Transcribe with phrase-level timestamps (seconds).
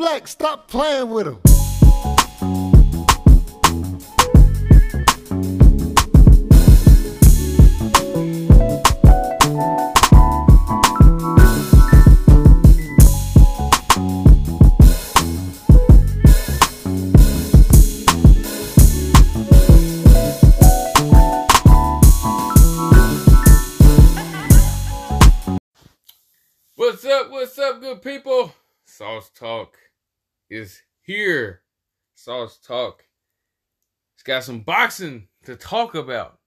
[0.00, 1.38] Black, stop playing with him.
[26.74, 27.30] What's up?
[27.30, 28.54] What's up, good people?
[28.88, 29.68] SossTalk
[30.50, 31.62] is here.
[32.16, 32.94] SossTalk.
[34.14, 36.38] It's got some boxing to talk about.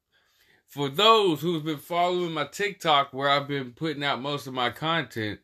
[0.67, 4.69] For those who've been following my TikTok, where I've been putting out most of my
[4.69, 5.39] content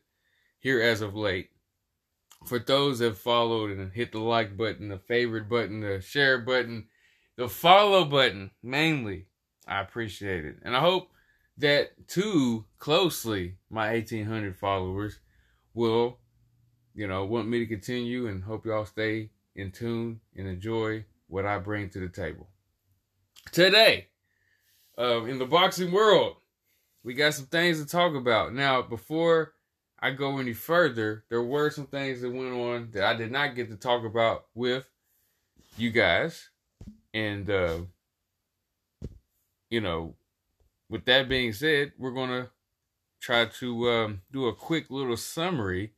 [0.60, 1.50] here as of late.
[2.46, 6.86] For those that followed and hit the like button, the favorite button, the share button,
[7.36, 9.26] the follow button, mainly,
[9.66, 10.56] I appreciate it.
[10.62, 11.10] And I hope
[11.58, 15.20] that too closely my 1800 followers
[15.74, 16.18] will
[16.94, 21.46] you know want me to continue and hope y'all stay in tune and enjoy what
[21.46, 22.48] i bring to the table.
[23.52, 24.08] Today
[24.98, 26.36] uh, in the boxing world
[27.02, 28.54] we got some things to talk about.
[28.54, 29.54] Now before
[29.98, 33.54] i go any further there were some things that went on that i did not
[33.54, 34.88] get to talk about with
[35.76, 36.48] you guys.
[37.12, 37.78] And uh
[39.68, 40.14] you know
[40.90, 42.50] with that being said, we're going to
[43.20, 45.92] try to um, do a quick little summary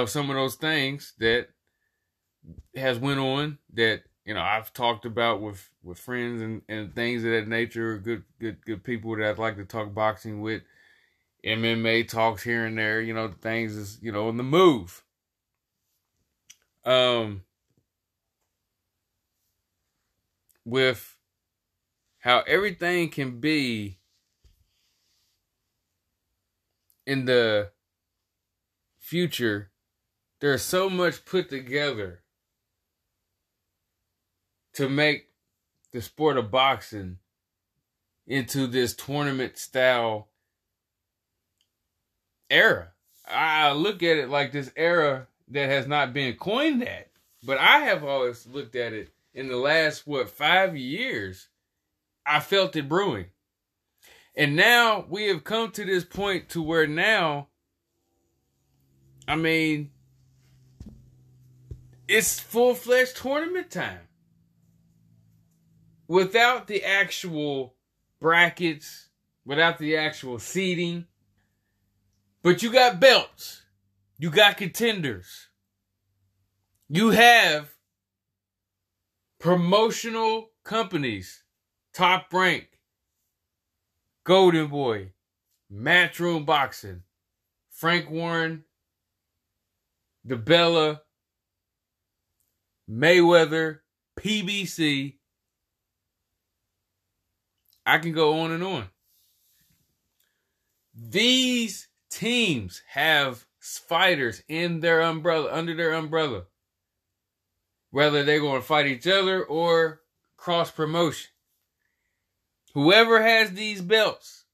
[0.00, 1.48] of some of those things that
[2.74, 7.24] has went on that you know I've talked about with with friends and, and things
[7.24, 7.98] of that nature.
[7.98, 10.62] Good good good people that I'd like to talk boxing with.
[11.44, 13.00] MMA talks here and there.
[13.00, 15.02] You know things is you know in the move.
[16.84, 17.42] Um.
[20.64, 21.16] With
[22.20, 23.98] how everything can be
[27.04, 27.72] in the
[29.00, 29.71] future
[30.42, 32.20] there's so much put together
[34.74, 35.28] to make
[35.92, 37.18] the sport of boxing
[38.26, 40.26] into this tournament style
[42.50, 42.88] era.
[43.24, 47.10] I look at it like this era that has not been coined that,
[47.44, 51.50] but I have always looked at it in the last what 5 years
[52.26, 53.26] I felt it brewing.
[54.34, 57.46] And now we have come to this point to where now,
[59.28, 59.92] I mean,
[62.12, 64.06] it's full fledged tournament time.
[66.06, 67.74] Without the actual
[68.20, 69.08] brackets,
[69.46, 71.06] without the actual seating.
[72.42, 73.62] But you got belts.
[74.18, 75.48] You got contenders.
[76.88, 77.70] You have
[79.40, 81.42] promotional companies
[81.94, 82.68] Top Rank,
[84.24, 85.12] Golden Boy,
[85.72, 87.04] Matchroom Boxing,
[87.70, 88.64] Frank Warren,
[90.26, 91.00] DiBella,
[92.92, 93.78] Mayweather,
[94.18, 95.14] PBC.
[97.86, 98.88] I can go on and on.
[100.94, 106.44] These teams have fighters in their umbrella, under their umbrella.
[107.90, 110.02] Whether they're going to fight each other or
[110.36, 111.30] cross promotion.
[112.74, 114.44] Whoever has these belts,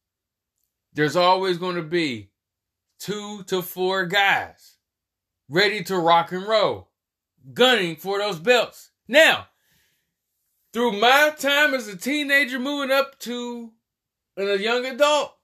[0.93, 2.31] there's always going to be
[2.99, 4.77] two to four guys
[5.49, 6.88] ready to rock and roll,
[7.53, 8.91] gunning for those belts.
[9.07, 9.47] Now,
[10.73, 13.73] through my time as a teenager moving up to
[14.37, 15.35] a young adult,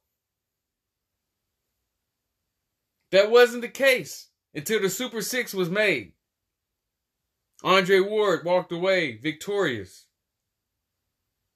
[3.10, 6.12] that wasn't the case until the Super Six was made.
[7.62, 10.06] Andre Ward walked away victorious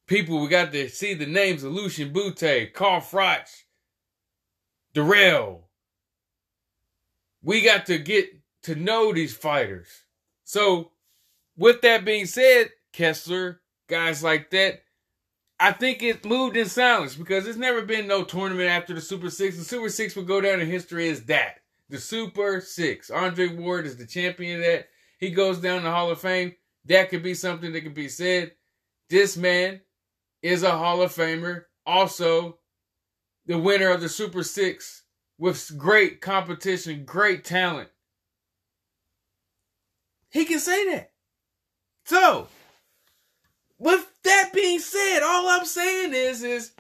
[0.09, 3.47] people, we got to see the names of Lucian Bute, Carl Froch,
[4.95, 5.65] Dirrell.
[7.43, 8.31] We got to get
[8.63, 9.87] to know these fighters.
[10.49, 10.93] So,
[11.59, 14.81] with that being said, Kessler, guys like that,
[15.61, 19.29] I think it moved in silence because there's never been no tournament after the Super
[19.29, 19.59] Six.
[19.59, 21.57] The Super Six will go down in history as that.
[21.91, 23.11] The Super Six.
[23.11, 24.89] Andre Ward is the champion of that.
[25.19, 26.55] He goes down the Hall of Fame.
[26.87, 28.53] That could be something that could be said.
[29.11, 29.83] This man
[30.41, 31.65] is a Hall of Famer.
[31.85, 32.59] Also,
[33.45, 35.03] the winner of the Super Six
[35.37, 37.91] with great competition, great talent.
[40.31, 41.11] He can say that.
[42.05, 42.49] So,
[43.79, 46.73] with that being said, all I'm saying is, is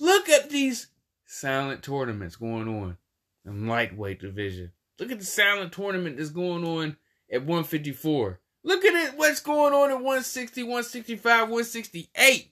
[0.00, 0.88] look at these
[1.26, 2.96] silent tournaments going on
[3.44, 4.72] in lightweight division.
[4.98, 6.96] Look at the silent tournament that's going on
[7.30, 8.40] at 154.
[8.62, 12.50] Look at it, what's going on at 160, 165, 168.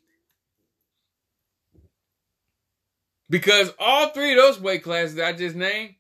[3.30, 5.94] Because all three of those weight classes I just named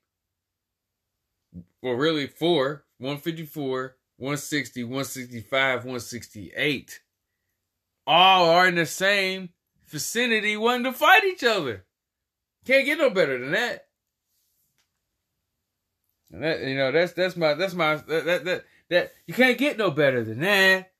[1.84, 7.00] well, really four, 154, 160, 165, 168,
[8.06, 9.50] all are in the same
[9.86, 11.84] vicinity wanting to fight each other.
[12.64, 13.86] Can't get no better than that.
[16.30, 19.58] And that you know, that's that's my that's my that that that, that you can't
[19.58, 20.92] get no better than that.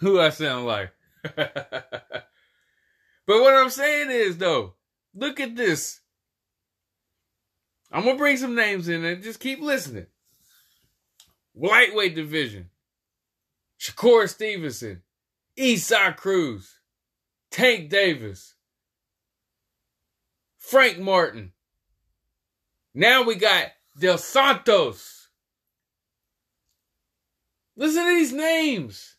[0.00, 0.92] Who I sound like.
[1.36, 2.28] but
[3.26, 4.74] what I'm saying is though,
[5.14, 6.00] look at this.
[7.90, 10.06] I'm gonna bring some names in and just keep listening.
[11.56, 12.70] Lightweight division.
[13.80, 15.02] Shakur Stevenson,
[15.58, 16.80] Isaac Cruz,
[17.50, 18.54] Tank Davis,
[20.58, 21.52] Frank Martin.
[22.94, 23.66] Now we got
[23.98, 25.28] Del Santos.
[27.76, 29.16] Listen to these names.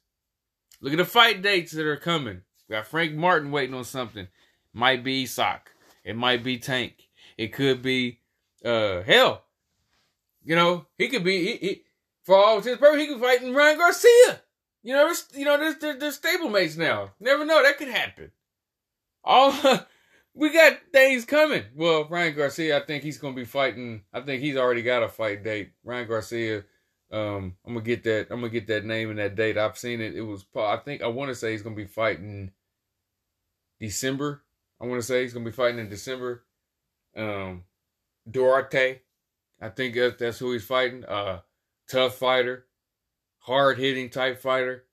[0.81, 2.41] Look at the fight dates that are coming.
[2.67, 4.27] We got Frank Martin waiting on something.
[4.73, 5.71] Might be Isaac.
[6.03, 7.07] It might be Tank.
[7.37, 8.21] It could be
[8.65, 9.43] uh hell.
[10.43, 11.83] You know, he could be he, he
[12.27, 14.41] for all his purpose, he could fight in Ryan Garcia.
[14.83, 17.11] You know, you know, they're, they're, they're stablemates now.
[17.21, 18.31] Never know that could happen.
[19.23, 19.53] All
[20.33, 21.63] we got things coming.
[21.73, 24.01] Well, Ryan Garcia, I think he's gonna be fighting.
[24.13, 25.71] I think he's already got a fight date.
[25.85, 26.65] Ryan Garcia.
[27.13, 28.27] Um, I'm gonna get that.
[28.29, 29.57] I'm gonna get that name and that date.
[29.57, 30.13] I've seen it.
[30.13, 30.45] It was.
[30.53, 32.51] I think I want to say he's gonna be fighting
[33.79, 34.43] December.
[34.81, 36.43] I want to say he's gonna be fighting in December.
[37.15, 37.63] Um,
[38.29, 38.99] Duarte,
[39.61, 41.05] I think that's, that's who he's fighting.
[41.05, 41.39] Uh,
[41.87, 42.65] tough fighter,
[43.39, 44.85] hard hitting type fighter.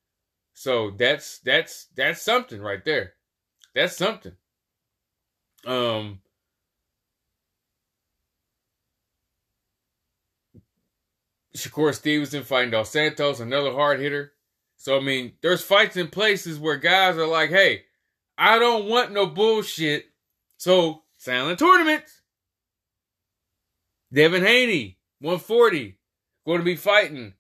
[0.55, 3.15] So that's that's that's something right there.
[3.75, 4.33] That's something.
[5.67, 6.21] Um
[11.57, 14.33] Shakur Stevenson fighting Dos Santos, another hard hitter.
[14.77, 17.85] So I mean, there's fights in places where guys are like, "Hey,
[18.37, 20.07] I don't want no bullshit."
[20.57, 22.23] So silent tournaments.
[24.13, 25.99] Devin Haney, 140,
[26.47, 27.35] going to be fighting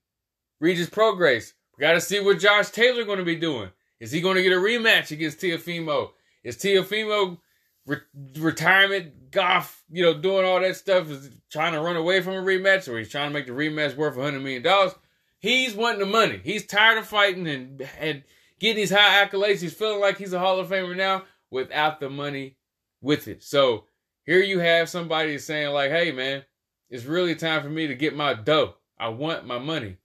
[0.60, 1.52] Regis Prograis.
[1.76, 3.70] We got to see what Josh Taylor going to be doing.
[4.00, 6.10] Is he going to get a rematch against Teofimo?
[6.42, 7.38] Is Teofimo
[7.86, 7.98] re-
[8.36, 12.42] retirement, golf, you know, doing all that stuff, is trying to run away from a
[12.42, 14.90] rematch, or he's trying to make the rematch worth $100 million?
[15.38, 16.40] He's wanting the money.
[16.42, 18.22] He's tired of fighting and, and
[18.58, 19.60] getting these high accolades.
[19.60, 22.56] He's feeling like he's a Hall of Famer now without the money
[23.00, 23.42] with it.
[23.42, 23.84] So
[24.24, 26.44] here you have somebody saying, like, hey, man,
[26.88, 28.74] it's really time for me to get my dough.
[29.04, 29.98] I want my money.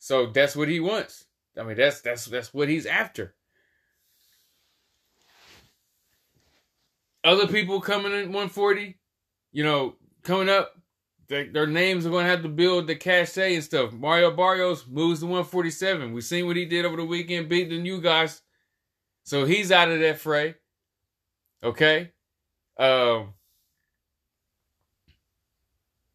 [0.00, 1.26] So that's what he wants.
[1.56, 3.36] I mean, that's that's that's what he's after.
[7.22, 8.98] Other people coming in 140,
[9.52, 9.94] you know,
[10.24, 10.72] coming up,
[11.28, 13.92] they, their names are going to have to build the cachet and stuff.
[13.92, 16.12] Mario Barrios moves to 147.
[16.12, 18.42] We've seen what he did over the weekend, beating you guys.
[19.22, 20.56] So he's out of that fray.
[21.62, 22.10] Okay.
[22.76, 23.34] Um,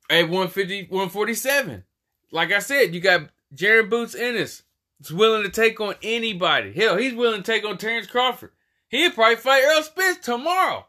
[0.09, 1.85] at 150, 147.
[2.31, 4.63] Like I said, you got Jaron Boots Ennis.
[4.99, 6.73] It's willing to take on anybody.
[6.73, 8.51] Hell, he's willing to take on Terrence Crawford.
[8.89, 10.87] He'll probably fight Errol Spence tomorrow.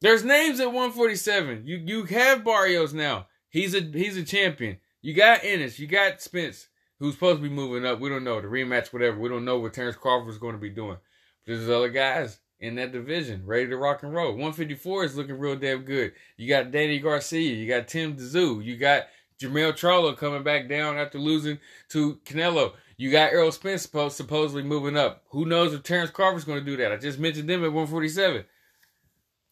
[0.00, 1.66] There's names at 147.
[1.66, 3.26] You you have Barrios now.
[3.48, 4.78] He's a he's a champion.
[5.00, 5.78] You got Ennis.
[5.78, 6.68] You got Spence,
[6.98, 7.98] who's supposed to be moving up.
[7.98, 9.18] We don't know the rematch, whatever.
[9.18, 10.98] We don't know what Terrence Crawford is going to be doing.
[11.46, 14.30] But there's other guys in that division, ready to rock and roll.
[14.32, 16.12] 154 is looking real damn good.
[16.36, 19.06] You got Danny Garcia, you got Tim Tszyu, you got
[19.40, 21.58] Jermell Charlo coming back down after losing
[21.90, 22.72] to Canelo.
[22.96, 25.22] You got Errol Spence supposed, supposedly moving up.
[25.28, 26.90] Who knows if Terrence Crawford's going to do that?
[26.90, 28.44] I just mentioned them at 147.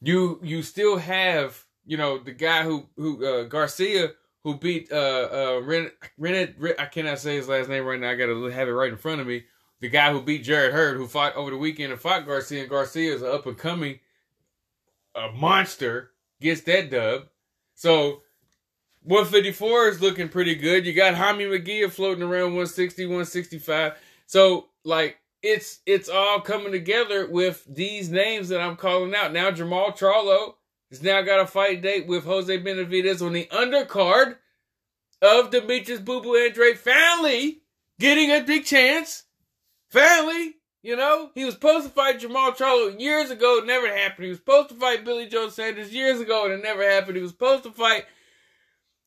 [0.02, 4.10] You you still have you know the guy who who uh, Garcia
[4.42, 8.10] who beat uh uh Ren, Ren, Ren, I cannot say his last name right now.
[8.10, 9.44] I got to have it right in front of me
[9.80, 12.71] the guy who beat Jarrett Hurd, who fought over the weekend and fought Garcia, and
[12.71, 14.00] Garcia is an up and coming
[15.14, 17.25] a monster, gets that dub.
[17.75, 18.23] So
[19.02, 20.87] 154 is looking pretty good.
[20.87, 23.95] You got Jaime Munguia floating around 160, 165.
[24.26, 29.33] So like it's it's all coming together with these names that I'm calling out.
[29.33, 30.54] Now Jermall Charlo
[30.90, 34.37] has now got a fight date with Jose Benavidez on the undercard
[35.23, 37.62] of Demetrius Boo Boo Andrade family
[37.99, 39.25] getting a big chance
[39.90, 43.58] Family, you know, he was supposed to fight Jermall Charlo years ago.
[43.58, 44.24] It never happened.
[44.24, 47.16] He was supposed to fight Billy Joe Saunders years ago, and it never happened.
[47.16, 48.04] He was supposed to fight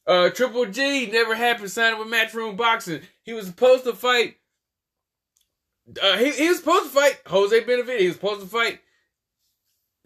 [0.07, 1.09] uh, Triple G.
[1.12, 1.71] Never happened.
[1.71, 3.01] Signed up with Matchroom Boxing.
[3.24, 4.38] He was supposed to fight.
[6.01, 8.00] Uh, he, he was supposed to fight Jose Benavidez.
[8.00, 8.79] He was supposed to fight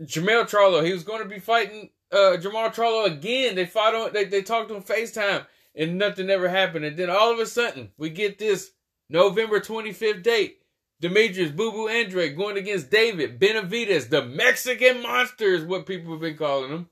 [0.02, 0.86] Jermell Charlo.
[0.86, 3.56] He was going to be fighting uh, Jermall Charlo again.
[3.56, 4.14] They fought on.
[4.14, 6.86] They, they talked on Facetime, and nothing ever happened.
[6.86, 8.72] And then all of a sudden, we get this
[9.10, 10.60] November 25th date.
[11.00, 16.22] Demetrius Boo Boo Andrade going against David Benavidez, the Mexican monster is what people have
[16.22, 16.90] been calling him.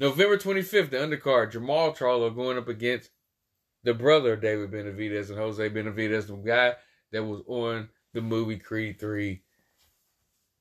[0.00, 3.10] November 25th, the undercard, Jermall Charlo going up against
[3.84, 6.74] the brother of David Benavidez and Jose Benavidez, the guy
[7.12, 9.42] that was on the movie Creed 3.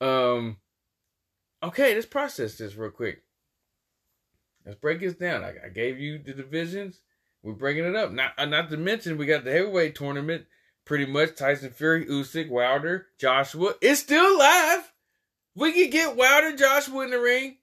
[0.02, 0.58] Um,
[1.64, 3.24] okay, let's process this real quick.
[4.66, 5.44] Let's break this down.
[5.44, 7.02] I, I gave you the divisions.
[7.42, 8.12] We're breaking it up.
[8.12, 10.46] Not, uh, not to mention, we got the heavyweight tournament.
[10.86, 13.74] Pretty much Tyson Fury, Usyk, Wilder, Joshua.
[13.82, 14.92] It's still live.
[15.56, 17.58] We can get Wilder, Joshua in the ring.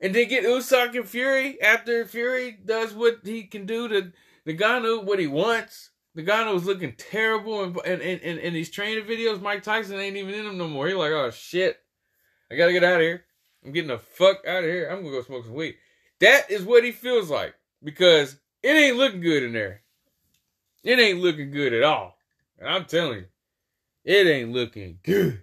[0.00, 4.12] And then get Usyk and Fury after Fury does what he can do to
[4.46, 5.90] Ngannou, what he wants.
[6.16, 10.44] Ngannou's looking terrible, and and, and, and these training videos, Mike Tyson ain't even in
[10.46, 10.86] them no more.
[10.86, 11.78] He's like, oh shit,
[12.50, 13.24] I gotta get out of here.
[13.64, 14.88] I'm getting the fuck out of here.
[14.88, 15.76] I'm gonna go smoke some weed.
[16.20, 19.82] That is what he feels like because it ain't looking good in there.
[20.82, 22.15] It ain't looking good at all.
[22.64, 23.26] I'm telling you,
[24.04, 25.42] it ain't looking good.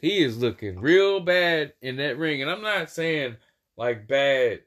[0.00, 3.36] He is looking real bad in that ring, and I'm not saying
[3.76, 4.60] like bad,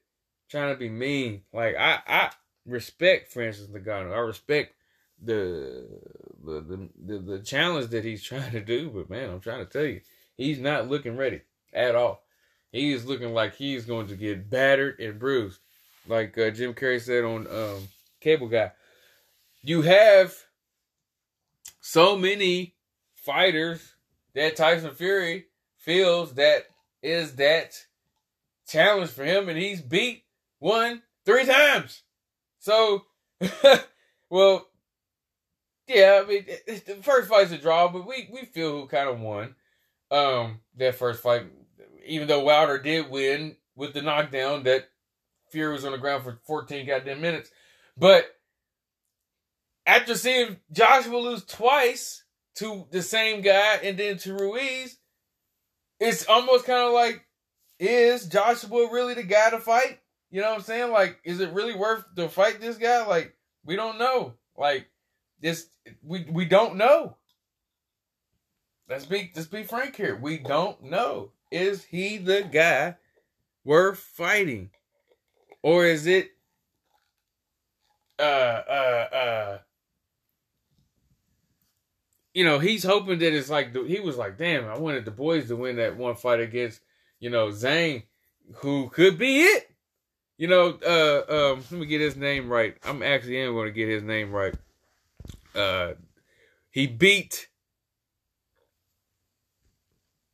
[0.49, 1.43] trying to be mean.
[1.53, 2.31] Like I, I
[2.65, 4.13] respect Francis Ngannou.
[4.13, 4.75] I respect
[5.21, 5.87] the
[6.43, 8.89] the, the the the challenge that he's trying to do.
[8.89, 10.01] But man, I'm trying to tell you,
[10.35, 11.41] he's not looking ready
[11.73, 12.23] at all.
[12.71, 15.59] He is looking like he's going to get battered and bruised,
[16.07, 17.87] like uh, Jim Carrey said on um,
[18.21, 18.71] Cable Guy.
[19.63, 20.35] You have
[21.81, 22.75] so many
[23.15, 23.95] fighters
[24.33, 25.47] that Tyson Fury
[25.77, 26.63] feels that
[27.01, 27.85] is that
[28.67, 30.23] challenge for him, and he's beat
[30.59, 32.03] one three times.
[32.59, 33.05] So,
[34.29, 34.67] well,
[35.87, 39.19] yeah, I mean, the first fight's a draw, but we we feel who kind of
[39.19, 39.55] won
[40.11, 41.45] um that first fight,
[42.05, 44.89] even though Wilder did win with the knockdown that
[45.49, 47.49] Fury was on the ground for 14 goddamn minutes.
[47.97, 48.35] But
[49.91, 52.23] after seeing Joshua lose twice
[52.55, 54.97] to the same guy and then to Ruiz,
[55.99, 57.25] it's almost kind of like
[57.77, 59.99] is Joshua really the guy to fight?
[60.29, 60.91] You know what I'm saying?
[60.91, 63.05] Like, is it really worth to fight this guy?
[63.05, 64.35] Like, we don't know.
[64.57, 64.87] Like,
[65.41, 65.67] this
[66.01, 67.17] we we don't know.
[68.87, 70.15] Let's be let's be frank here.
[70.15, 71.31] We don't know.
[71.51, 72.95] Is he the guy
[73.65, 74.69] worth fighting?
[75.63, 76.29] Or is it
[78.19, 79.57] uh uh uh
[82.33, 85.47] you know, he's hoping that it's like he was like, damn, I wanted the boys
[85.47, 86.81] to win that one fight against
[87.21, 88.03] you know, Zane,
[88.55, 89.69] who could be it.
[90.37, 92.75] You know, uh, um, let me get his name right.
[92.83, 94.55] I'm actually am going to get his name right.
[95.55, 95.93] Uh,
[96.71, 97.47] he beat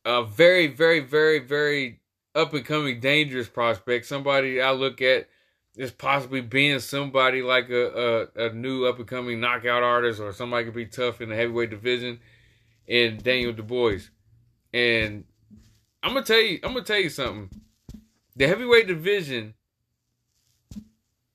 [0.06, 2.00] a very, very, very, very
[2.34, 4.06] up and coming dangerous prospect.
[4.06, 5.27] Somebody I look at
[5.77, 10.34] as possibly being somebody like a, a, a new up and coming knockout artist or
[10.34, 12.19] somebody could be tough in the heavyweight division.
[12.89, 14.10] And Daniel Dubois.
[14.74, 15.25] And
[16.01, 16.60] I'm gonna tell you.
[16.63, 17.50] I'm gonna tell you something.
[18.36, 19.55] The heavyweight division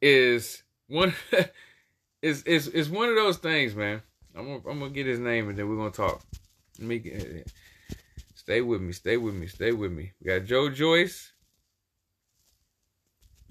[0.00, 1.14] is one
[2.22, 4.00] is is is one of those things, man.
[4.34, 6.22] I'm gonna, I'm gonna get his name and then we're gonna talk.
[6.78, 7.50] Let me get,
[8.34, 10.12] stay with me, stay with me, stay with me.
[10.20, 11.32] We got Joe Joyce.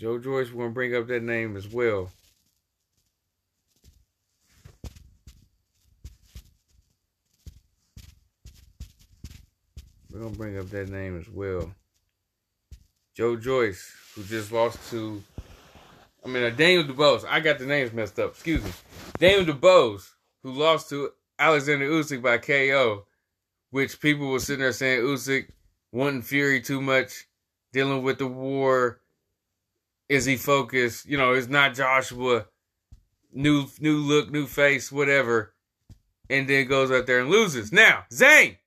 [0.01, 2.09] Joe Joyce, we're gonna bring up that name as well.
[10.11, 11.71] We're gonna bring up that name as well.
[13.13, 15.21] Joe Joyce, who just lost to,
[16.25, 17.23] I mean, uh, Daniel Dubois.
[17.29, 18.31] I got the names messed up.
[18.31, 18.71] Excuse me.
[19.19, 20.01] Daniel Dubois,
[20.41, 23.05] who lost to Alexander Usyk by KO,
[23.69, 25.49] which people were sitting there saying Usyk
[25.91, 27.27] wanting Fury too much,
[27.71, 29.00] dealing with the war.
[30.11, 31.07] Is he focused?
[31.07, 32.45] You know, it's not Joshua.
[33.33, 35.53] New new look, new face, whatever.
[36.29, 37.71] And then goes out there and loses.
[37.71, 38.57] Now, Zane,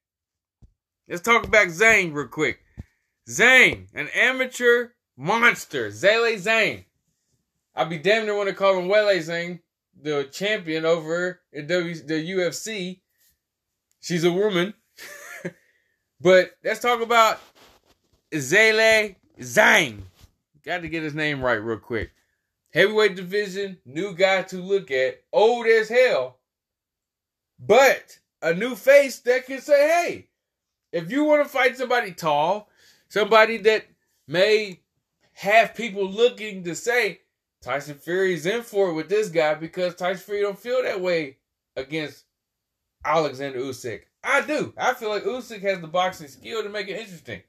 [1.09, 2.61] Let's talk about Zane real quick.
[3.29, 5.91] Zane, an amateur monster.
[5.91, 6.85] Zhilei Zhang.
[7.77, 9.61] I'd be damn near want to call him Weili Zhang,
[10.01, 13.01] the champion over w, the UFC.
[14.01, 14.73] She's a woman.
[16.21, 17.39] but let's talk about
[18.33, 20.05] Zhilei Zhang.
[20.64, 22.12] Got to get his name right real quick.
[22.73, 26.38] Heavyweight division, new guy to look at, old as hell,
[27.59, 30.28] but a new face that can say, hey,
[30.92, 32.68] if you want to fight somebody tall,
[33.09, 33.87] somebody that
[34.26, 34.80] may
[35.35, 37.21] have people looking to say
[37.62, 41.38] Tyson Fury's in for it with this guy because Tyson Fury don't feel that way
[41.76, 42.25] against
[43.04, 44.02] Alexander Usyk.
[44.23, 44.73] I do.
[44.76, 47.42] I feel like Usyk has the boxing skill to make it interesting.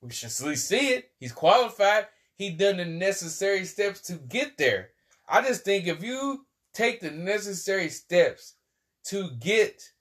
[0.00, 1.10] We should see it.
[1.20, 2.06] He's qualified.
[2.42, 4.88] He done the necessary steps to get there.
[5.28, 6.44] I just think if you
[6.74, 8.56] take the necessary steps
[9.04, 9.92] to get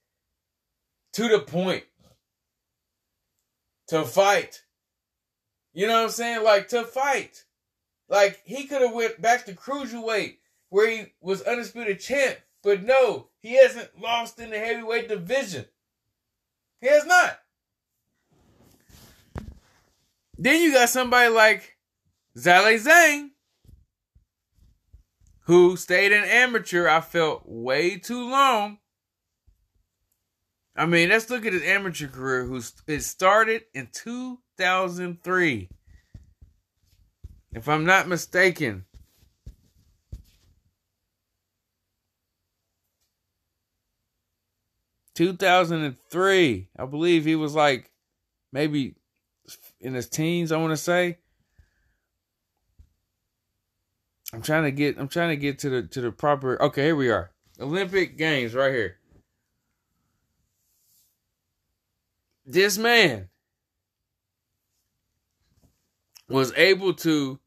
[1.14, 1.84] to the point
[3.90, 4.64] to fight.
[5.72, 6.44] You know what I'm saying?
[6.44, 7.44] Like to fight.
[8.10, 10.38] Like he could have went back to cruiserweight
[10.70, 15.66] where he was undisputed champ, but no, he hasn't lost in the heavyweight division.
[16.80, 17.40] He has not.
[20.40, 21.78] Then you got somebody like
[22.38, 23.30] Zhilei Zhang,
[25.42, 28.78] who stayed an amateur, I felt, way too long.
[30.76, 35.70] I mean, let's look at his amateur career, who it started in 2003.
[37.54, 38.86] If I'm not mistaken.
[45.14, 47.92] Two thousand and three, I believe he was like
[48.54, 48.96] maybe
[49.82, 50.54] in his teens.
[50.54, 51.18] I want to say.
[54.34, 54.98] I'm trying to get.
[54.98, 56.62] I'm trying to get to the to the proper.
[56.62, 57.32] Okay, here we are.
[57.60, 58.98] Olympic Games right here.
[62.46, 63.30] This man
[66.28, 67.40] was able to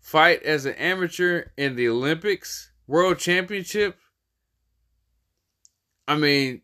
[0.00, 3.98] fight as an amateur in the Olympics, World Championship.
[6.08, 6.62] I mean,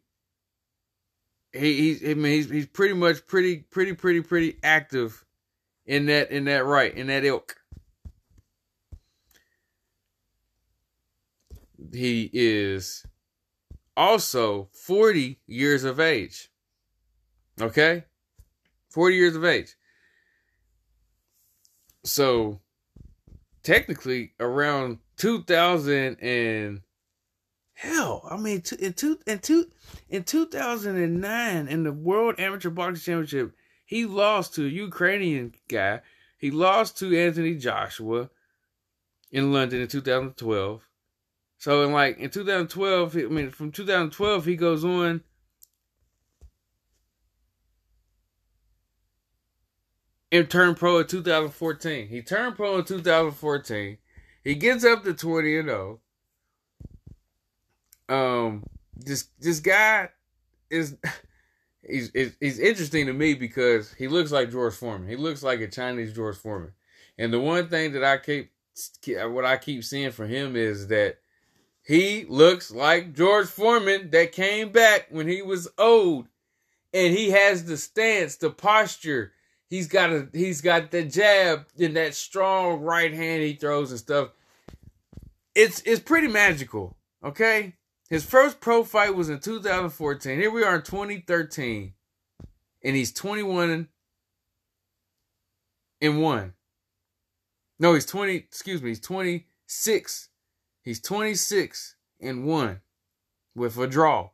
[1.52, 5.24] he he's I mean he's he's pretty much pretty pretty pretty pretty active
[5.84, 7.56] in that in that right in that ilk.
[11.92, 13.04] He is
[13.96, 16.50] also 40 years of age.
[17.60, 18.04] Okay?
[18.90, 19.74] 40 years of age.
[22.04, 22.60] So
[23.62, 26.82] technically around 2000 and
[27.74, 29.66] hell, I mean in two in two
[30.08, 36.00] in 2009 in the World Amateur Boxing Championship, he lost to a Ukrainian guy.
[36.38, 38.30] He lost to Anthony Joshua
[39.32, 40.82] in London in 2012.
[41.58, 45.22] So in like in 2012, I mean from 2012 he goes on
[50.30, 52.08] and turned pro in 2014.
[52.08, 53.98] He turned pro in 2014.
[54.44, 56.00] He gets up to 20 and 0.
[58.08, 60.10] Um this this guy
[60.70, 60.96] is
[61.82, 65.08] he's he's interesting to me because he looks like George Foreman.
[65.08, 66.72] He looks like a Chinese George Foreman.
[67.18, 68.52] And the one thing that I keep
[69.06, 71.18] what I keep seeing from him is that
[71.86, 76.28] he looks like George Foreman that came back when he was old.
[76.92, 79.32] And he has the stance, the posture,
[79.68, 83.98] He's got a he's got the jab and that strong right hand he throws and
[83.98, 84.30] stuff.
[85.54, 86.96] It's it's pretty magical.
[87.24, 87.74] Okay,
[88.08, 90.38] his first pro fight was in 2014.
[90.38, 91.94] Here we are in 2013,
[92.84, 93.88] and he's 21
[96.00, 96.52] and one.
[97.80, 98.36] No, he's 20.
[98.36, 100.28] Excuse me, he's 26.
[100.86, 102.80] He's 26 and one
[103.56, 104.30] with a draw.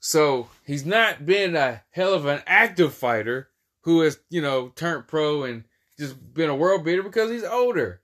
[0.00, 3.50] So he's not been a hell of an active fighter
[3.82, 5.64] who has, you know, turned pro and
[5.98, 8.00] just been a world beater because he's older.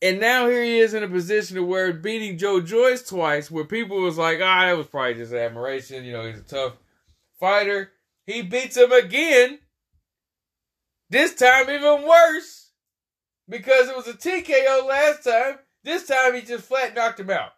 [0.00, 3.64] And now here he is in a position to where beating Joe Joyce twice, where
[3.64, 6.04] people was like, ah, that was probably just admiration.
[6.04, 6.78] You know, he's a tough
[7.38, 7.92] fighter.
[8.24, 9.58] He beats him again.
[11.10, 12.59] This time even worse.
[13.50, 15.58] Because it was a TKO last time.
[15.82, 17.52] This time he just flat knocked him out.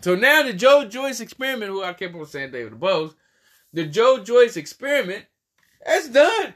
[0.00, 3.14] So now the Joe Joyce experiment, who I kept on saying David Bose,
[3.72, 5.24] the Joe Joyce experiment,
[5.86, 6.54] that's done.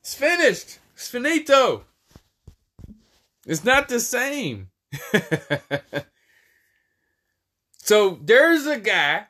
[0.00, 0.78] It's finished.
[0.94, 1.84] It's finito.
[3.46, 4.68] It's not the same.
[7.76, 9.26] so there's a guy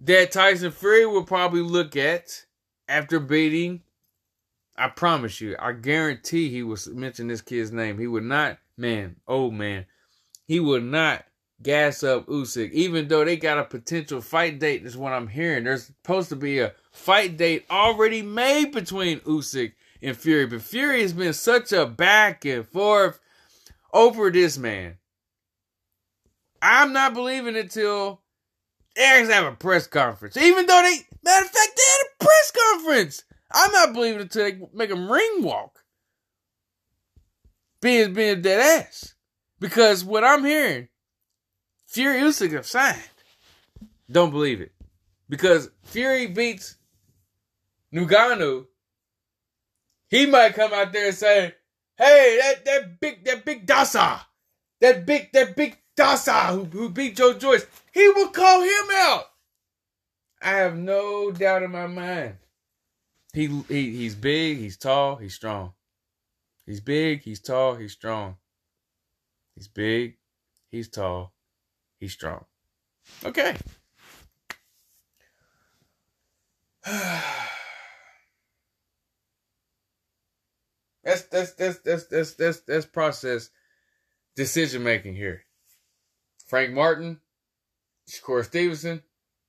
[0.00, 2.44] that Tyson Fury will probably look at
[2.88, 3.82] after beating.
[4.76, 7.98] I promise you, I guarantee he will mention this kid's name.
[7.98, 9.86] He would not, man, oh man,
[10.46, 11.24] he would not
[11.62, 14.84] gas up Usyk, even though they got a potential fight date.
[14.84, 15.64] Is what I'm hearing.
[15.64, 21.02] There's supposed to be a fight date already made between Usyk and Fury, but Fury
[21.02, 23.20] has been such a back and forth
[23.92, 24.96] over this man.
[26.60, 28.20] I'm not believing it till
[28.94, 30.36] they have a press conference.
[30.36, 33.24] Even though they, matter of fact, they had a press conference.
[33.54, 35.80] I'm not believing it till they make him ring walk.
[37.80, 39.14] Being being a dead ass.
[39.58, 40.88] Because what I'm hearing,
[41.86, 43.02] Fury Usyk have signed.
[44.10, 44.72] Don't believe it.
[45.28, 46.76] Because Fury beats
[47.94, 48.66] Ngannou,
[50.08, 51.54] he might come out there and say,
[51.96, 54.20] hey, that, that big that big Dasa,
[54.80, 59.24] that big that big Dasa who, who beat Joe Joyce, he will call him out.
[60.42, 62.36] I have no doubt in my mind.
[63.32, 65.72] He, he he's big, he's tall, he's strong.
[66.66, 68.36] He's big, he's tall, he's strong.
[69.54, 70.18] He's big,
[70.70, 71.32] he's tall,
[71.98, 72.44] he's strong.
[73.24, 73.56] Okay.
[81.04, 83.50] that's that's that's that's that's that's that's process
[84.36, 85.44] decision making here.
[86.46, 87.20] Frank Martin,
[88.10, 89.02] Shakur Stevenson,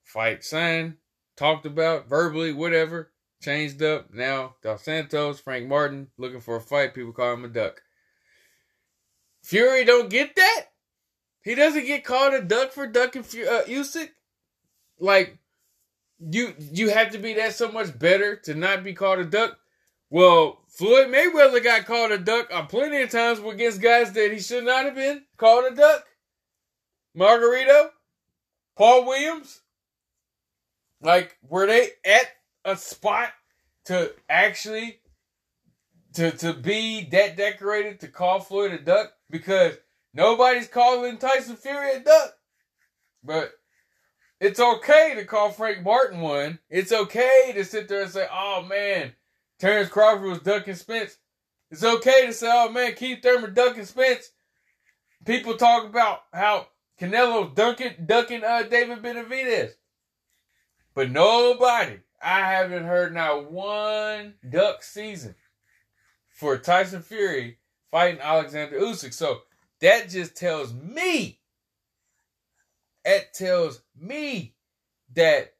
[0.03, 0.95] fight signed,
[1.35, 3.12] talked about verbally, whatever
[3.43, 4.13] changed up.
[4.13, 6.93] Now Dos Santos, Frank Martin, looking for a fight.
[6.93, 7.81] People call him a duck.
[9.43, 10.65] Fury don't get that.
[11.43, 14.09] He doesn't get called a duck for ducking uh, Usyk.
[14.99, 15.37] Like
[16.19, 19.57] you, you have to be that so much better to not be called a duck.
[20.09, 24.39] Well, Floyd Mayweather got called a duck on plenty of times against guys that he
[24.39, 26.05] should not have been called a duck.
[27.17, 27.89] Margarito,
[28.77, 29.61] Paul Williams,
[31.01, 32.27] like were they at
[32.65, 33.29] a spot
[33.85, 34.99] to actually
[36.13, 39.13] to to be that decorated to call Floyd a duck?
[39.29, 39.73] Because
[40.13, 42.35] nobody's calling Tyson Fury a duck.
[43.23, 43.53] But
[44.39, 46.59] it's okay to call Frank Martin one.
[46.69, 49.13] It's okay to sit there and say, oh man,
[49.59, 51.17] Terrence Crawford was ducking Spence.
[51.71, 54.31] It's okay to say, oh man, Keith Thurman ducking Spence.
[55.25, 56.67] People talk about how
[56.99, 59.71] Canelo ducking, ducking uh, David Benavidez.
[60.93, 65.35] But nobody, I haven't heard not one duck season
[66.29, 67.57] for Tyson Fury
[67.91, 69.13] fighting Alexander Usyk.
[69.13, 69.41] So
[69.81, 71.39] that just tells me,
[73.03, 74.55] it tells me
[75.13, 75.53] that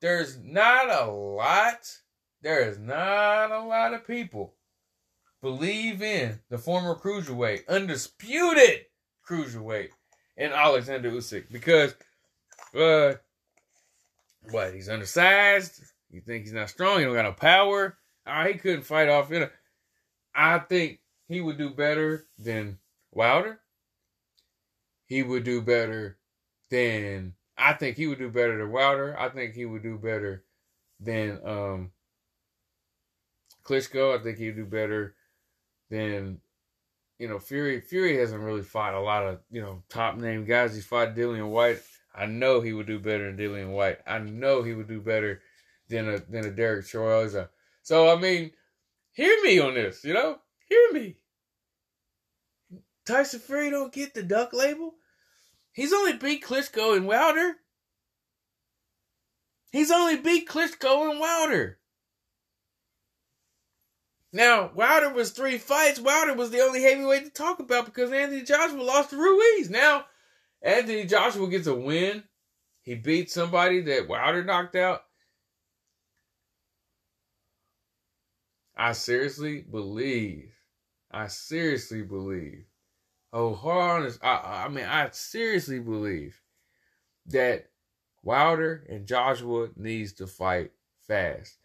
[0.00, 1.98] there's not a lot,
[2.42, 4.54] there is not a lot of people
[5.42, 8.86] believe in the former cruiserweight, undisputed
[9.28, 9.90] cruiserweight,
[10.36, 11.94] in Alexander Usyk because,
[12.74, 13.14] uh,
[14.50, 15.82] what he's undersized.
[16.10, 16.98] You think he's not strong?
[16.98, 17.96] He don't got no power.
[18.26, 19.30] Uh, he couldn't fight off.
[19.30, 19.50] You know,
[20.34, 22.78] I think he would do better than
[23.12, 23.60] Wilder.
[25.06, 26.18] He would do better
[26.70, 29.18] than I think he would do better than Wilder.
[29.18, 30.44] I think he would do better
[31.00, 31.92] than um
[33.64, 34.18] Klitschko.
[34.18, 35.14] I think he'd do better
[35.90, 36.40] than
[37.18, 37.80] you know Fury.
[37.80, 40.74] Fury hasn't really fought a lot of you know top name guys.
[40.74, 41.82] He's fought Dillian Whyte.
[42.14, 43.98] I know he would do better than Dillian Whyte.
[44.06, 45.42] I know he would do better
[45.88, 47.48] than a than a Dereck Chisora.
[47.82, 48.52] So I mean,
[49.12, 50.04] hear me on this.
[50.04, 51.16] You know, hear me.
[53.06, 54.94] Tyson Fury don't get the duck label.
[55.72, 57.56] He's only beat Klitschko and Wilder.
[59.70, 61.78] He's only beat Klitschko and Wilder.
[64.32, 66.00] Now, Wilder was three fights.
[66.00, 69.70] Wilder was the only heavyweight to talk about because Anthony Joshua lost to Ruiz.
[69.70, 70.04] Now,
[70.62, 72.24] Anthony Joshua gets a win.
[72.82, 75.05] He beat somebody that Wilder knocked out.
[78.76, 80.52] I seriously believe,
[81.10, 82.64] I seriously believe
[83.36, 84.10] oh, on.
[84.22, 86.40] I, I mean, I seriously believe
[87.26, 87.68] that
[88.22, 90.72] Wilder and Joshua needs to fight
[91.06, 91.56] fast.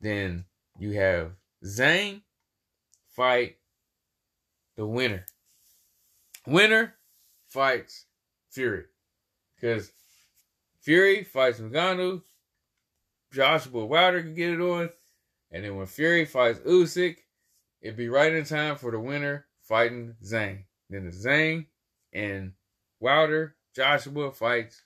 [0.00, 0.44] Then
[0.78, 1.32] you have
[1.64, 2.22] Zane
[3.14, 3.56] fight
[4.76, 5.24] the winner.
[6.46, 6.94] Winner
[7.48, 8.04] fights
[8.50, 8.84] Fury.
[9.54, 9.90] Because
[10.80, 12.22] Fury fights Ngannou,
[13.32, 14.90] Joshua Wilder can get it on.
[15.50, 17.16] And then when Fury fights Usyk,
[17.80, 20.64] it'd be right in time for the winner fighting Zane.
[20.90, 21.66] Then the Zane
[22.12, 22.52] and
[23.00, 24.82] Wilder, Joshua fights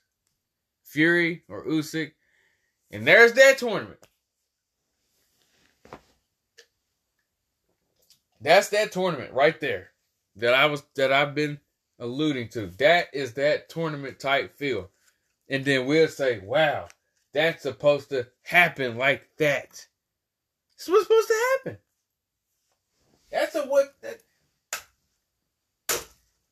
[0.83, 2.11] Fury or Usyk.
[2.91, 3.99] And there's that tournament.
[8.41, 9.91] That's that tournament right there
[10.37, 11.59] that I was that I've been
[11.99, 12.67] alluding to.
[12.79, 14.89] That is that tournament type feel.
[15.47, 16.87] And then we'll say, wow,
[17.33, 19.85] that's supposed to happen like that.
[20.87, 21.77] What's supposed to happen.
[23.31, 24.21] That's a what that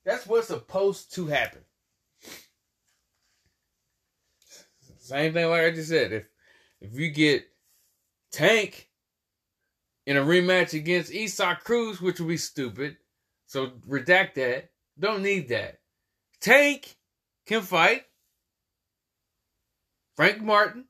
[0.06, 1.62] that's what's supposed to happen.
[4.98, 6.14] Same thing like I just said.
[6.14, 6.26] If
[6.80, 7.48] if you get
[8.32, 8.90] Tank
[10.06, 12.98] in a rematch against Isaac Cruz, which would be stupid,
[13.46, 14.70] so redact that.
[14.98, 15.80] Don't need that.
[16.40, 16.96] Tank
[17.46, 18.04] can fight.
[20.16, 20.86] Frank Martin.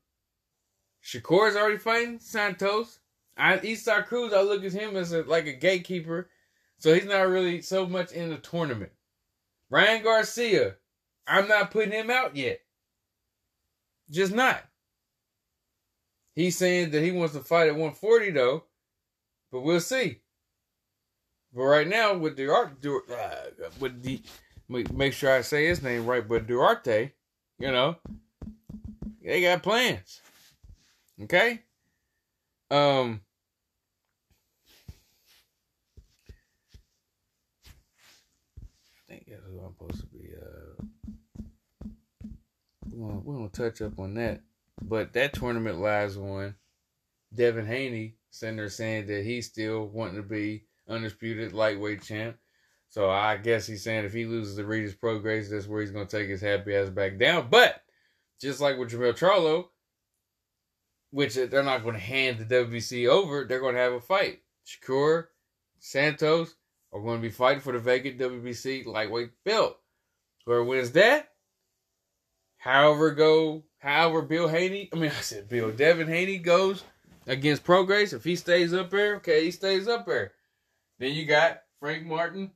[1.04, 3.00] Shakur is already fighting Santos.
[3.40, 6.30] I, Isaac Cruz, I look at him as a, like a gatekeeper,
[6.78, 8.92] so he's not really so much in the tournament.
[9.70, 10.76] Ryan Garcia,
[11.26, 12.60] I'm not putting him out yet.
[14.10, 14.62] Just not.
[16.36, 18.64] He's saying that he wants to fight at 140 though,
[19.52, 20.20] but we'll see.
[21.54, 24.22] But right now, with Duarte, uh, with the
[24.70, 27.12] make sure I say his name right, but Duarte,
[27.58, 27.96] you know,
[29.24, 30.22] they got plans.
[31.24, 31.62] Okay.
[32.70, 33.22] Um.
[39.80, 40.32] supposed to be.
[40.36, 40.84] Uh,
[43.08, 44.42] gonna, we're gonna touch up on that,
[44.82, 46.56] but that tournament lies on
[47.34, 52.38] Devin Haney sitting there saying that he's still wanting to be undisputed lightweight champ.
[52.90, 56.18] So I guess he's saying if he loses to Regis Prograis, that's where he's to
[56.18, 57.48] take his happy ass back down.
[57.50, 57.84] But
[58.42, 59.68] just like with Jermell Charlo,
[61.12, 64.42] which they're not to hand the WBC over, they're to have a fight.
[64.66, 65.28] Shakur,
[65.80, 66.56] Santos
[66.92, 69.78] are to be fighting for the vacant WBC lightweight belt.
[70.46, 71.30] Whoever wins that,
[72.60, 76.84] however go, however Bill Haney, I mean I said Bill Devin Haney goes
[77.26, 78.14] against Prograis.
[78.14, 80.34] If he stays up there, okay, he stays up there.
[81.00, 82.52] Then you got Frank Martin.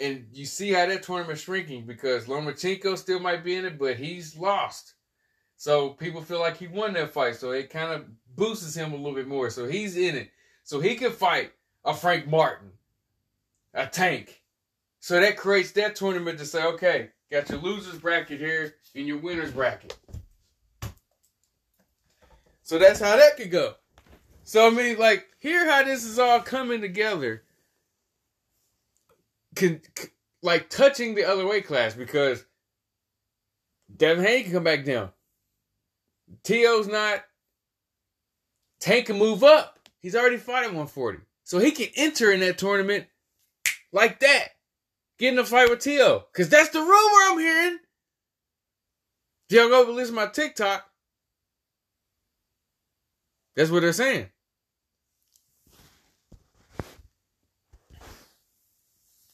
[0.00, 3.96] And you see how that tournament's shrinking because Lomachenko still might be in it, but
[3.96, 4.94] he's lost.
[5.56, 7.36] So people feel like he won that fight.
[7.36, 9.50] So it kind of boosts him a little bit more.
[9.50, 10.30] So he's in it.
[10.64, 11.52] So he can fight
[11.84, 12.70] a Frank Martin,
[13.74, 14.42] a tank.
[15.00, 19.18] So that creates that tournament to say, okay, got your losers bracket here and your
[19.18, 19.96] winners bracket.
[22.62, 23.74] So that's how that could go.
[24.44, 27.42] So I mean, like, hear how this is all coming together.
[29.54, 29.80] Can,
[30.42, 32.44] like touching the other weight class because
[33.94, 35.10] Devin Haney can come back down.
[36.44, 37.24] T.O.'s not.
[38.78, 39.78] Tank can move up.
[39.98, 41.18] He's already at 140.
[41.44, 43.06] So he can enter in that tournament
[43.92, 44.48] like that.
[45.20, 46.24] Get in a fight with T.O.
[46.32, 47.78] Because that's the rumor I'm hearing.
[49.50, 50.82] If y'all go to my TikTok,
[53.54, 54.30] that's what they're saying.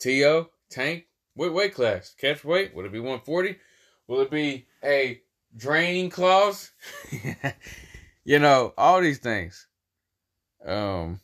[0.00, 2.16] T.O., Tank, what weight class?
[2.20, 2.74] Catch weight?
[2.74, 3.56] Would it be 140?
[4.08, 5.20] Will it be a
[5.56, 6.72] draining clause?
[8.24, 9.68] you know, all these things.
[10.64, 11.20] Um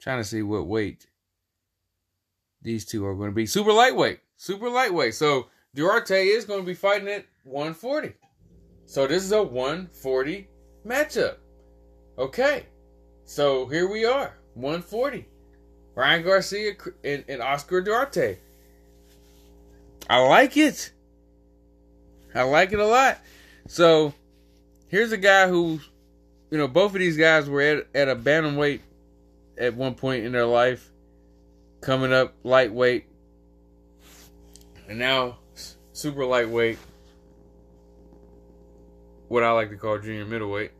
[0.00, 1.06] trying to see what weight
[2.64, 3.46] these two are going to be.
[3.46, 4.18] Super lightweight.
[4.36, 5.14] Super lightweight.
[5.14, 8.14] So Duarte is going to be fighting at 140.
[8.86, 10.48] So this is a 140
[10.84, 11.36] matchup.
[12.18, 12.66] Okay.
[13.24, 14.34] So here we are.
[14.54, 15.26] 140.
[15.94, 16.72] Ryan Garcia
[17.04, 18.38] and, and Oscar Duarte.
[20.10, 20.90] I like it.
[22.34, 23.18] I like it a lot.
[23.68, 24.12] So
[24.88, 25.80] here's a guy who,
[26.50, 28.80] you know, both of these guys were at, at a bantamweight
[29.56, 30.90] at one point in their life,
[31.84, 33.04] coming up lightweight,
[34.88, 35.36] and now
[35.92, 36.78] super lightweight.
[39.28, 40.70] What I like to call junior middleweight,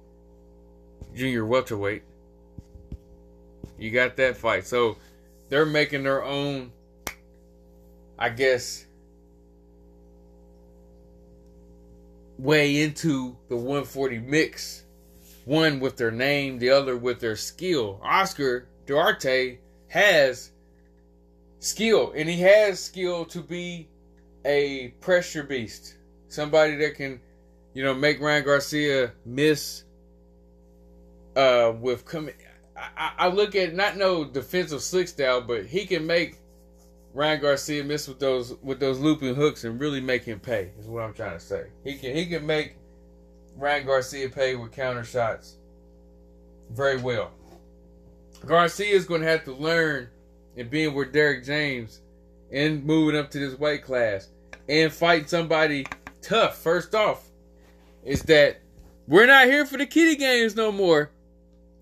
[1.14, 2.02] junior welterweight.
[3.78, 4.66] You got that fight.
[4.66, 4.96] So
[5.50, 6.72] they're making their own,
[8.18, 8.86] I guess,
[12.38, 14.84] way into the 140 mix.
[15.44, 18.00] One with their name, the other with their skill.
[18.02, 20.50] Oscar Duarte has
[21.64, 23.88] skill, and he has skill to be
[24.44, 25.96] a pressure beast.
[26.28, 27.20] Somebody that can,
[27.72, 29.84] you know, make Ryan Garcia miss
[31.36, 32.34] uh with coming
[32.96, 36.38] I, look at not no defensive slick style, but he can make
[37.12, 40.72] Ryan Garcia miss with those with those looping hooks and really make him pay.
[40.78, 41.66] Is what I'm trying to say.
[41.84, 42.74] He can he can make
[43.56, 45.56] Ryan Garcia pay with counter shots
[46.70, 47.30] very well.
[48.44, 50.08] Garcia is going to have to learn
[50.56, 52.00] and being with Derrick James
[52.52, 54.28] and moving up to this weight class
[54.68, 55.86] and fighting somebody
[56.22, 56.58] tough.
[56.58, 57.30] First off,
[58.04, 58.60] is that
[59.06, 61.10] we're not here for the kitty games no more.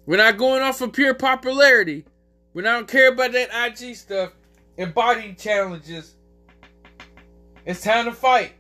[0.07, 2.05] We're not going off of pure popularity.
[2.55, 4.33] We don't care about that IG stuff
[4.79, 6.17] and body challenges.
[7.65, 8.53] It's time to fight.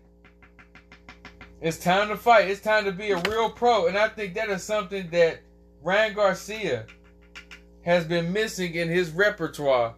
[1.60, 2.48] It's time to fight.
[2.48, 3.86] It's time to be a real pro.
[3.86, 5.40] And I think that is something that
[5.82, 6.86] Ryan Garcia
[7.84, 9.94] has been missing in his repertoire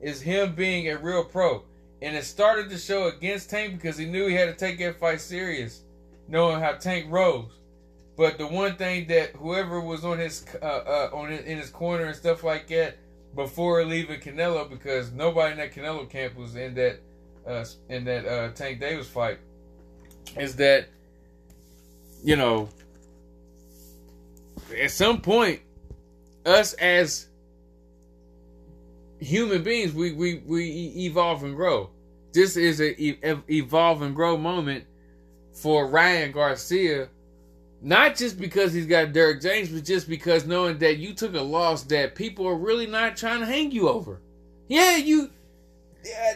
[0.00, 1.62] is him being a real pro.
[2.00, 5.00] And it started to show against Tank because he knew he had to take that
[5.00, 5.82] fight serious,
[6.28, 7.50] knowing how Tank rose.
[8.16, 11.70] But the one thing that whoever was on his uh, uh, on his, in his
[11.70, 12.96] corner and stuff like that
[13.34, 16.98] before leaving Canelo, because nobody in that Canelo camp was in that
[17.46, 19.38] uh, in that uh, Tank Davis fight,
[20.36, 20.88] is that
[22.24, 22.68] you know
[24.80, 25.60] at some point
[26.44, 27.28] us as
[29.20, 30.64] human beings we we we
[30.98, 31.90] evolve and grow.
[32.32, 32.94] This is a
[33.52, 34.84] evolve and grow moment
[35.52, 37.08] for Ryan Garcia
[37.80, 41.40] not just because he's got Derrick James, but just because knowing that you took a
[41.40, 44.20] loss that people are really not trying to hang you over.
[44.66, 45.30] Yeah, you.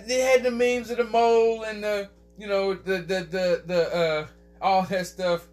[0.07, 3.97] They had the memes of the mole and the you know the the the the
[3.97, 4.27] uh
[4.61, 5.49] all that stuff.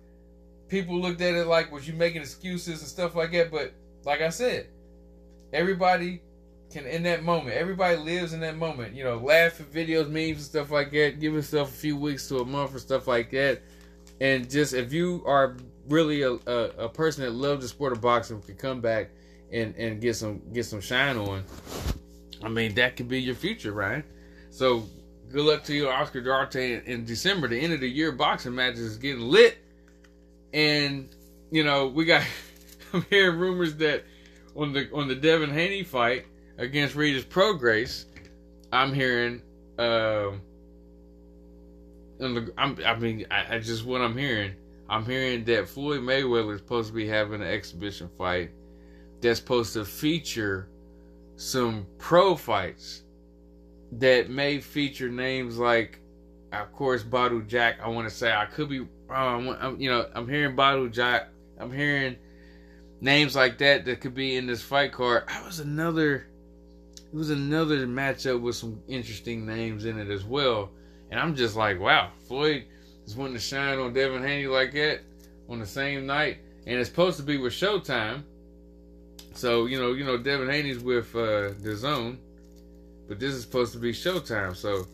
[0.67, 3.51] People looked at it like was you making excuses and stuff like that.
[3.51, 3.73] But
[4.05, 4.67] like I said,
[5.53, 6.21] everybody
[6.71, 7.55] can in that moment.
[7.55, 8.95] Everybody lives in that moment.
[8.95, 11.19] You know, laugh at videos, memes, and stuff like that.
[11.19, 13.61] Give yourself a few weeks to a month or stuff like that.
[14.21, 18.01] And just if you are really a, a, a person that loves the sport of
[18.01, 19.09] boxing can come back
[19.51, 21.43] and and get some get some shine on.
[22.43, 24.05] I mean, that could be your future, right?
[24.51, 24.87] So
[25.31, 27.47] good luck to you, Oscar Duarte, in, December.
[27.47, 29.57] The end of the year boxing matches is getting lit,
[30.53, 31.09] and
[31.51, 32.23] you know we got.
[32.93, 34.03] I'm hearing rumors that
[34.55, 36.25] on the on the Devin Haney fight
[36.59, 38.05] against Regis Prograis,
[38.71, 39.41] I'm hearing.
[39.79, 40.41] Um,
[42.19, 44.53] the, I mean, I, I just what I'm hearing.
[44.89, 48.51] I'm hearing that Floyd Mayweather is supposed to be having an exhibition fight
[49.21, 50.67] that's supposed to feature
[51.35, 53.03] some pro fights
[53.93, 55.99] that may feature names like,
[56.51, 57.79] of course, Badou Jack.
[57.81, 61.29] I want to say I could be, um, I'm, you know, I'm hearing Badou Jack.
[61.57, 62.17] I'm hearing
[62.99, 65.23] names like that that could be in this fight card.
[65.27, 66.27] I was another,
[67.11, 70.71] it was another matchup with some interesting names in it as well.
[71.09, 72.65] And I'm just like, wow, Floyd
[73.05, 75.01] is wanting to shine on Devin Haney like that
[75.49, 78.23] on the same night, and it's supposed to be with Showtime.
[79.33, 82.19] So you know, you know, Devin Haney's with uh, the Zone,
[83.07, 84.55] but this is supposed to be Showtime.
[84.55, 84.85] So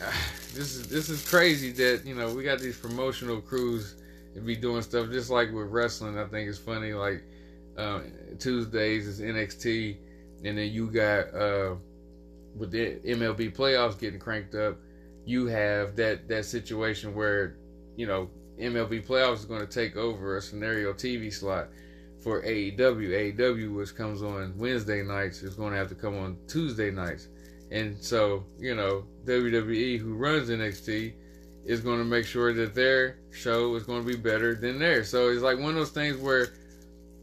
[0.00, 0.10] uh,
[0.54, 3.96] this is this is crazy that you know we got these promotional crews
[4.34, 6.18] and be doing stuff just like with wrestling.
[6.18, 6.94] I think it's funny.
[6.94, 7.22] Like
[7.76, 8.00] uh,
[8.38, 9.96] Tuesdays is NXT,
[10.44, 11.74] and then you got uh,
[12.56, 14.78] with the MLB playoffs getting cranked up.
[15.24, 17.56] You have that that situation where
[17.96, 21.68] you know MLB playoffs is going to take over a scenario TV slot
[22.22, 23.36] for AEW.
[23.36, 27.28] AEW, which comes on Wednesday nights, is going to have to come on Tuesday nights.
[27.70, 31.14] And so, you know, WWE, who runs NXT,
[31.64, 35.08] is going to make sure that their show is going to be better than theirs.
[35.08, 36.48] So it's like one of those things where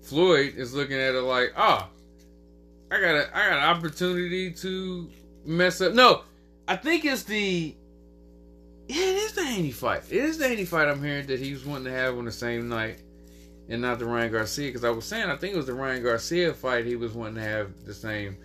[0.01, 1.87] Floyd is looking at it like, oh,
[2.91, 5.09] I got a, I got an opportunity to
[5.45, 5.93] mess up.
[5.93, 6.23] No,
[6.67, 7.73] I think it's the,
[8.87, 10.03] yeah, it is the Haney fight.
[10.09, 12.31] It is the Haney fight I'm hearing that he was wanting to have on the
[12.31, 13.01] same night
[13.69, 16.03] and not the Ryan Garcia because I was saying I think it was the Ryan
[16.03, 18.37] Garcia fight he was wanting to have the same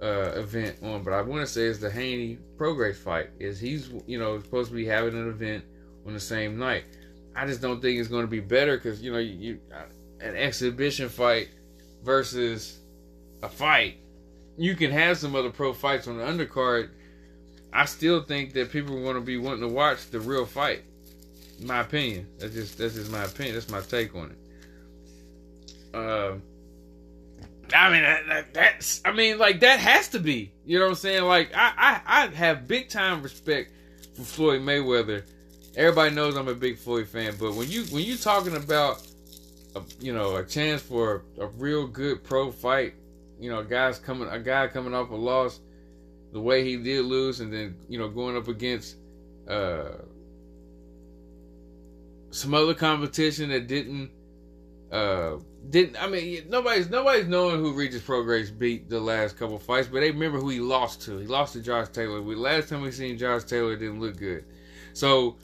[0.00, 3.30] uh, event on, but I want to say it's the Haney Prograis fight.
[3.40, 5.64] Is he's you know supposed to be having an event
[6.06, 6.84] on the same night?
[7.34, 9.60] I just don't think it's going to be better because you know you, you
[10.20, 11.48] an exhibition fight
[12.04, 12.78] versus
[13.42, 13.98] a fight.
[14.56, 16.90] You can have some other pro fights on the undercard.
[17.72, 20.82] I still think that people are going to be wanting to watch the real fight.
[21.60, 22.28] My opinion.
[22.38, 23.54] That's just that's just my opinion.
[23.54, 25.96] That's my take on it.
[25.96, 26.34] Uh,
[27.74, 30.52] I mean, that, that, that's, I mean, like that has to be.
[30.64, 31.24] You know what I'm saying?
[31.24, 33.70] Like, I, I, I have big time respect
[34.14, 35.24] for Floyd Mayweather.
[35.76, 39.06] Everybody knows I'm a big Floyd fan, but when you when you talking about,
[39.76, 42.94] a, you know, a chance for a, a real good pro fight,
[43.38, 45.60] you know, a guys coming, a guy coming off a loss,
[46.32, 48.96] the way he did lose, and then you know going up against
[49.48, 49.92] uh,
[52.30, 54.10] some other competition that didn't
[54.92, 55.36] uh,
[55.70, 60.00] didn't I mean nobody's nobody's knowing who Regis Prograis beat the last couple fights, but
[60.00, 61.18] they remember who he lost to.
[61.18, 62.22] He lost to Josh Taylor.
[62.22, 64.44] We last time we seen Josh Taylor didn't look good.
[64.92, 65.36] So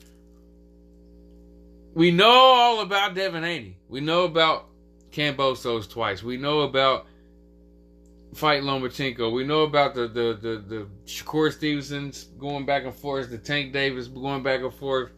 [1.95, 3.77] we know all about Devin Haney.
[3.89, 4.67] We know about
[5.13, 6.23] Kambosos twice.
[6.23, 7.07] We know about
[8.35, 9.33] fight Lomachenko.
[9.33, 13.73] We know about the the the, the Shakur Stevensons going back and forth, the Tank
[13.73, 15.11] Davis going back and forth.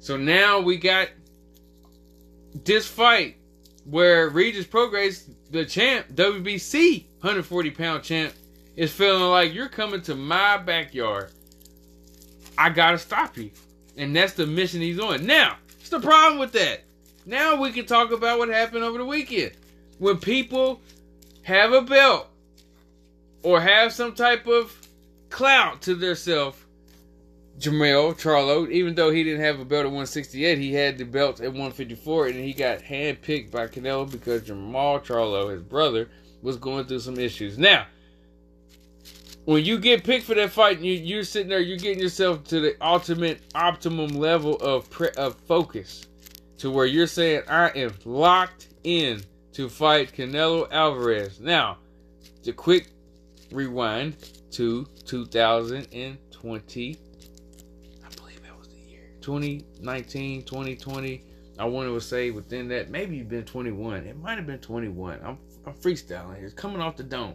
[0.00, 1.08] So now we got
[2.64, 3.36] this fight
[3.84, 8.34] where Regis Prograis, the champ, WBC 140 pound champ,
[8.76, 11.30] is feeling like you're coming to my backyard.
[12.56, 13.50] I gotta stop you.
[13.96, 15.26] And that's the mission he's on.
[15.26, 16.84] Now, what's the problem with that?
[17.26, 19.52] Now we can talk about what happened over the weekend.
[19.98, 20.80] When people
[21.42, 22.28] have a belt
[23.42, 24.76] or have some type of
[25.30, 26.58] clout to themselves
[27.58, 31.40] Jermell Charlo, even though he didn't have a belt at 168, he had the belt
[31.40, 36.08] at 154, and he got handpicked by Canelo because Jermall Charlo, his brother,
[36.40, 37.58] was going through some issues.
[37.58, 37.86] Now,
[39.44, 42.60] when you get picked for that fight, you, you're sitting there, you're getting yourself to
[42.60, 46.06] the ultimate, optimum level of pre, of focus,
[46.58, 49.22] to where you're saying, "I am locked in
[49.54, 51.78] to fight Canelo Alvarez." Now,
[52.44, 52.90] the quick
[53.50, 54.16] rewind
[54.52, 56.98] to 2020
[58.04, 61.24] I believe that was the year 2019, 2020.
[61.58, 64.06] I want to say within that, maybe you've been 21.
[64.06, 65.20] It might have been 21.
[65.24, 66.44] I'm, I'm freestyling here.
[66.44, 67.34] It's coming off the dome.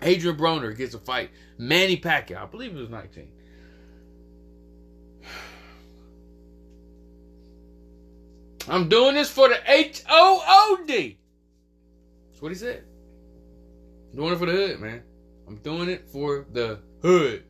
[0.00, 1.30] Adrian Broner gets a fight.
[1.58, 3.28] Manny Pacquiao, I believe it was 19.
[8.68, 11.18] I'm doing this for the H O O D.
[12.30, 12.84] That's what he said.
[14.14, 15.02] I'm doing it for the hood, man.
[15.48, 17.42] I'm doing it for the hood.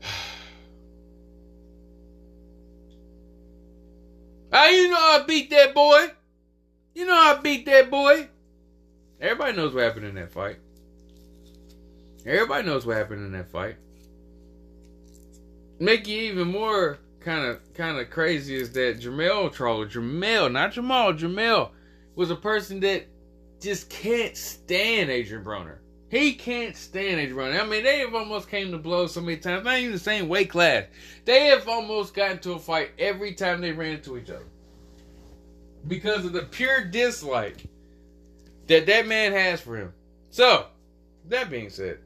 [0.00, 0.10] How
[4.64, 6.08] ah, you know I beat that boy?
[6.96, 8.28] You know I beat that boy.
[9.20, 10.56] Everybody knows what happened in that fight.
[12.26, 13.76] Everybody knows what happened in that fight.
[15.78, 20.72] Make you even more kind of kind of crazy is that Jermell Charlo, Jermell, not
[20.72, 21.70] Jamal, Jermell
[22.16, 23.06] was a person that
[23.60, 25.78] just can't stand Adrian Broner.
[26.08, 27.60] He can't stand Adrian Broner.
[27.60, 29.64] I mean, they have almost came to blows so many times.
[29.64, 30.84] Not even the same weight class.
[31.24, 34.46] They have almost gotten to a fight every time they ran into each other
[35.88, 37.64] because of the pure dislike
[38.66, 39.92] that that man has for him.
[40.30, 40.66] So,
[41.28, 41.98] that being said,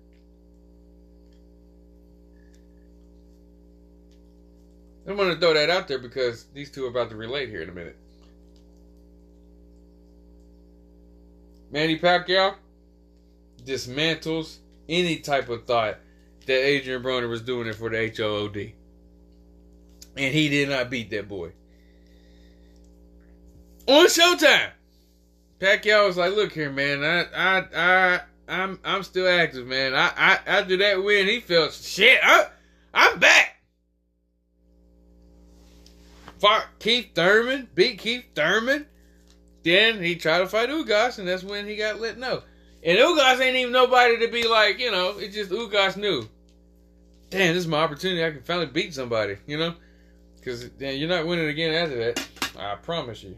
[5.07, 7.63] I'm going to throw that out there because these two are about to relate here
[7.63, 7.97] in a minute.
[11.71, 12.55] Manny Pacquiao
[13.65, 14.59] dismantles
[14.89, 15.99] any type of thought
[16.47, 18.73] that Adrian Broner was doing it for the HOOD.
[20.17, 21.53] And he did not beat that boy.
[23.87, 24.71] On Showtime,
[25.61, 27.05] Pacquiao was like, "Look here, man.
[27.05, 29.95] I, I, I, I'm, I'm still active, man.
[29.95, 32.19] I, I, after that win, he felt shit.
[32.23, 32.49] I,
[32.93, 33.57] I'm back.
[36.41, 38.87] Fought Keith Thurman, beat Keith Thurman.
[39.63, 42.43] Then he tried to fight Ugas, and that's when he got let know.
[42.83, 46.29] And Ugas ain't even nobody to be like, you know, it's just Ugas knew.
[47.29, 48.25] Damn, this is my opportunity.
[48.25, 49.75] I can finally beat somebody, you know?
[50.37, 52.29] Because you're not winning again after that.
[52.59, 53.37] I promise you.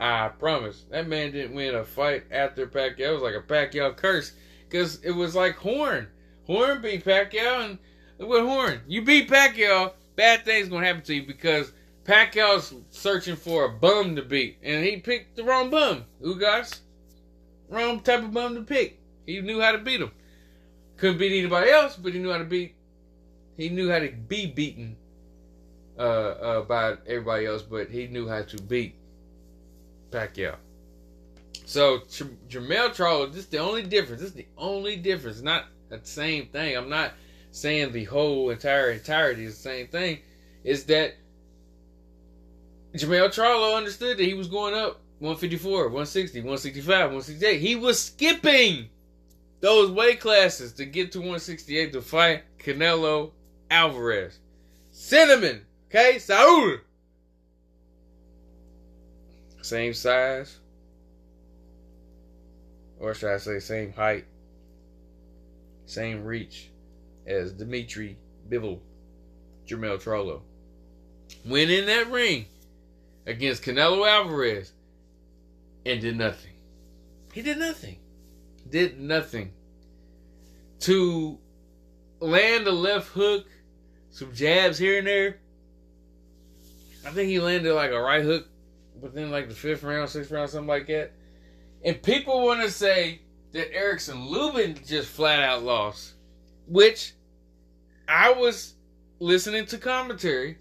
[0.00, 0.84] I promise.
[0.90, 2.98] That man didn't win a fight after Pacquiao.
[2.98, 4.32] It was like a Pacquiao curse.
[4.68, 6.08] Because it was like Horn.
[6.46, 7.78] Horn beat Pacquiao, and
[8.18, 8.80] what Horn.
[8.88, 11.72] You beat Pacquiao, bad things going to happen to you because
[12.04, 14.58] Pacquiao's searching for a bum to beat.
[14.62, 16.04] And he picked the wrong bum.
[16.22, 16.80] Ugas
[17.68, 18.98] wrong type of bum to pick.
[19.26, 20.10] He knew how to beat him.
[20.96, 22.74] Couldn't beat anybody else, but he knew how to beat.
[23.56, 24.96] He knew how to be beaten
[25.98, 28.94] uh, uh, by everybody else, but he knew how to beat
[30.10, 30.56] Pacquiao.
[31.64, 34.20] So J- Jermell Charlo, this is the only difference.
[34.20, 35.40] This is the only difference.
[35.40, 36.76] Not the same thing.
[36.76, 37.12] I'm not
[37.50, 40.18] saying the whole entire entirety is the same thing.
[40.64, 41.14] Is that
[42.94, 47.60] Jermell Charlo understood that he was going up 154, 160, 165, 168.
[47.60, 48.88] He was skipping
[49.60, 53.30] those weight classes to get to 168 to fight Canelo
[53.70, 54.38] Alvarez.
[54.90, 56.18] Cinnamon, okay?
[56.18, 56.78] Saul.
[59.62, 60.58] Same size.
[62.98, 64.26] Or should I say same height.
[65.86, 66.70] Same reach
[67.26, 68.18] as Dmitry
[68.48, 68.80] Bivol,
[69.66, 70.40] Jermell Charlo.
[71.46, 72.46] Went in that ring
[73.26, 74.72] against Canelo Alvarez
[75.86, 76.52] and did nothing.
[77.32, 77.98] He did nothing.
[78.68, 79.52] Did nothing.
[80.80, 81.38] To
[82.20, 83.46] land a left hook,
[84.10, 85.38] some jabs here and there.
[87.06, 88.48] I think he landed like a right hook
[89.00, 91.12] within like the fifth round, sixth round, something like that.
[91.84, 96.14] And people want to say that Erickson Lubin just flat out lost,
[96.66, 97.14] which
[98.08, 98.74] I was
[99.18, 100.58] listening to commentary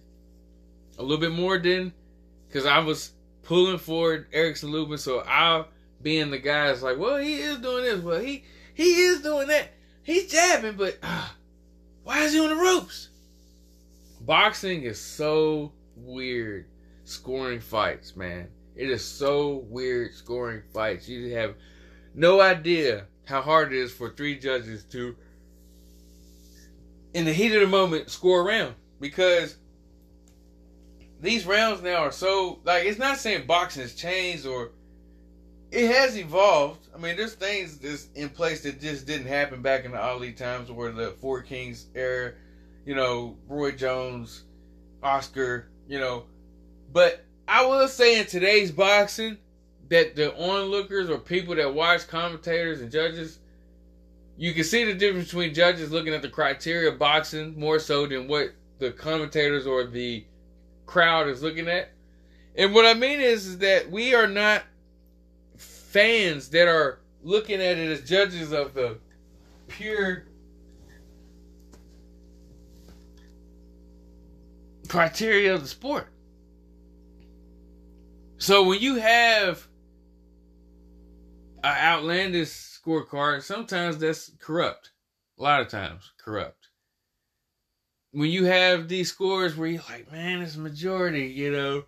[0.97, 1.93] a little bit more than
[2.51, 3.11] because I was
[3.43, 5.69] pulling for Erickson Lubin, so I'll
[6.01, 8.43] being the guy that's like, well, he is doing this, well, he
[8.73, 9.69] he is doing that,
[10.03, 11.29] he's jabbing, but uh,
[12.03, 13.09] why is he on the ropes?
[14.19, 16.65] Boxing is so weird
[17.05, 18.49] scoring fights, man.
[18.75, 21.07] It is so weird scoring fights.
[21.07, 21.55] You have
[22.13, 25.15] no idea how hard it is for three judges to,
[27.13, 29.57] in the heat of the moment, score a round because
[31.21, 34.71] these rounds now are so like it's not saying boxing has changed or
[35.71, 36.89] it has evolved.
[36.93, 40.33] I mean, there's things that's in place that just didn't happen back in the Ali
[40.33, 42.33] times or the Four Kings era.
[42.85, 44.43] You know, Roy Jones,
[45.01, 45.69] Oscar.
[45.87, 46.25] You know,
[46.91, 49.37] but I will say in today's boxing
[49.89, 53.39] that the onlookers or people that watch commentators and judges,
[54.37, 58.07] you can see the difference between judges looking at the criteria of boxing more so
[58.07, 60.25] than what the commentators or the
[60.91, 61.89] crowd is looking at.
[62.55, 64.63] And what I mean is, is that we are not
[65.55, 68.97] fans that are looking at it as judges of the
[69.69, 70.25] pure
[74.89, 76.09] criteria of the sport.
[78.37, 79.65] So when you have
[81.63, 84.91] an outlandish scorecard, sometimes that's corrupt.
[85.39, 86.60] A lot of times corrupt.
[88.11, 91.83] When you have these scores where you're like, man, it's majority, you know.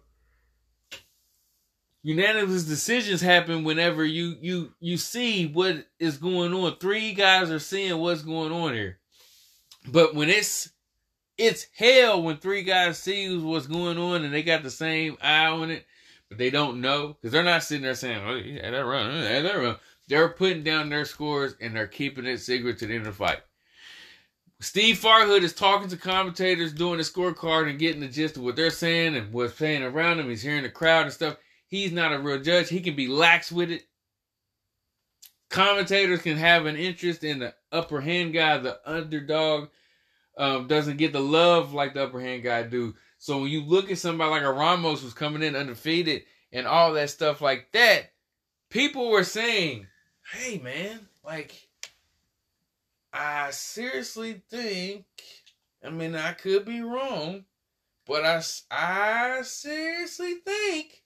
[2.02, 6.78] Unanimous decisions happen whenever you you you see what is going on.
[6.78, 9.00] Three guys are seeing what's going on here.
[9.88, 10.70] But when it's
[11.38, 15.48] it's hell when three guys see what's going on and they got the same eye
[15.48, 15.86] on it
[16.34, 19.42] but they don't know because they're not sitting there saying, "Oh, yeah, that run, yeah,
[19.42, 19.76] that run."
[20.08, 23.18] They're putting down their scores and they're keeping it secret to the end of the
[23.24, 23.42] fight.
[24.64, 28.56] Steve Farhood is talking to commentators, doing the scorecard and getting the gist of what
[28.56, 30.30] they're saying and what's saying around him.
[30.30, 31.36] He's hearing the crowd and stuff.
[31.68, 32.70] He's not a real judge.
[32.70, 33.84] He can be lax with it.
[35.50, 39.68] Commentators can have an interest in the upper hand guy, the underdog
[40.38, 42.96] um, doesn't get the love like the upper hand guy do.
[43.18, 46.94] So when you look at somebody like a Ramos who's coming in undefeated and all
[46.94, 48.14] that stuff like that,
[48.70, 49.88] people were saying,
[50.32, 51.68] "Hey, man, like."
[53.14, 55.06] I seriously think,
[55.86, 57.46] I mean, I could be wrong,
[58.08, 58.42] but I,
[58.72, 61.04] I seriously think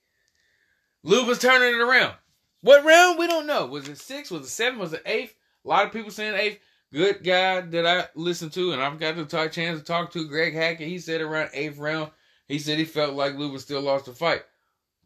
[1.03, 2.13] Lubin's turning it around.
[2.61, 3.19] What round?
[3.19, 3.65] We don't know.
[3.65, 4.31] Was it six?
[4.31, 4.79] Was it seven?
[4.79, 5.35] Was it eighth?
[5.65, 6.59] A lot of people saying eighth.
[6.93, 10.27] Good guy that I listened to, and I've got the talk, chance to talk to,
[10.27, 10.87] Greg Hackett.
[10.87, 12.11] He said around eighth round,
[12.47, 14.43] he said he felt like Lubin still lost the fight.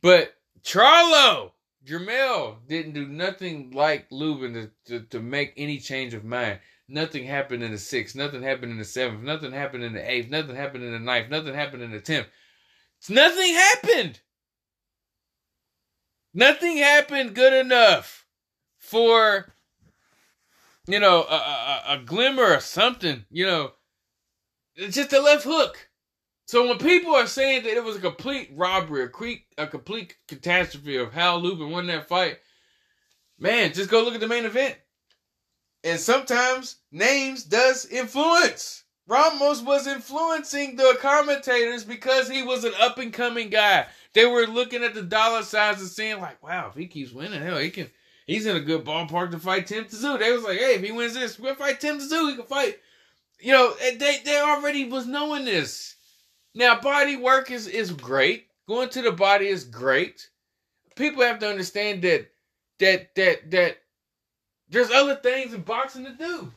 [0.02, 1.52] But Charlo,
[1.84, 6.60] Jermell didn't do nothing like Lubin to, to, to make any change of mind.
[6.92, 8.16] Nothing happened in the sixth.
[8.16, 9.24] Nothing happened in the seventh.
[9.24, 10.30] Nothing happened in the eighth.
[10.30, 11.30] Nothing happened in the ninth.
[11.30, 12.28] Nothing happened in the tenth.
[13.08, 14.20] Nothing happened.
[16.34, 18.26] Nothing happened good enough
[18.78, 19.54] for,
[20.88, 23.26] you know, a, a, a glimmer or something.
[23.30, 23.72] You know,
[24.76, 25.90] it's just a left hook.
[26.46, 30.18] So when people are saying that it was a complete robbery, a, cre- a complete
[30.28, 32.40] catastrophe of how Lubin won that fight,
[33.40, 34.76] man, just go look at the main event.
[35.84, 38.84] And sometimes names does influence.
[39.08, 43.88] Ramos was influencing the commentators because he was an up and coming guy.
[44.14, 47.42] They were looking at the dollar signs and saying like, "Wow, if he keeps winning,
[47.42, 47.90] hell, he can.
[48.28, 50.92] He's in a good ballpark to fight Tim Tszyu." They was like, "Hey, if he
[50.92, 52.30] wins this, we'll fight Tim Tszyu.
[52.30, 52.80] He can fight."
[53.40, 55.96] You know, they they already was knowing this.
[56.54, 58.48] Now, body work is is great.
[58.68, 60.30] Going to the body is great.
[60.96, 62.32] People have to understand that
[62.80, 63.78] that that that
[64.72, 66.52] there's other things in boxing to do.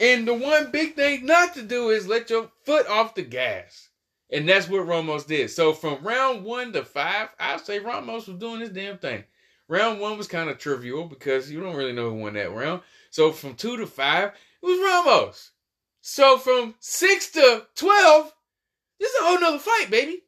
[0.00, 3.88] And the one big thing not to do is let your foot off the gas.
[4.30, 5.50] And that's what Ramos did.
[5.50, 9.22] So from round one to five, I'd say Ramos was doing his damn thing.
[9.68, 12.82] Round one was kind of trivial because you don't really know who won that round.
[13.10, 15.52] So from two to five, it was Ramos.
[16.00, 18.32] So from six to twelve,
[18.98, 20.22] this is a whole nother fight, baby.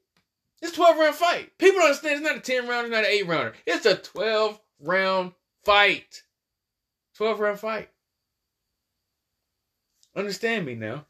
[0.63, 1.59] It's a 12 round fight.
[1.59, 3.55] People don't understand it's not a 10 round, it's not an 8 rounder.
[3.67, 5.33] It's a 12 round
[5.65, 6.23] fight.
[7.17, 7.89] 12 round fight.
[10.15, 11.07] Understand me now.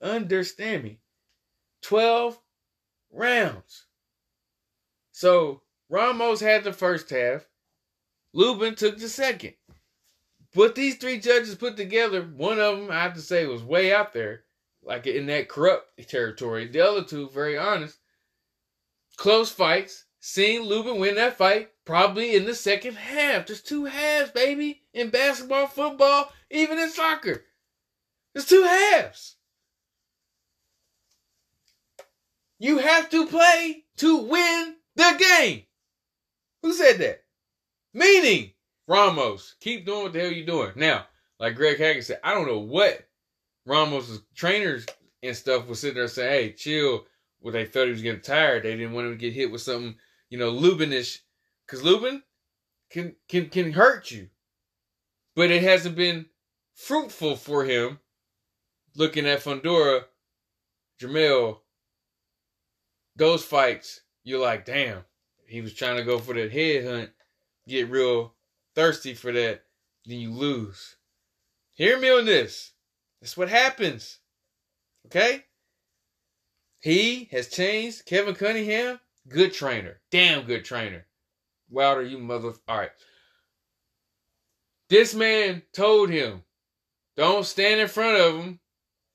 [0.00, 1.00] Understand me.
[1.82, 2.38] 12
[3.12, 3.86] rounds.
[5.12, 7.46] So Ramos had the first half.
[8.32, 9.54] Lubin took the second.
[10.54, 13.92] What these three judges put together, one of them I have to say was way
[13.92, 14.44] out there,
[14.82, 16.68] like in that corrupt territory.
[16.68, 17.98] The other two, very honest,
[19.16, 20.04] close fights.
[20.20, 23.46] Seeing Lubin win that fight, probably in the second half.
[23.46, 27.44] There's two halves, baby, in basketball, football, even in soccer.
[28.32, 29.36] There's two halves.
[32.58, 35.62] You have to play to win the game.
[36.62, 37.24] Who said that?
[37.92, 38.52] Meaning,
[38.88, 40.72] Ramos, keep doing what the hell you're doing.
[40.76, 41.06] Now,
[41.38, 43.06] like Greg Hackett said, I don't know what
[43.66, 44.86] Ramos's trainers
[45.22, 47.04] and stuff was sitting there saying, hey, chill.
[47.40, 48.62] Well, they thought he was getting tired.
[48.62, 49.96] They didn't want him to get hit with something,
[50.30, 51.18] you know, Lubinish
[51.66, 52.22] because Lubin
[52.90, 54.28] can can can hurt you,
[55.34, 56.26] but it hasn't been
[56.74, 57.98] fruitful for him.
[58.96, 60.04] Looking at Fundora,
[61.00, 61.58] Jermell,
[63.16, 65.04] those fights, you're like, damn,
[65.46, 67.10] he was trying to go for that head hunt,
[67.66, 68.34] get real
[68.74, 69.62] thirsty for that,
[70.06, 70.96] then you lose.
[71.74, 72.72] Hear me on this.
[73.20, 74.18] That's what happens.
[75.06, 75.44] Okay?
[76.80, 78.06] He has changed.
[78.06, 80.00] Kevin Cunningham, good trainer.
[80.10, 81.06] Damn good trainer.
[81.74, 82.52] Wilder, you mother.
[82.68, 82.90] All right.
[84.88, 86.42] This man told him,
[87.16, 88.60] don't stand in front of him,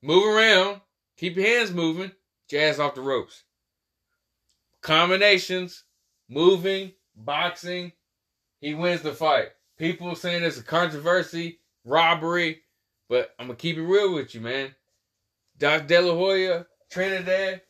[0.01, 0.81] move around,
[1.17, 2.11] keep your hands moving,
[2.49, 3.43] jazz off the ropes.
[4.81, 5.83] Combinations,
[6.29, 7.91] moving, boxing,
[8.61, 9.49] he wins the fight.
[9.77, 12.61] People saying it's a controversy, robbery,
[13.07, 14.75] but I'm gonna keep it real with you, man.
[15.57, 17.61] Doc De La Hoya, Trinidad,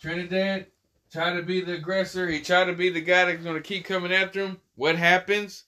[0.00, 0.66] Trinidad,
[1.12, 2.28] tried to be the aggressor.
[2.28, 4.60] He tried to be the guy that's going to keep coming after him.
[4.76, 5.64] What happens?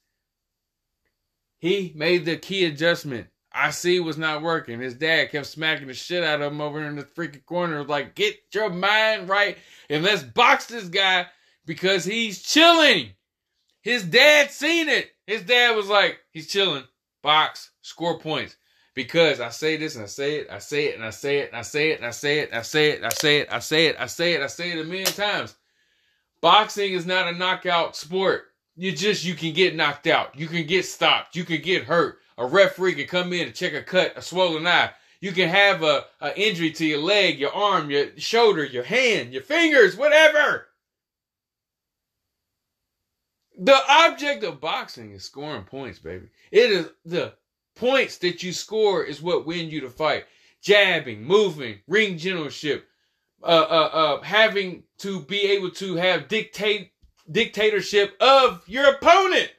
[1.58, 3.28] He made the key adjustment.
[3.52, 4.80] I see was not working.
[4.80, 7.84] His dad kept smacking the shit out of him over in the freaking corner.
[7.84, 9.56] Like, get your mind right
[9.88, 11.26] and let's box this guy
[11.64, 13.10] because he's chilling.
[13.82, 15.10] His dad seen it.
[15.26, 16.84] His dad was like, he's chilling.
[17.22, 18.56] Box, score points.
[18.94, 21.48] Because I say this and I say it, I say it and I say it
[21.48, 23.48] and I say it and I say it and I say it, I say it,
[23.50, 25.56] I say it, I say it, I say it a million times.
[26.40, 28.44] Boxing is not a knockout sport.
[28.76, 30.38] You just you can get knocked out.
[30.38, 31.34] You can get stopped.
[31.36, 32.18] You can get hurt.
[32.38, 34.90] A referee can come in and check a cut, a swollen eye.
[35.20, 39.32] You can have a, a injury to your leg, your arm, your shoulder, your hand,
[39.32, 40.66] your fingers, whatever.
[43.58, 46.26] The object of boxing is scoring points, baby.
[46.50, 47.34] It is the
[47.74, 50.24] points that you score is what win you the fight.
[50.62, 52.88] Jabbing, moving, ring generalship,
[53.42, 56.92] uh, uh, uh, having to be able to have dictate
[57.30, 59.50] dictatorship of your opponent.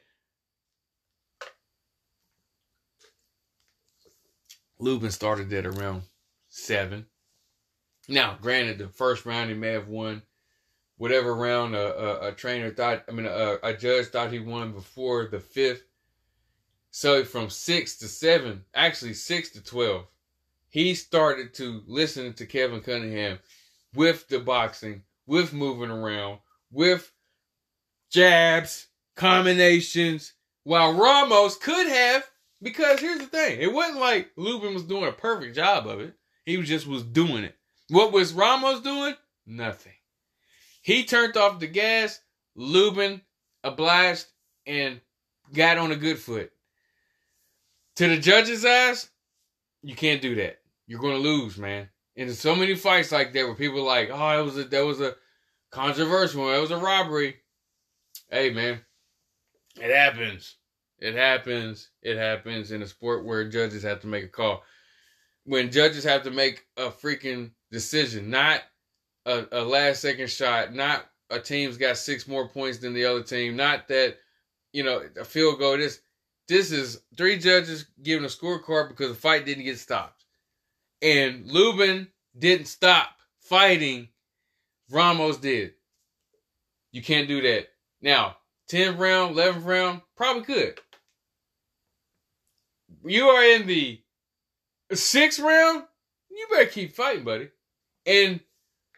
[4.78, 6.02] Lubin started that around
[6.48, 7.06] seven.
[8.08, 10.22] Now, granted, the first round he may have won
[10.98, 14.72] whatever round a, a, a trainer thought, I mean, a, a judge thought he won
[14.72, 15.82] before the fifth.
[16.90, 20.06] So from six to seven, actually six to 12,
[20.68, 23.38] he started to listen to Kevin Cunningham
[23.94, 26.38] with the boxing, with moving around,
[26.70, 27.12] with
[28.10, 30.34] jabs, combinations,
[30.64, 32.28] while Ramos could have,
[32.60, 33.60] because here's the thing.
[33.60, 36.14] It wasn't like Lubin was doing a perfect job of it.
[36.44, 37.54] He just was doing it.
[37.88, 39.14] What was Ramos doing?
[39.46, 39.92] Nothing.
[40.82, 42.20] He turned off the gas.
[42.54, 43.20] Lubin
[43.62, 44.26] obliged
[44.66, 45.00] and
[45.52, 46.52] got on a good foot.
[47.96, 49.08] To the judge's eyes,
[49.82, 50.58] you can't do that.
[50.86, 51.88] You're going to lose, man.
[52.16, 55.00] And so many fights like that where people like, oh, it was a, that was
[55.00, 55.14] a
[55.70, 56.52] controversial.
[56.52, 57.36] It was a robbery.
[58.30, 58.80] Hey, man,
[59.76, 60.56] it happens.
[60.98, 61.90] It happens.
[62.02, 64.62] It happens in a sport where judges have to make a call.
[65.44, 68.62] When judges have to make a freaking decision, not
[69.26, 73.22] a, a last second shot, not a team's got six more points than the other
[73.22, 74.16] team, not that,
[74.72, 75.76] you know, a field goal.
[75.76, 76.00] This
[76.48, 80.24] this is three judges giving a scorecard because the fight didn't get stopped.
[81.02, 83.08] And Lubin didn't stop
[83.40, 84.08] fighting.
[84.90, 85.74] Ramos did.
[86.92, 87.68] You can't do that.
[88.00, 88.36] Now,
[88.70, 90.80] 10th round, 11th round, probably could.
[93.04, 94.00] You are in the
[94.92, 95.84] sixth round,
[96.30, 97.48] you better keep fighting, buddy.
[98.04, 98.40] And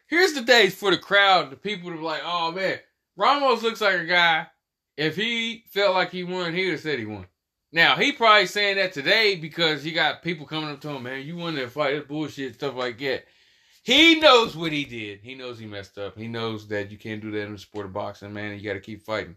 [0.07, 2.79] here's the days for the crowd, the people to be like, oh man,
[3.15, 4.47] Ramos looks like a guy.
[4.97, 7.25] If he felt like he won, he would have said he won.
[7.71, 11.25] Now he probably saying that today because he got people coming up to him, man,
[11.25, 13.25] you won that fight, it's bullshit, stuff like that.
[13.83, 15.21] He knows what he did.
[15.21, 16.17] He knows he messed up.
[16.17, 18.57] He knows that you can't do that in the sport of boxing, man.
[18.57, 19.35] you got to keep fighting.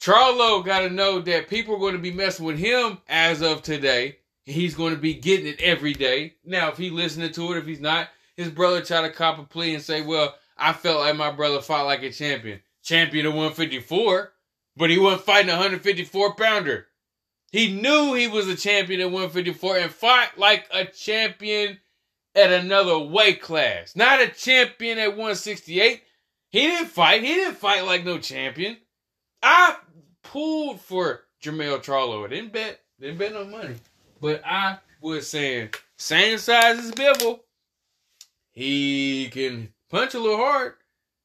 [0.00, 4.16] Charlo got to know that people are to be messing with him as of today.
[4.44, 6.34] He's to be getting it every day.
[6.44, 9.42] Now, if he's listening to it, if he's not, his brother try to cop a
[9.42, 13.34] plea and say, "Well, I felt like my brother fought like a champion, champion of
[13.34, 14.32] 154,
[14.76, 16.86] but he wasn't fighting a 154 pounder.
[17.50, 21.78] He knew he was a champion at 154 and fought like a champion."
[22.34, 23.96] at another weight class.
[23.96, 26.02] Not a champion at 168.
[26.50, 27.22] He didn't fight.
[27.22, 28.76] He didn't fight like no champion.
[29.42, 29.76] I
[30.22, 32.24] pulled for Jermell Charlo.
[32.24, 32.80] I didn't bet.
[32.98, 33.76] Didn't bet no money.
[34.20, 37.40] But I was saying, same size as Bivol.
[38.52, 40.74] He can punch a little hard.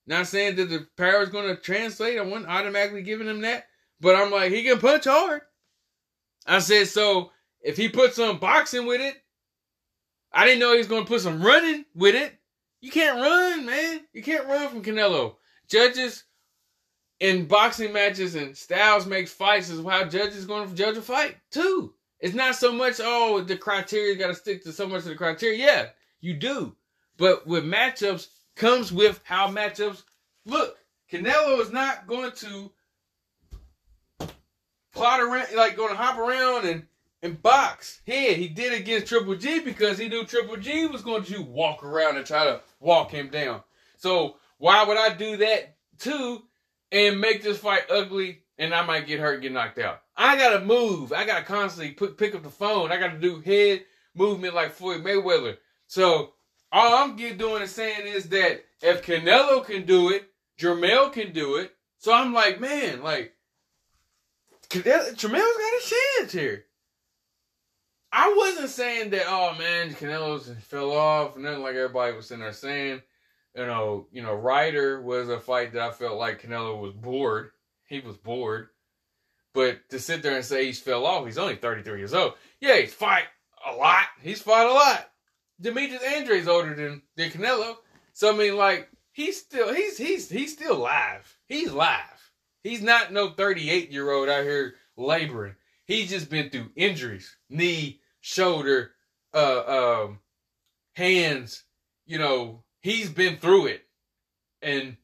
[0.07, 2.19] Not saying that the power is going to translate.
[2.19, 3.65] I wasn't automatically giving him that.
[3.99, 5.41] But I'm like, he can punch hard.
[6.45, 7.31] I said, so
[7.61, 9.15] if he puts some boxing with it,
[10.31, 12.33] I didn't know he was going to put some running with it.
[12.81, 14.01] You can't run, man.
[14.13, 15.35] You can't run from Canelo.
[15.67, 16.25] Judges
[17.19, 21.37] in boxing matches and styles makes fights is how judges going to judge a fight
[21.49, 21.93] too.
[22.19, 25.15] It's not so much oh the criteria got to stick to so much of the
[25.15, 25.57] criteria.
[25.57, 25.85] Yeah,
[26.19, 26.75] you do,
[27.17, 30.03] but with matchups comes with how matchups
[30.45, 30.77] look.
[31.11, 32.71] Canelo is not going to
[34.95, 36.87] plot around like going to hop around and
[37.21, 38.01] and box.
[38.05, 41.83] Yeah, he did against Triple G because he knew Triple G was going to walk
[41.83, 43.61] around and try to walk him down.
[43.97, 46.43] So why would I do that too
[46.91, 50.01] and make this fight ugly and I might get hurt and get knocked out?
[50.15, 51.11] I gotta move.
[51.11, 52.91] I gotta constantly put, pick up the phone.
[52.91, 53.83] I gotta do head
[54.13, 55.57] movement like Floyd Mayweather.
[55.87, 56.33] So
[56.71, 60.29] all I'm get doing is saying is that if Canelo can do it,
[60.59, 61.73] Jermell can do it.
[61.97, 63.33] So I'm like, man, like
[64.69, 66.65] Jermell's got a chance here.
[68.11, 69.25] I wasn't saying that.
[69.27, 73.01] Oh man, Canelo's fell off, nothing like everybody was in there saying.
[73.55, 77.51] You know, you know, Ryder was a fight that I felt like Canelo was bored.
[77.87, 78.69] He was bored.
[79.53, 82.33] But to sit there and say he's fell off, he's only 33 years old.
[82.59, 83.23] Yeah, he's fought
[83.65, 84.05] a lot.
[84.21, 85.09] He's fought a lot.
[85.59, 87.75] Demetrius Andrade's older than, than Canelo.
[88.13, 91.37] So I mean, like, he's still he's he's he's still live.
[91.47, 92.14] He's live.
[92.65, 95.53] He's not no 38 year old out here laboring.
[95.85, 98.93] He's just been through injuries, knee, shoulder,
[99.35, 100.19] uh, um,
[100.95, 101.63] hands.
[102.07, 103.83] You know, he's been through it,
[104.63, 104.97] and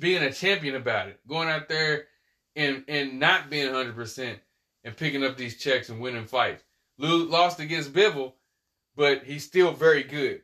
[0.00, 2.04] being a champion about it, going out there
[2.56, 4.38] and and not being 100%
[4.84, 6.64] and picking up these checks and winning fights.
[6.96, 8.32] Lou lost against Bivol,
[8.96, 10.40] but he's still very good.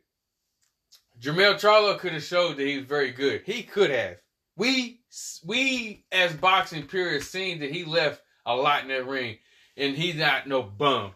[1.19, 3.41] Jermell Charlo could have showed that he was very good.
[3.47, 4.19] He could have.
[4.59, 5.01] We
[5.45, 9.39] we as boxing purists seen that he left a lot in that ring,
[9.77, 11.13] and he's not no bum.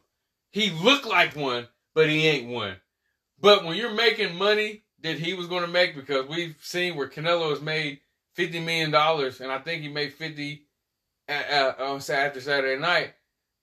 [0.53, 2.77] He looked like one, but he ain't one.
[3.41, 7.09] But when you're making money that he was going to make, because we've seen where
[7.09, 7.99] Canelo has made
[8.35, 10.67] fifty million dollars, and I think he made fifty
[11.29, 13.15] uh, on after Saturday night.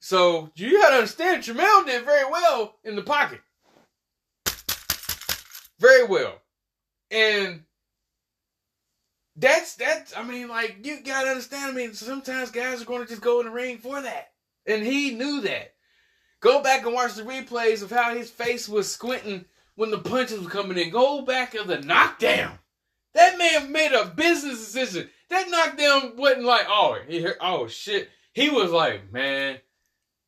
[0.01, 3.39] So you got to understand, Jermell did very well in the pocket,
[5.79, 6.41] very well,
[7.11, 7.63] and
[9.39, 10.15] that's that's.
[10.15, 11.71] I mean, like you got to understand.
[11.71, 14.31] I mean, sometimes guys are going to just go in the ring for that,
[14.65, 15.73] and he knew that.
[16.41, 20.41] Go back and watch the replays of how his face was squinting when the punches
[20.41, 20.89] were coming in.
[20.89, 22.59] Go back of the knockdown.
[23.13, 25.09] That man made a business decision.
[25.29, 28.09] That knockdown wasn't like, oh, he oh shit.
[28.33, 29.57] He was like, man,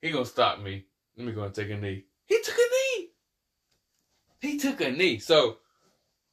[0.02, 0.86] he gonna stop me.
[1.18, 2.06] Let me go and take a knee.
[2.26, 3.10] He took a knee.
[4.40, 5.20] He took a knee.
[5.20, 5.58] So,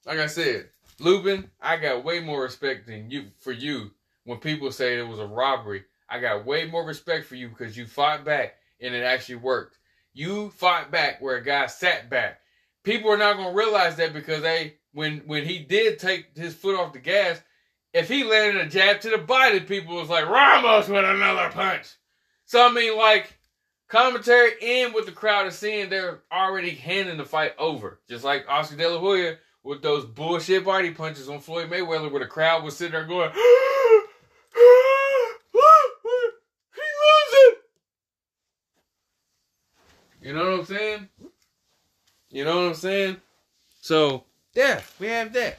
[0.07, 0.71] like I said,
[1.01, 3.93] Lubin, I got way more respect than you for you.
[4.25, 7.77] When people say it was a robbery, I got way more respect for you because
[7.77, 9.79] you fought back and it actually worked.
[10.13, 12.41] You fought back where a guy sat back.
[12.83, 16.79] People are not gonna realize that because they when when he did take his foot
[16.79, 17.41] off the gas,
[17.93, 21.87] if he landed a jab to the body, people was like Ramos with another punch.
[22.45, 23.39] So I mean, like
[23.89, 28.47] commentary and with the crowd is seeing they're already handing the fight over, just like
[28.49, 32.65] Oscar De La Hoya with those bullshit body punches on Floyd Mayweather, where the crowd
[32.65, 33.31] was sitting there going.
[40.29, 41.09] You know what I'm saying?
[42.29, 43.17] You know what I'm saying?
[43.81, 45.59] So, yeah, we have that.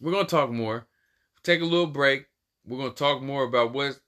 [0.00, 0.86] We're gonna talk more.
[1.44, 2.26] Take a little break.
[2.66, 4.00] We're gonna talk more about what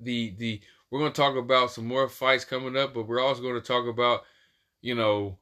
[0.00, 0.60] the the
[0.90, 4.22] we're gonna talk about some more fights coming up, but we're also gonna talk about,
[4.80, 5.38] you know,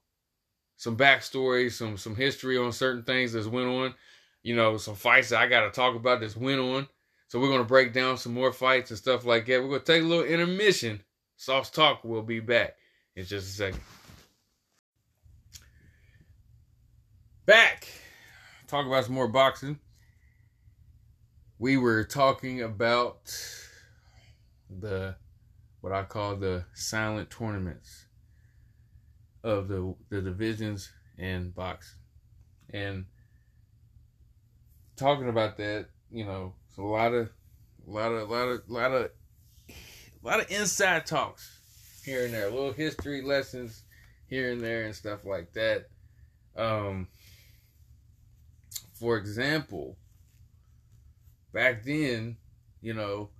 [0.78, 3.94] some backstory, some some history on certain things that's went on.
[4.42, 6.88] You know, some fights that I gotta talk about that's went on.
[7.26, 9.60] So we're gonna break down some more fights and stuff like that.
[9.60, 11.02] We're gonna take a little intermission.
[11.36, 12.76] SossTalk will be back
[13.16, 13.80] in just a second.
[17.44, 17.88] Back.
[18.68, 19.80] Talk about some more boxing.
[21.58, 23.34] We were talking about
[24.70, 25.16] the
[25.80, 28.06] what I call the silent tournaments
[29.42, 31.98] of the the divisions in boxing.
[32.70, 33.06] And
[34.96, 37.30] talking about that, you know, it's a lot of
[37.86, 39.10] a lot of a lot of a lot of
[39.68, 43.84] a lot of inside talks here and there, little history lessons
[44.28, 45.88] here and there and stuff like that.
[46.56, 47.08] Um
[48.94, 49.96] for example,
[51.52, 52.36] back then,
[52.80, 53.30] you know,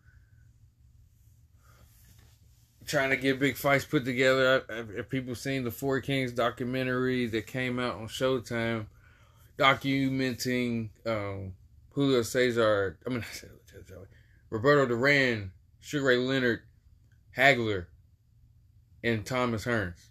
[2.88, 4.64] trying to get big fights put together.
[4.96, 8.86] If people seen the Four Kings documentary that came out on Showtime,
[9.58, 11.52] documenting um,
[11.90, 13.24] Julio Cesar, I mean,
[14.50, 16.62] Roberto Duran, Sugar Ray Leonard,
[17.36, 17.86] Hagler,
[19.04, 20.08] and Thomas Hearns.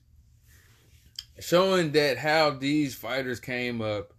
[1.39, 4.13] Showing that how these fighters came up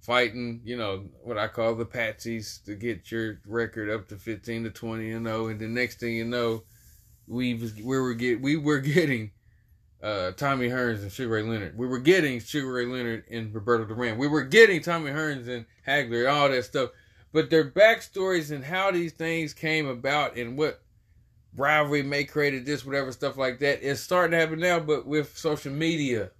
[0.00, 4.64] fighting, you know, what I call the patsies to get your record up to 15
[4.64, 5.48] to 20 and 0.
[5.48, 6.62] And the next thing you know,
[7.28, 9.30] we we were get we were getting
[10.02, 11.76] uh, Tommy Hearns and Sugar Ray Leonard.
[11.76, 14.18] We were getting Sugar Ray Leonard and Roberto Duran.
[14.18, 16.90] We were getting Tommy Hearns and Hagler, all that stuff.
[17.32, 20.80] But their backstories and how these things came about and what
[21.54, 24.80] rivalry may created this, whatever stuff like that, is starting to happen now.
[24.80, 26.30] But with social media,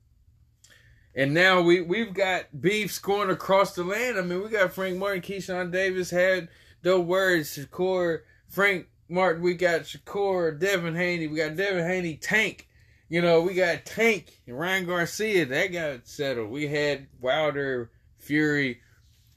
[1.15, 4.19] and now we we've got beefs going across the land.
[4.19, 6.49] I mean, we got Frank Martin, Keyshawn Davis had
[6.83, 12.69] the words, Shakur, Frank Martin, we got Shakur, Devin Haney, we got Devin Haney, Tank.
[13.09, 15.47] You know, we got Tank Ryan Garcia.
[15.47, 16.51] That got settled.
[16.51, 18.81] We had Wilder, Fury.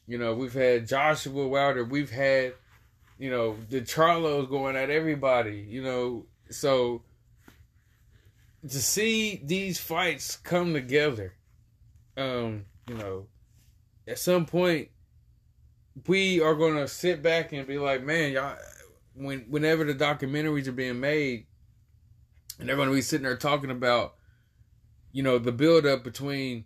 [0.07, 1.85] You know, we've had Joshua Wilder.
[1.85, 2.53] We've had,
[3.17, 5.65] you know, the Charlos going at everybody.
[5.69, 7.03] You know, so
[8.63, 11.35] to see these fights come together,
[12.17, 13.27] um, you know,
[14.05, 14.89] at some point
[16.07, 18.57] we are gonna sit back and be like, man, y'all
[19.13, 21.45] when whenever the documentaries are being made,
[22.59, 24.15] and they're going to be sitting there talking about,
[25.11, 26.65] you know, the build up between,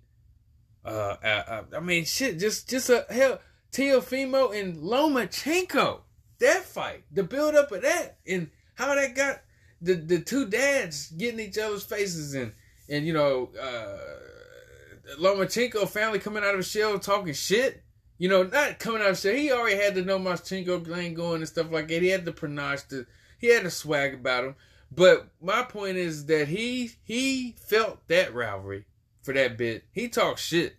[0.83, 3.39] uh, uh, uh, I mean, shit, just just a hell,
[3.71, 6.01] Teofimo and Lomachenko,
[6.39, 9.41] that fight, the build up of that, and how that got
[9.81, 12.53] the the two dads getting each other's faces and
[12.89, 13.97] and you know, uh,
[15.19, 17.84] Lomachenko family coming out of a shell talking shit
[18.17, 21.47] You know, not coming out saying he already had the no Maschenko thing going and
[21.47, 22.01] stuff like that.
[22.01, 23.05] He had the panache, the,
[23.39, 24.55] he had a swag about him.
[24.91, 28.85] But my point is that he he felt that rivalry
[29.21, 29.83] for that bit.
[29.91, 30.77] He talked shit.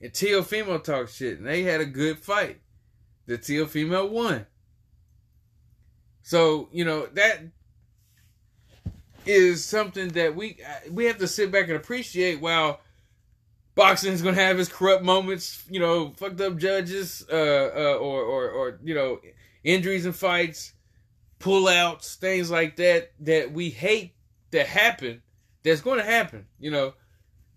[0.00, 1.38] And Teofimo talked shit.
[1.38, 2.60] And they had a good fight.
[3.26, 4.46] The Teofimo won.
[6.22, 7.40] So, you know, that
[9.26, 10.58] is something that we
[10.90, 12.80] we have to sit back and appreciate while
[13.74, 17.96] boxing is going to have its corrupt moments, you know, fucked up judges uh, uh,
[17.98, 19.20] or, or or you know,
[19.64, 20.72] injuries and fights,
[21.38, 24.14] pullouts, things like that that we hate
[24.50, 25.22] that happen.
[25.62, 26.94] That's going to happen, you know.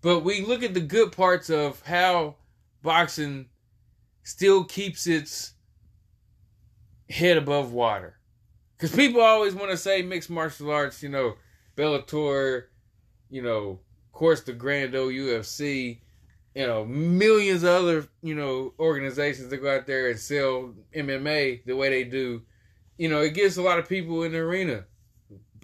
[0.02, 2.36] But we look at the good parts of how
[2.82, 3.46] boxing
[4.22, 5.54] still keeps its
[7.08, 8.18] head above water.
[8.76, 11.34] Because people always want to say mixed martial arts, you know,
[11.76, 12.64] Bellator,
[13.30, 16.00] you know, of course the Grand O UFC,
[16.54, 21.64] you know, millions of other, you know, organizations that go out there and sell MMA
[21.64, 22.42] the way they do.
[22.96, 24.84] You know, it gives a lot of people in the arena,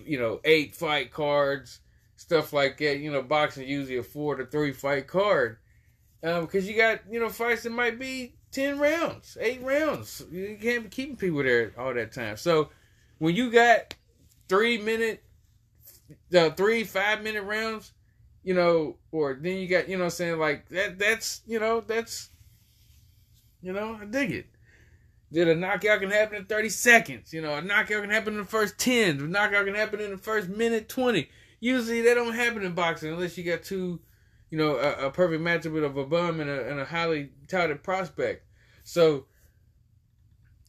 [0.05, 1.81] you know, eight fight cards,
[2.17, 2.99] stuff like that.
[2.99, 5.59] You know, boxing usually a four to three fight card.
[6.23, 10.25] Um, because you got, you know, fights that might be 10 rounds, eight rounds.
[10.31, 12.37] You can't be keeping people there all that time.
[12.37, 12.71] So
[13.19, 13.95] when you got
[14.49, 15.23] three minute
[16.31, 17.93] the three five minute rounds,
[18.43, 22.31] you know, or then you got you know saying like that that's you know that's
[23.63, 24.47] you know I dig it.
[25.33, 27.33] That a knockout can happen in 30 seconds.
[27.33, 29.21] You know, a knockout can happen in the first 10.
[29.21, 31.29] A knockout can happen in the first minute 20.
[31.61, 34.01] Usually that don't happen in boxing unless you got two,
[34.51, 37.85] you know, a, a perfect matchup with a bum and a, and a highly touted
[37.85, 38.45] prospect.
[38.83, 39.27] So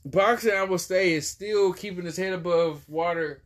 [0.05, 3.43] boxing, I will say, is still keeping its head above water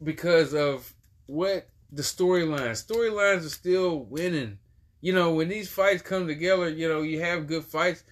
[0.00, 0.94] because of
[1.26, 2.84] what the storylines.
[2.84, 4.58] Storylines are still winning.
[5.02, 8.02] You know, when these fights come together, you know, you have good fights.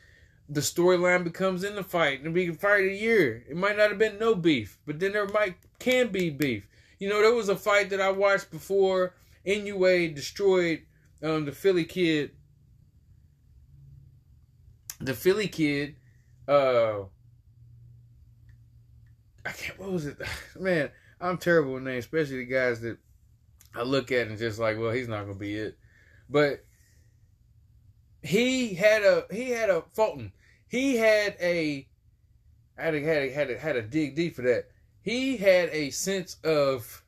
[0.48, 3.44] The storyline becomes in the fight, and we can fight a year.
[3.48, 6.66] It might not have been no beef, but then there might can be beef.
[6.98, 9.14] You know, there was a fight that I watched before
[9.46, 10.82] Inoue destroyed
[11.22, 12.32] um, the Philly kid.
[15.00, 15.94] The Philly kid,
[16.48, 17.04] uh,
[19.46, 19.78] I can't.
[19.78, 20.18] What was it,
[20.60, 20.90] man?
[21.20, 22.98] I'm terrible with names, especially the guys that
[23.74, 25.78] I look at and just like, well, he's not gonna be it.
[26.28, 26.64] But
[28.22, 30.32] he had a he had a Fulton.
[30.68, 31.88] He had a
[32.78, 34.68] I had a, had a, had a, had a dig deep for that.
[35.02, 37.04] He had a sense of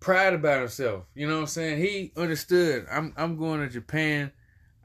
[0.00, 1.04] pride about himself.
[1.14, 1.78] You know what I'm saying?
[1.80, 2.86] He understood.
[2.90, 4.32] I'm I'm going to Japan.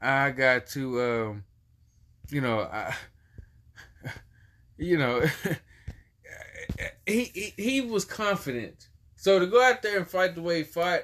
[0.00, 1.44] I got to um,
[2.30, 2.94] you know, I
[4.76, 5.22] you know
[7.06, 8.88] he, he he was confident.
[9.20, 11.02] So to go out there and fight the way he fought,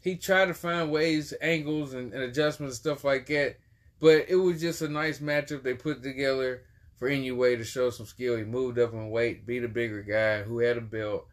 [0.00, 3.56] he tried to find ways, angles, and, and adjustments and stuff like that.
[3.98, 6.62] But it was just a nice matchup they put together
[6.96, 8.36] for Inoue to show some skill.
[8.36, 11.26] He moved up in weight, beat a bigger guy who had a belt.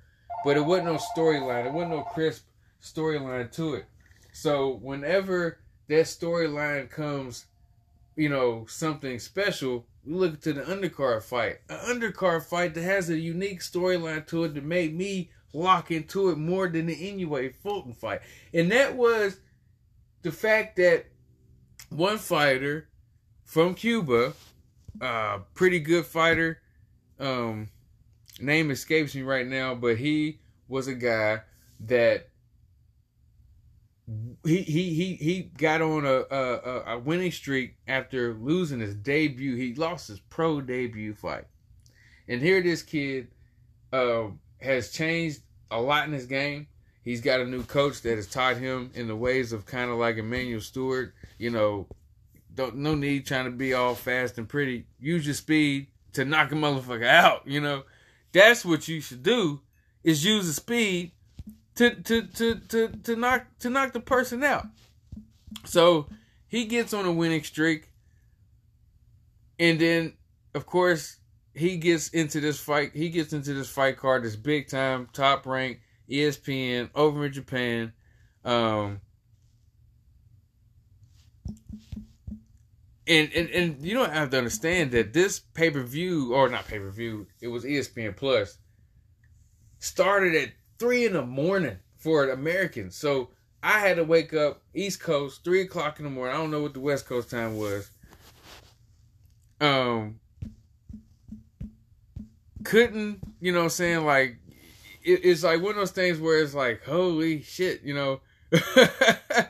[0.44, 1.68] But it wasn't no storyline.
[1.68, 2.48] It wasn't no crisp
[2.82, 3.86] storyline to it.
[4.32, 7.46] So whenever that storyline comes,
[8.16, 11.60] you know, something special, we look to the undercard fight.
[11.70, 16.30] An undercard fight that has a unique storyline to it that made me lock into
[16.30, 18.22] it more than the Inoue Fulton fight.
[18.54, 19.40] And that was
[20.24, 21.06] the fact that
[21.90, 22.90] one fighter
[23.46, 24.34] from Cuba,
[25.00, 26.60] uh, pretty good fighter,
[27.20, 27.70] um,
[28.40, 31.42] name escapes me right now, but he was a guy
[31.82, 32.30] that
[34.44, 39.56] he he he he got on a, a a winning streak after losing his debut.
[39.56, 41.46] He lost his pro debut fight,
[42.28, 43.30] and here this kid
[43.94, 44.26] uh,
[44.64, 46.68] has changed a lot in his game.
[47.04, 49.98] He's got a new coach that has taught him in the ways of kind of
[49.98, 51.14] like Emanuel Steward.
[51.38, 51.88] You know,
[52.56, 54.86] don't no need trying to be all fast and pretty.
[55.00, 57.46] Use your speed to knock a motherfucker out.
[57.46, 57.84] You know,
[58.32, 59.62] that's what you should do.
[60.04, 61.12] Is use the speed
[61.76, 64.68] to to to to to knock to knock the person out.
[65.66, 66.08] So
[66.48, 67.90] he gets on a winning streak,
[69.60, 70.14] and then
[70.54, 71.18] of course
[71.54, 72.92] he gets into this fight.
[72.94, 77.94] He gets into this fight card, this big time, top rank, ESPN over in Japan.
[78.44, 79.02] Um,
[83.06, 86.68] and, and and you don't have to understand that this pay per view or not
[86.68, 88.58] pay per view, it was ESPN Plus.
[89.80, 90.50] Started at
[90.80, 92.96] three in the morning for Americans.
[92.96, 93.30] So
[93.62, 96.36] I had to wake up East Coast, three o'clock in the morning.
[96.36, 97.90] I don't know what the West Coast time was.
[99.62, 100.20] Um
[102.64, 104.38] couldn't, you know saying, like
[105.04, 108.22] it, it's like one of those things where it's like, holy shit, you know.
[108.52, 109.50] it,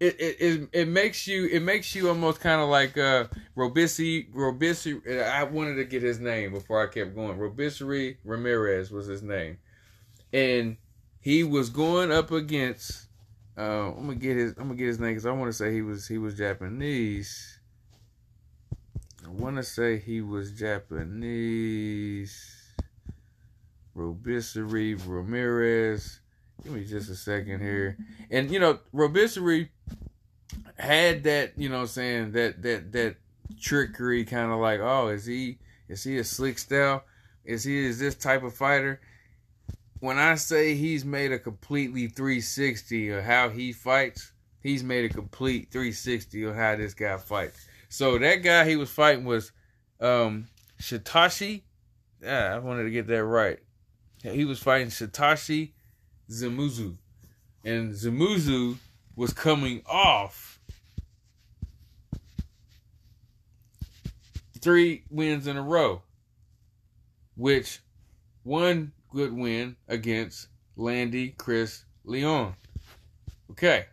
[0.00, 3.26] it, it, it makes you it makes you almost kind of like uh
[3.56, 7.38] Robeisy Robeisy I wanted to get his name before I kept going.
[7.38, 9.58] Robeisy Ramirez was his name.
[10.32, 10.76] And
[11.20, 13.06] he was going up against
[13.56, 15.72] uh, I'm gonna get his I'm gonna get his name because I want to say
[15.72, 17.60] he was he was Japanese.
[19.24, 22.52] I want to say he was Japanese.
[23.96, 26.20] Robeisy Ramirez.
[26.62, 27.96] Give me just a second here.
[28.30, 29.68] And you know, Robeisy
[30.78, 33.16] had that, you know, saying that that that
[33.60, 35.58] trickery kind of like, oh, is he
[35.88, 37.04] is he a slick style?
[37.44, 39.00] Is he is this type of fighter?
[40.00, 45.14] When I say he's made a completely 360 of how he fights, he's made a
[45.14, 47.68] complete 360 of how this guy fights.
[47.92, 49.52] So that guy he was fighting was
[50.00, 50.46] um
[50.80, 51.60] Satoshi.
[52.22, 53.58] Yeah, I wanted to get that right.
[54.22, 55.72] He was fighting Satoshi
[56.30, 56.96] Shimizu.
[57.66, 58.78] And Shimizu
[59.14, 60.58] was coming off
[64.62, 66.00] three wins in a row,
[67.36, 67.80] which
[68.42, 72.54] one good win against Landy Chris Leon.
[73.50, 73.84] Okay.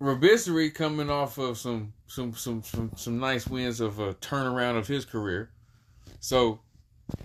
[0.00, 4.86] Robeisy coming off of some some some some some nice wins of a turnaround of
[4.86, 5.50] his career.
[6.20, 6.60] So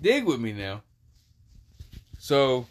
[0.00, 0.82] dig with me now.
[2.18, 2.66] So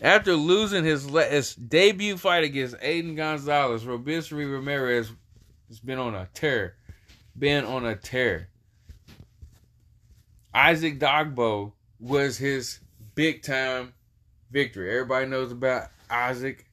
[0.00, 5.10] after losing his, his debut fight against Adan Gonzales, Robeisy Ramirez
[5.68, 6.76] has been on a tear.
[7.38, 8.48] Been on a tear.
[10.52, 12.80] Isaac Dogboe was his
[13.14, 13.94] big time
[14.50, 14.90] victory.
[14.90, 16.65] Everybody knows about Isaac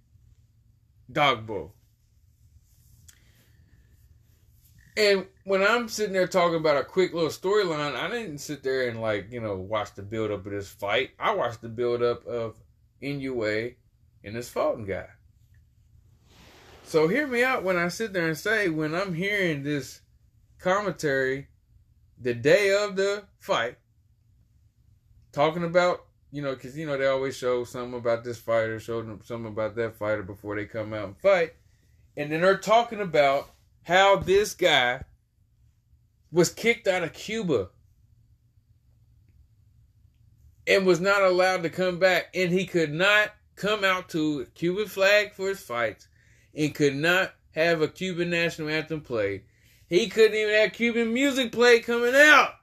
[1.14, 1.72] Dogboe.
[4.96, 8.88] And when I'm sitting there talking about a quick little storyline, I didn't sit there
[8.88, 11.12] and like, you know, watch the build up of this fight.
[11.20, 12.58] I watched the build up of
[13.02, 13.76] Inoue
[14.24, 15.08] and this Fulton guy.
[16.84, 20.02] So hear me out when I sit there and say when I'm hearing this
[20.60, 21.48] commentary
[22.20, 23.78] the day of the fight,
[25.32, 29.04] talking about you know, because you know they always show something about this fighter, show
[29.04, 31.54] them something about that fighter before they come out and fight,
[32.18, 33.52] and then they're talking about
[33.84, 35.04] how this guy
[36.32, 37.70] was kicked out of Cuba
[40.66, 44.88] and was not allowed to come back, and he could not come out to Cuban
[44.88, 46.08] flag for his fights,
[46.56, 49.44] and could not have a Cuban national anthem played.
[49.88, 52.56] He couldn't even have Cuban music played coming out.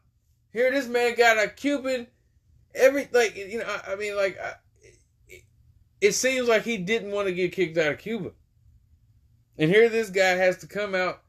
[0.52, 2.08] Here, this man got a Cuban
[2.74, 3.66] every like you know.
[3.66, 4.54] I, I mean, like I,
[5.28, 5.42] it,
[6.00, 8.32] it seems like he didn't want to get kicked out of Cuba,
[9.58, 11.22] and here this guy has to come out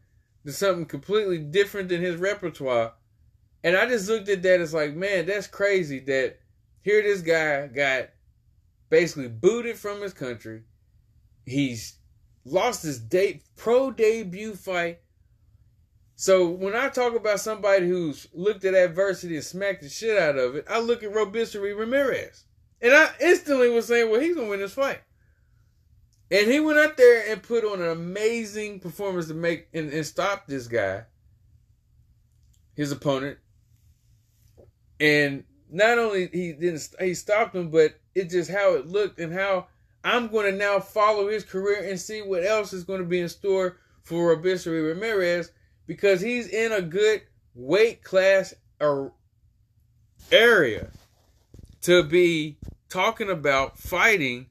[0.46, 2.94] to something completely different than his repertoire.
[3.64, 6.40] And I just looked at that as like, man, that's crazy that
[6.82, 8.10] here this guy got
[8.90, 10.64] basically booted from his country.
[11.46, 11.98] He's
[12.44, 15.00] lost his date pro debut fight.
[16.22, 20.38] So when I talk about somebody who's looked at adversity and smacked the shit out
[20.38, 22.46] of it, I look at Robeisy Ramirez.
[22.80, 25.02] And I instantly was saying, well, he's gonna win this fight.
[26.30, 30.06] And he went out there and put on an amazing performance to make and, and
[30.06, 31.06] stop this guy,
[32.76, 33.40] his opponent.
[35.00, 39.34] And not only he didn't he stopped him, but it just how it looked and
[39.34, 39.70] how
[40.04, 43.22] I'm going to now follow his career and see what else is going to be
[43.22, 45.50] in store for Robeisy Ramirez
[45.88, 47.22] because he's in a good
[47.54, 48.54] weight class
[50.32, 50.90] area
[51.82, 52.58] to be
[52.90, 54.48] talking about fighting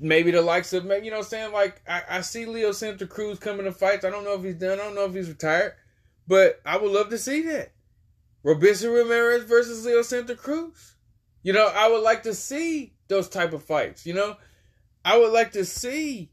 [0.00, 3.38] maybe the likes of you know I'm saying like I, I see Leo Santa Cruz
[3.38, 4.04] coming to fights.
[4.04, 4.78] I don't know if he's done.
[4.78, 5.74] I don't know if he's retired,
[6.26, 7.72] but I would love to see that.
[8.42, 10.94] Robinson Ramirez versus Leo Santa Cruz.
[11.42, 14.06] You know, I would like to see those type of fights.
[14.06, 14.36] You know,
[15.04, 16.30] I would like to see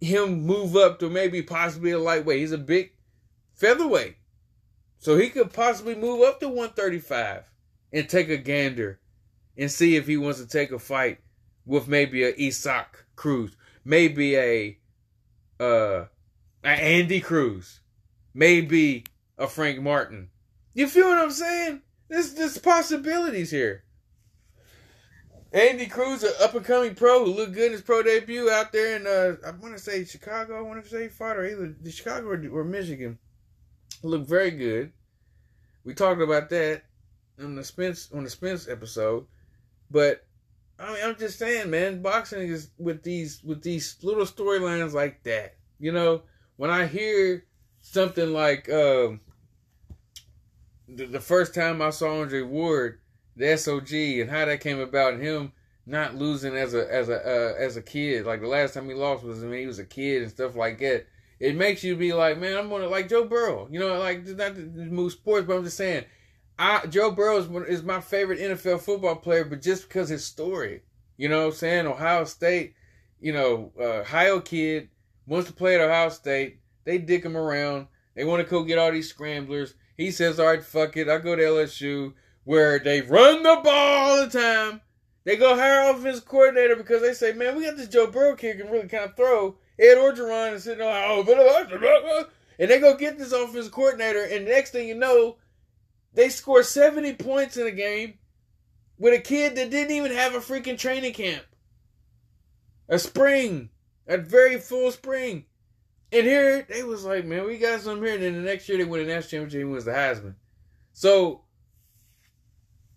[0.00, 2.40] him move up to maybe possibly a lightweight.
[2.40, 2.92] He's a big
[3.54, 4.16] featherweight.
[4.98, 7.44] So he could possibly move up to 135
[7.92, 9.00] and take a gander
[9.56, 11.20] and see if he wants to take a fight
[11.66, 14.78] with maybe a Isaac Cruz, maybe a
[15.58, 16.06] uh
[16.62, 17.80] a Andy Cruz,
[18.34, 19.04] maybe
[19.38, 20.30] a Frank Martin.
[20.74, 21.82] You feel what I'm saying?
[22.08, 23.84] There's there's possibilities here.
[25.52, 28.72] Andy Cruz, an up and coming pro who looked good in his pro debut out
[28.72, 30.56] there in uh I want to say Chicago.
[30.56, 33.18] I want to say fought or either the Chicago or, or Michigan.
[34.02, 34.92] Looked very good.
[35.84, 36.84] We talked about that
[37.42, 39.26] on the Spence on the Spence episode,
[39.90, 40.24] but
[40.78, 45.22] I mean I'm just saying, man, boxing is with these with these little storylines like
[45.24, 45.56] that.
[45.80, 46.22] You know,
[46.56, 47.44] when I hear
[47.80, 49.20] something like um,
[50.86, 52.99] the, the first time I saw Andre Ward
[53.36, 55.52] the SOG and how that came about and him
[55.86, 58.26] not losing as a as a uh, as a kid.
[58.26, 60.78] Like the last time he lost was when he was a kid and stuff like
[60.78, 61.06] that.
[61.38, 63.68] It makes you be like, man, I'm gonna like Joe Burrow.
[63.70, 66.04] You know, like not to move sports, but I'm just saying,
[66.58, 70.82] I Joe Burrow is, is my favorite NFL football player, but just because his story.
[71.16, 71.86] You know what I'm saying?
[71.86, 72.74] Ohio State,
[73.20, 74.88] you know, uh, Ohio kid
[75.26, 76.60] wants to play at Ohio State.
[76.84, 77.88] They dick him around.
[78.14, 79.74] They want to go get all these scramblers.
[79.96, 81.08] He says, all right, fuck it.
[81.08, 82.14] I go to LSU
[82.50, 84.80] where they run the ball all the time.
[85.22, 88.58] They go hire offensive coordinator because they say, man, we got this Joe Burrow kid
[88.58, 89.56] can really kind of throw.
[89.78, 92.24] Ed Orgeron is sitting on, oh,
[92.58, 95.36] and they go get this offensive coordinator, and next thing you know,
[96.12, 98.14] they score 70 points in a game
[98.98, 101.44] with a kid that didn't even have a freaking training camp.
[102.88, 103.70] A spring.
[104.08, 105.44] A very full spring.
[106.10, 108.14] And here they was like, man, we got some here.
[108.14, 110.34] And then the next year they win a national championship and was the Heisman.
[110.92, 111.44] So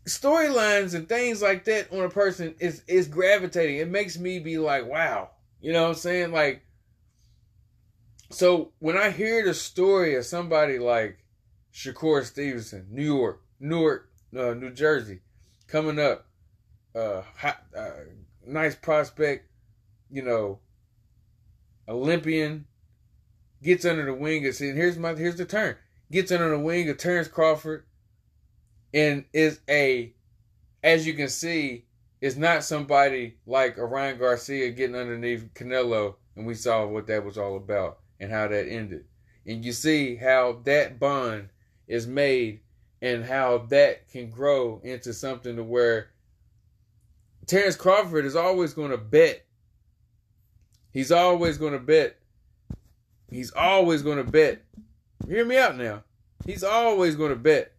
[0.05, 3.77] storylines and things like that on a person is is gravitating.
[3.77, 5.29] It makes me be like, wow.
[5.61, 6.31] You know what I'm saying?
[6.31, 6.63] Like
[8.33, 11.19] so when I hear the story of somebody like
[11.71, 15.19] Shakur Stevenson, New York, Newark, uh, New Jersey,
[15.67, 16.25] coming up,
[16.95, 17.89] uh, hot, uh,
[18.45, 19.47] nice prospect,
[20.09, 20.59] you know,
[21.87, 22.65] Olympian,
[23.61, 25.75] gets under the wing of, and here's my, here's the turn,
[26.11, 27.85] gets under the wing of Terrence Crawford,
[28.93, 30.13] and is a,
[30.83, 31.85] as you can see,
[32.21, 37.37] is not somebody like Ryan Garcia getting underneath Canelo, and we saw what that was
[37.37, 39.05] all about and how that ended.
[39.45, 41.49] And you see how that bond
[41.87, 42.61] is made
[43.01, 46.11] and how that can grow into something to where
[47.45, 49.45] Terrence Crawford is always going to bet.
[50.91, 52.17] He's always going to bet.
[53.29, 54.61] He's always going to bet.
[55.27, 56.03] Hear me out now.
[56.45, 57.72] He's always going to bet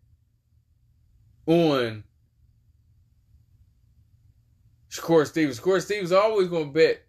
[1.47, 2.05] on
[4.91, 5.61] Shakur Stevens.
[5.61, 7.03] Shakur Stevens always going to bet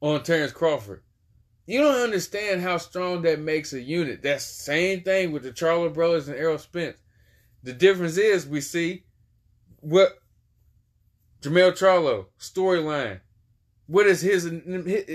[0.00, 1.02] on Terrence Crawford.
[1.66, 4.22] You don't understand how strong that makes a unit.
[4.22, 6.96] That same thing with the Charlo brothers and Errol Spence.
[7.64, 9.04] The difference is we see
[9.80, 10.18] what
[11.40, 13.20] Jermell Charlo storyline.
[13.88, 14.48] What is his?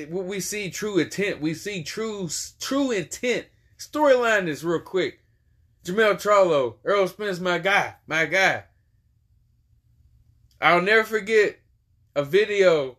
[0.10, 1.42] What we see true intent.
[1.42, 3.48] We see true true intent.
[3.78, 5.21] Storyline is real quick.
[5.84, 8.66] Jermell Charlo, Earl Spence, my guy, my guy.
[10.62, 11.58] I'll never forget
[12.16, 12.98] a video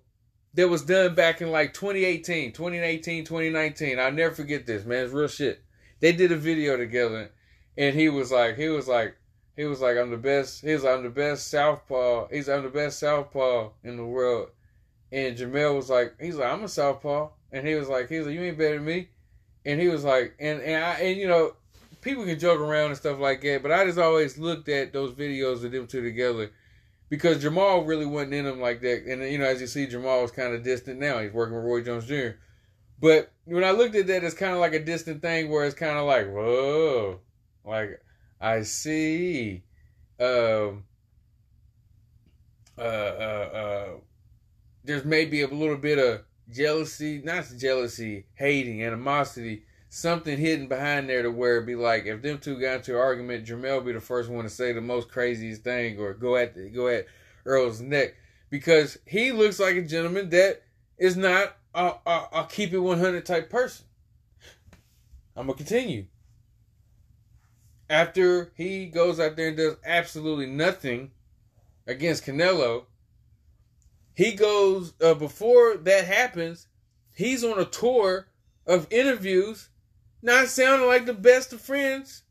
[0.55, 3.99] that was done back in like 2018, 2018, 2019.
[3.99, 5.05] I'll never forget this, man.
[5.05, 5.63] It's real shit.
[6.01, 7.31] They did a video together
[7.77, 9.17] and he was like, he was like,
[9.57, 10.63] he was like, I'm the best.
[10.63, 12.29] He's like, I'm the best southpaw.
[12.29, 14.49] He's I'm the best southpaw in the world.
[15.11, 17.31] And Jermell was like, he's like, I'm a southpaw.
[17.53, 19.11] And he was like, he's like, you ain't better than me.
[19.65, 21.53] And he was like, and and I and you know,
[22.03, 25.15] people can joke around and stuff like that, but I just always looked at those
[25.15, 26.51] videos of them two together
[27.09, 29.05] because Jamal really wasn't in them like that.
[29.07, 31.21] And you know, as you see, Jamal is kind of distant now.
[31.21, 32.37] He's working with Roy Jones Jr.
[33.01, 35.75] But when I looked at that, it's kind of like a distant thing where it's
[35.75, 37.21] kind of like, whoa,
[37.65, 38.03] like
[38.41, 39.63] I see.
[40.21, 40.85] Um.
[42.77, 42.83] Uh.
[42.83, 43.51] Uh.
[43.55, 43.89] Uh.
[44.85, 46.23] There's maybe a little bit of
[46.53, 49.63] jealousy, not jealousy, hating, animosity
[49.95, 53.01] something hidden behind there to where it'd be like if them two got into an
[53.01, 56.55] argument, Jermell be the first one to say the most craziest thing or go at
[56.55, 57.05] the, go at
[57.45, 58.15] Earl's neck
[58.49, 60.63] because he looks like a gentleman that
[60.97, 63.85] is not a, a, a keep it 100 type person.
[65.37, 66.07] I'm gonna continue.
[67.91, 71.11] After he goes out there and does absolutely nothing
[71.87, 72.87] against Canelo,
[74.15, 76.69] he goes uh, before that happens.
[77.15, 78.29] He's on a tour
[78.67, 79.69] of interviews
[80.23, 82.23] not sounding like the best of friends.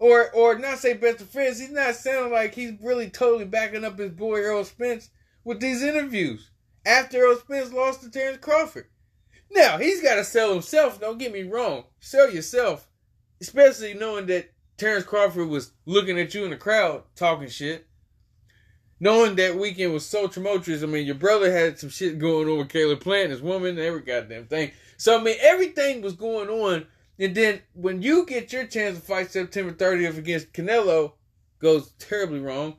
[0.00, 3.84] Or or not say best of friends, he's not sounding like he's really totally backing
[3.84, 5.10] up his boy Earl Spence
[5.42, 6.50] with these interviews
[6.86, 8.86] after Earl Spence lost to Terrence Crawford.
[9.50, 11.84] Now, he's got to sell himself, don't get me wrong.
[12.00, 12.86] Sell yourself.
[13.40, 17.86] Especially knowing that Terrence Crawford was looking at you in the crowd talking shit.
[19.00, 20.82] Knowing that weekend was so tumultuous.
[20.82, 24.02] I mean, your brother had some shit going on with Caleb Plant, his woman, every
[24.02, 24.72] goddamn thing.
[24.96, 26.86] So, I mean, everything was going on
[27.18, 31.12] and then when you get your chance to fight September 30th against Canelo,
[31.58, 32.76] goes terribly wrong.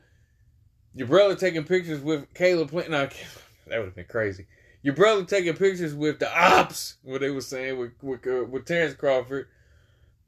[0.95, 2.91] Your brother taking pictures with Caleb Plant.
[2.91, 4.47] That would have been crazy.
[4.81, 8.65] Your brother taking pictures with the ops, what they were saying with with, uh, with
[8.65, 9.47] Terrence Crawford.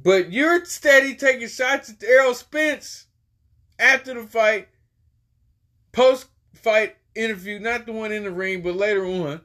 [0.04, 3.06] But you're steady taking shots at Errol Spence
[3.80, 4.68] after the fight,
[5.92, 9.42] post fight interview, not the one in the ring, but later on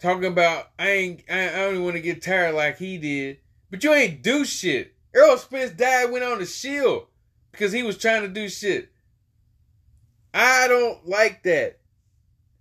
[0.00, 3.38] talking about I ain't I, I don't want to get tired like he did,
[3.70, 4.94] but you ain't do shit.
[5.14, 7.06] Earl Spence died, went on the shield
[7.52, 8.90] because he was trying to do shit.
[10.32, 11.78] I don't like that.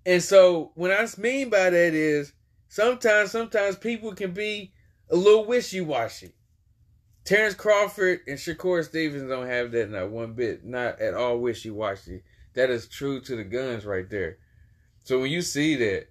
[0.05, 2.33] And so what I mean by that is
[2.67, 4.73] sometimes sometimes people can be
[5.09, 6.35] a little wishy washy.
[7.23, 11.69] Terrence Crawford and Shakur Stevens don't have that not one bit, not at all wishy
[11.69, 12.21] washy.
[12.53, 14.37] That is true to the guns right there.
[15.05, 16.07] So when you see that,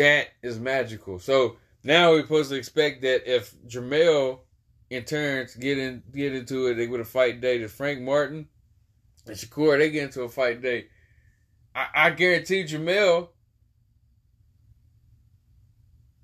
[0.00, 1.18] that is magical.
[1.18, 4.38] So now we're supposed to expect that if Jermell
[4.90, 8.48] and Terrence get in get into it, they would a fight day to Frank Martin
[9.26, 10.86] and Shakur, they get into a fight day.
[11.74, 13.28] I, I guarantee Jermell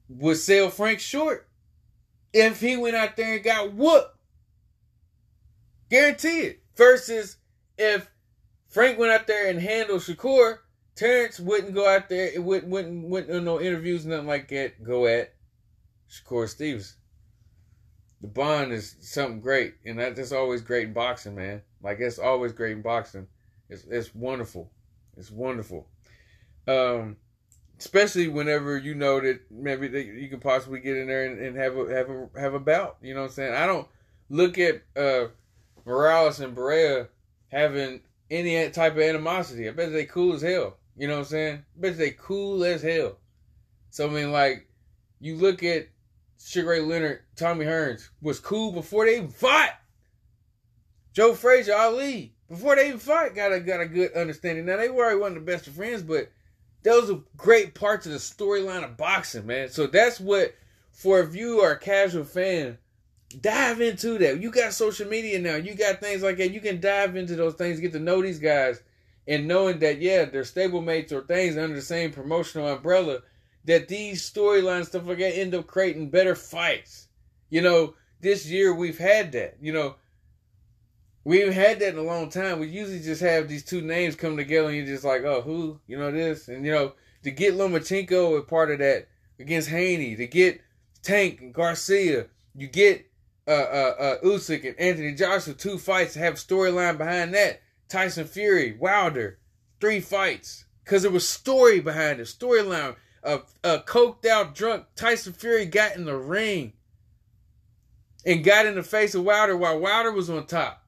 [0.08, 1.46] would sell Frank short
[2.32, 4.16] if he went out there and got whooped.
[5.90, 6.62] Guarantee it.
[6.76, 7.36] Versus
[7.76, 8.10] if
[8.68, 10.60] Frank went out there and handled Shakur,
[10.96, 12.26] Terrence wouldn't go out there.
[12.26, 14.82] It wouldn't wouldn't wouldn't no interviews, nothing like that.
[14.82, 15.34] Go at
[16.10, 16.96] Shakur Stevens.
[18.22, 21.60] The bond is something great, and that, that's always great in boxing, man.
[21.82, 23.26] Like it's always great in boxing.
[23.68, 24.70] It's it's wonderful.
[25.18, 25.86] It's wonderful.
[26.66, 27.18] Um,
[27.78, 31.56] especially whenever you know that maybe that you could possibly get in there and, and,
[31.56, 32.96] have a have a have a bout.
[33.02, 33.54] You know what I'm saying?
[33.54, 33.86] I don't
[34.30, 35.26] look at uh,
[35.84, 37.08] Morales and Barrera
[37.48, 38.00] having
[38.30, 39.68] any type of animosity.
[39.68, 40.78] I bet they cool as hell.
[40.96, 41.64] You know what I'm saying?
[41.76, 43.18] Bet they cool as hell.
[43.90, 44.68] So I mean, like
[45.20, 45.88] you look at
[46.38, 49.74] Sugar Ray Leonard, Tommy Hearns was cool before they even fought.
[51.12, 54.66] Joe Frazier, Ali, before they even fought, got a got a good understanding.
[54.66, 56.30] Now they were one of the best of friends, but
[56.82, 59.68] those are great parts of the storyline of boxing, man.
[59.68, 60.54] So that's what
[60.92, 62.78] for if you are a casual fan,
[63.40, 64.40] dive into that.
[64.40, 66.52] You got social media now, you got things like that.
[66.52, 68.82] You can dive into those things, get to know these guys,
[69.28, 73.20] and knowing that yeah, they're stablemates or things under the same promotional umbrella.
[73.64, 77.08] That these storylines stuff like that end up creating better fights.
[77.50, 79.56] You know, this year we've had that.
[79.60, 79.96] You know,
[81.24, 82.60] we haven't had that in a long time.
[82.60, 85.80] We usually just have these two names come together and you're just like, oh, who?
[85.88, 86.46] You know this?
[86.46, 86.92] And, you know,
[87.24, 89.08] to get Lomachenko a part of that
[89.40, 90.60] against Haney, to get
[91.02, 93.10] Tank and Garcia, you get
[93.48, 97.60] uh, uh, uh, Usyk and Anthony Joshua, two fights, to have storyline behind that.
[97.88, 99.38] Tyson Fury, Wilder,
[99.80, 100.64] three fights.
[100.84, 102.96] Because there was story behind it, storyline.
[103.22, 106.74] A, a coked out, drunk Tyson Fury got in the ring
[108.24, 110.84] and got in the face of Wilder while Wilder was on top.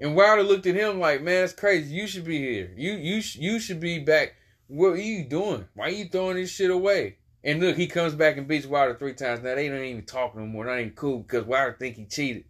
[0.00, 1.94] And Wilder looked at him like, "Man, that's crazy.
[1.94, 2.72] You should be here.
[2.76, 4.34] You you you should be back.
[4.66, 5.68] What are you doing?
[5.74, 8.94] Why are you throwing this shit away?" And look, he comes back and beats Wilder
[8.94, 9.42] three times.
[9.42, 10.64] Now they don't even talk no more.
[10.64, 12.44] Not even cool because Wilder think he cheated.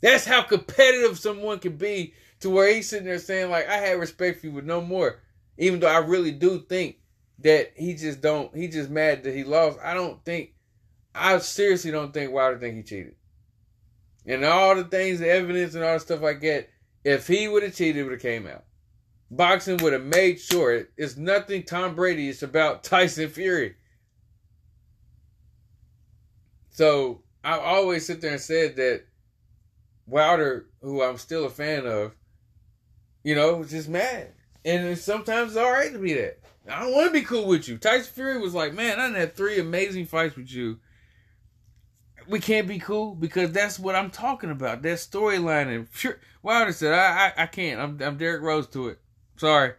[0.00, 3.98] That's how competitive someone can be to where he's sitting there saying like, "I had
[3.98, 5.20] respect for you, but no more."
[5.58, 6.96] Even though I really do think
[7.40, 8.54] that he just don't.
[8.56, 9.78] He just mad that he lost.
[9.82, 10.54] I don't think.
[11.14, 13.14] I seriously don't think Wilder think he cheated
[14.26, 16.68] and all the things, the evidence and all the stuff like that,
[17.04, 18.64] if he would have cheated, it would have came out.
[19.30, 22.28] Boxing would have made sure it's nothing Tom Brady.
[22.28, 23.76] It's about Tyson Fury.
[26.70, 29.04] So I always sit there and said that
[30.10, 32.14] Wilder, who I'm still a fan of,
[33.22, 34.32] you know, just mad.
[34.64, 36.40] And sometimes it's all right to be that.
[36.68, 37.78] I don't want to be cool with you.
[37.78, 40.78] Tyson Fury was like, man, I had three amazing fights with you
[42.30, 44.82] we can't be cool because that's what I'm talking about.
[44.82, 47.80] That storyline and Wilder said, I, I, I can't.
[47.80, 49.00] I'm, I'm Derrick Rose to it.
[49.36, 49.72] Sorry,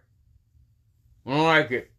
[1.25, 1.91] I don't like it.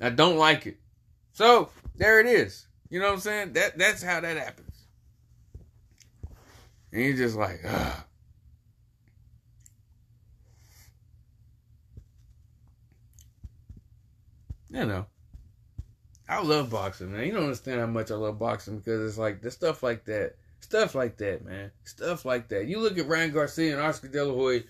[0.00, 0.78] I don't like it.
[1.32, 2.66] So there it is.
[2.92, 3.52] You know what I'm saying?
[3.54, 4.84] That that's how that happens.
[6.92, 8.04] And you're just like, ah.
[14.68, 15.06] You know.
[16.28, 17.24] I love boxing, man.
[17.24, 20.34] You don't understand how much I love boxing because it's like the stuff like that,
[20.60, 22.66] stuff like that, man, stuff like that.
[22.66, 24.60] You look at Ryan Garcia and Oscar De La Hoya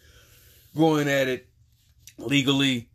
[0.77, 1.49] going at it
[2.19, 2.89] legally,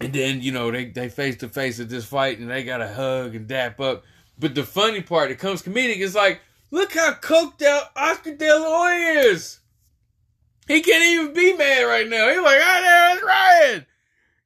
[0.00, 2.78] and then you know they they face to face at this fight and they got
[2.78, 4.04] to hug and dap up.
[4.38, 6.40] But the funny part that comes comedic is like,
[6.70, 9.60] look how coked out Oscar De La Hoya is.
[10.66, 12.28] He can't even be mad right now.
[12.28, 13.86] He's like, ah, there's Ryan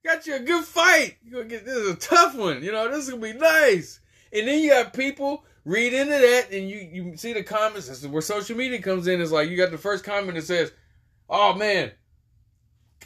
[0.09, 1.17] got you a good fight.
[1.23, 2.63] You gonna get this is a tough one.
[2.63, 4.01] You know, this is gonna be nice.
[4.33, 7.89] And then you got people read into that, and you you see the comments.
[7.89, 9.21] This is where social media comes in.
[9.21, 10.73] Is like you got the first comment that says,
[11.29, 11.93] "Oh man,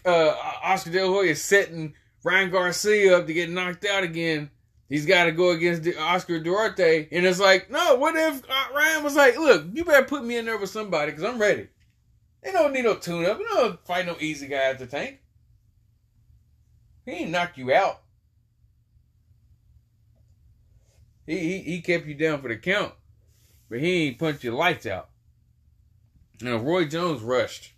[0.05, 1.95] uh, Oscar De La Hoya is setting
[2.25, 4.51] Ryan Garcia up to get knocked out again."
[4.89, 7.95] He's got to go against Oscar Duarte, and it's like, no.
[7.95, 11.13] What if uh, Ryan was like, "Look, you better put me in there with somebody
[11.13, 11.69] because I'm ready."
[12.43, 13.39] They don't need no tune up.
[13.39, 15.21] You don't fight no easy guy at the tank.
[17.07, 18.03] He ain't knock you out.
[21.27, 22.93] He, he he kept you down for the count,
[23.71, 25.09] but he ain't punch your lights out.
[26.41, 27.72] Know, Roy Jones rushed.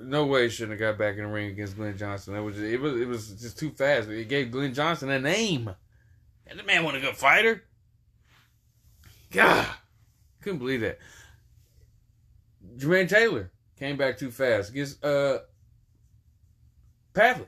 [0.00, 2.34] No way he shouldn't have got back in the ring against Glenn Johnson.
[2.34, 4.08] That was just, it was it was just too fast.
[4.08, 5.74] It gave Glenn Johnson a name.
[6.46, 7.64] And the man wasn't a good fighter.
[9.30, 9.66] God,
[10.40, 10.98] couldn't believe that.
[12.76, 14.70] Jermaine Taylor came back too fast.
[14.70, 15.40] Against uh
[17.12, 17.46] Pavlik.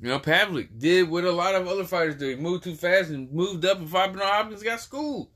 [0.00, 2.28] You know, Pavlik did what a lot of other fighters do.
[2.28, 5.28] He moved too fast and moved up, and Bernard Hopkins got schooled.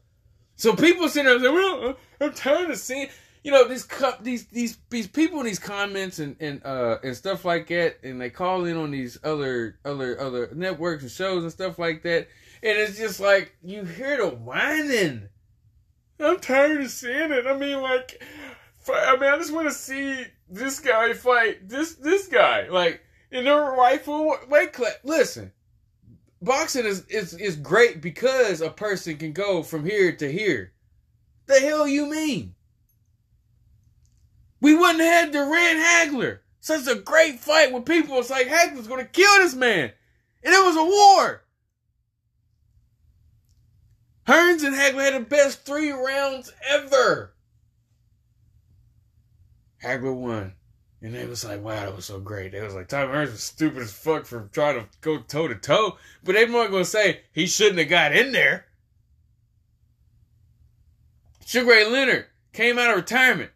[0.54, 3.08] So people sitting there and say, "Well, I'm tired of seeing."
[3.42, 3.88] You know, these
[4.22, 8.20] these these these people in these comments and and uh and stuff like that, and
[8.20, 12.28] they call in on these other other other networks and shows and stuff like that,
[12.62, 15.28] and it's just like you hear the whining.
[16.20, 17.46] I'm tired of seeing it.
[17.46, 18.22] I mean, like,
[18.88, 23.02] I mean, I just want to see this guy fight this this guy, like
[23.32, 24.98] in a rifle weight class.
[25.02, 25.50] Listen,
[26.40, 30.72] boxing is, is is great because a person can go from here to here.
[31.46, 32.54] The hell you mean?
[34.62, 36.38] We wouldn't have had Duran Hagler.
[36.60, 38.18] Such a great fight with people.
[38.18, 39.92] It's like Hagler's gonna kill this man.
[40.44, 41.42] And it was a war.
[44.26, 47.34] Hearns and Hagler had the best three rounds ever.
[49.82, 50.54] Hagler won.
[51.00, 52.52] And they was like, wow, that was so great.
[52.52, 55.56] They was like, Tom Hearns was stupid as fuck for trying to go toe to
[55.56, 55.96] toe.
[56.22, 58.66] But they weren't going to say he shouldn't have got in there.
[61.44, 63.50] Sugar Ray Leonard came out of retirement,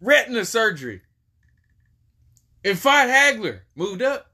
[0.00, 1.02] retina surgery,
[2.64, 4.30] and Fight Hagler, moved up.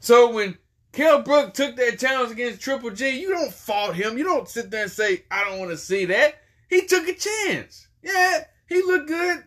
[0.00, 0.58] So when
[0.92, 4.18] Kell Brook took that challenge against Triple G, you don't fault him.
[4.18, 6.40] You don't sit there and say, I don't want to see that.
[6.68, 7.88] He took a chance.
[8.02, 9.44] Yeah, he looked good.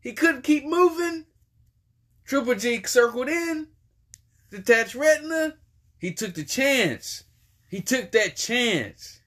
[0.00, 1.26] He couldn't keep moving.
[2.24, 3.68] Triple G circled in,
[4.50, 5.56] detached retina.
[5.98, 7.24] He took the chance.
[7.68, 9.20] He took that chance.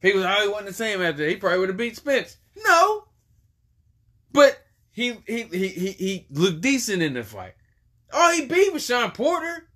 [0.00, 1.26] People, oh, he wasn't the same after.
[1.26, 2.36] He probably would have beat Spence.
[2.56, 3.04] No,
[4.34, 7.54] but he he he he, he looked decent in the fight.
[8.12, 9.68] All he beat was Sean Porter.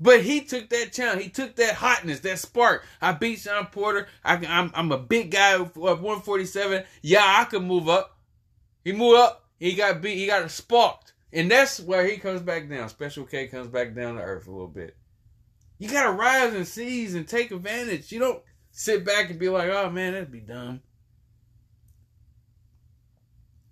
[0.00, 1.24] But he took that challenge.
[1.24, 2.84] He took that hotness, that spark.
[3.02, 4.06] I beat Sean Porter.
[4.24, 6.84] I, I'm, I'm a big guy at 147.
[7.02, 8.16] Yeah, I can move up.
[8.84, 9.44] He moved up.
[9.58, 10.16] He got beat.
[10.16, 11.14] He got sparked.
[11.32, 12.88] And that's where he comes back down.
[12.88, 14.96] Special K comes back down to earth a little bit.
[15.78, 18.10] You gotta rise and seize and take advantage.
[18.12, 20.80] You don't sit back and be like, oh man, that'd be dumb.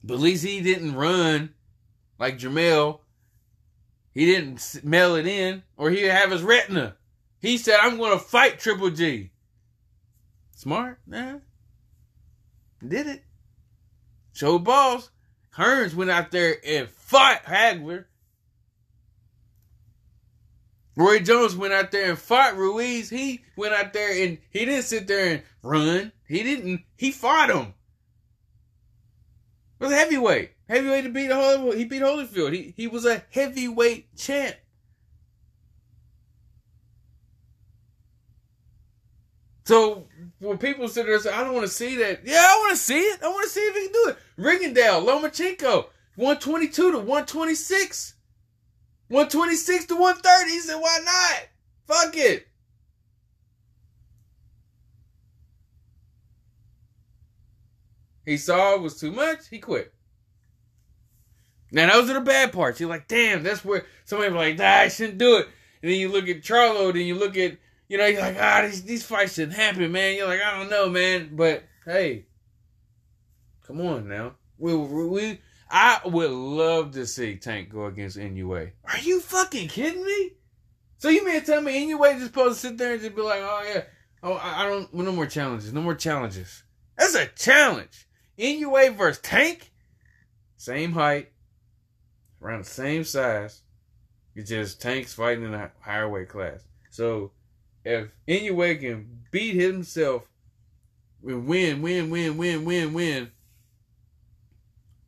[0.07, 1.53] But at least he didn't run
[2.19, 3.01] like Jermell.
[4.15, 6.97] He didn't mail it in, or he'd have his retina.
[7.41, 9.33] He said, I'm going to fight Triple G.
[10.53, 11.01] Smart?
[11.07, 11.41] Nah.
[12.87, 13.24] Did it.
[14.33, 15.11] Show balls.
[15.57, 18.05] Hearns went out there and fought Hagler.
[20.95, 23.11] Roy Jones went out there and fought Ruiz.
[23.11, 26.12] He went out there and he didn't sit there and run.
[26.27, 26.85] He didn't.
[26.97, 27.74] He fought him.
[29.78, 30.53] Was a heavyweight.
[30.69, 31.77] Heavyweight to beat Holyfield.
[31.77, 32.53] He beat Holyfield.
[32.53, 34.57] He he was a heavyweight champ.
[39.66, 40.07] So
[40.39, 42.20] when people sit there and say, I don't want to see that.
[42.24, 43.20] Yeah, I want to see it.
[43.23, 44.19] I want to see if he can do it.
[44.39, 48.15] Rigondeaux, Lomachenko, 122 to 126.
[49.09, 50.51] 126 to 130.
[50.51, 51.48] He said, why not?
[51.89, 52.45] Fuck it.
[58.27, 59.48] He saw it was too much.
[59.48, 59.94] He quit.
[61.73, 62.81] Now those are the bad parts.
[62.81, 65.48] You're like, damn, that's where somebody like, ah, I shouldn't do it.
[65.82, 67.57] And then you look at Charlo, then you look at,
[67.89, 70.16] you know, you're like, ah, these, these fights shouldn't happen, man.
[70.16, 71.31] You're like, I don't know, man.
[71.35, 72.27] But hey,
[73.66, 74.35] come on now.
[74.59, 75.40] We we
[75.70, 78.73] I would love to see Tank go against Inoue.
[78.85, 80.32] Are you fucking kidding me?
[80.98, 83.23] So you mean to tell me Inoue just supposed to sit there and just be
[83.23, 83.82] like, oh yeah,
[84.23, 86.65] oh I, I don't, no more challenges, no more challenges.
[86.97, 88.06] That's a challenge.
[88.39, 89.71] Inoue versus Tank,
[90.57, 91.31] same height,
[92.43, 93.63] around the same size.
[94.35, 96.65] It's just Tank's fighting in a higher weight class.
[96.91, 97.33] So
[97.85, 100.29] if Inoue can beat himself,
[101.23, 103.31] win, win, win, win, win, win, win,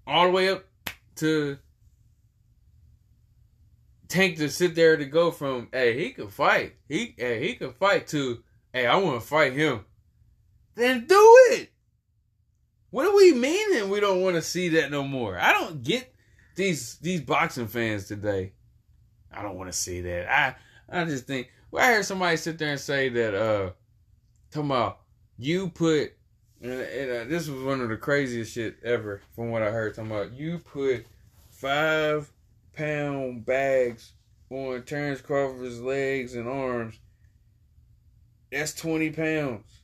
[0.07, 0.65] all the way up
[1.17, 1.59] to
[4.09, 6.77] Tank to sit there to go from, hey, he can fight.
[6.89, 8.43] He hey, he can fight to,
[8.73, 9.85] hey, I want to fight him.
[10.75, 11.71] Then do it.
[12.91, 15.39] What do we mean that we don't want to see that no more?
[15.39, 16.13] I don't get
[16.55, 18.53] these these boxing fans today.
[19.31, 20.31] I don't want to see that.
[20.31, 20.57] I
[20.89, 23.71] I just think well, I heard somebody sit there and say that uh
[24.51, 25.01] talking about
[25.37, 26.13] you put
[26.61, 29.95] and, and uh, this was one of the craziest shit ever from what I heard
[29.95, 31.07] talking about you put
[31.51, 32.31] five
[32.75, 34.13] pound bags
[34.51, 36.99] on Terrence Crawford's legs and arms.
[38.51, 39.78] That's twenty pounds.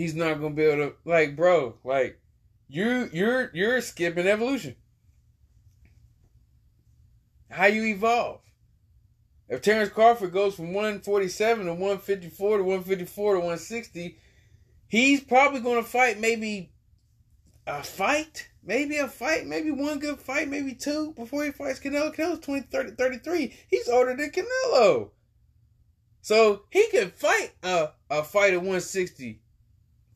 [0.00, 2.18] He's not gonna be able to like bro, like
[2.68, 4.76] You you're you're skipping evolution.
[7.50, 8.40] How you evolve.
[9.50, 14.16] If Terrence Crawford goes from 147 to 154 to 154 to 160,
[14.88, 16.72] he's probably going to fight maybe
[17.66, 22.14] a fight, maybe a fight, maybe one good fight, maybe two before he fights Canelo.
[22.14, 23.54] Canelo's 20, 30, 33.
[23.68, 25.10] He's older than Canelo.
[26.22, 29.42] So he can fight a, a fight at 160,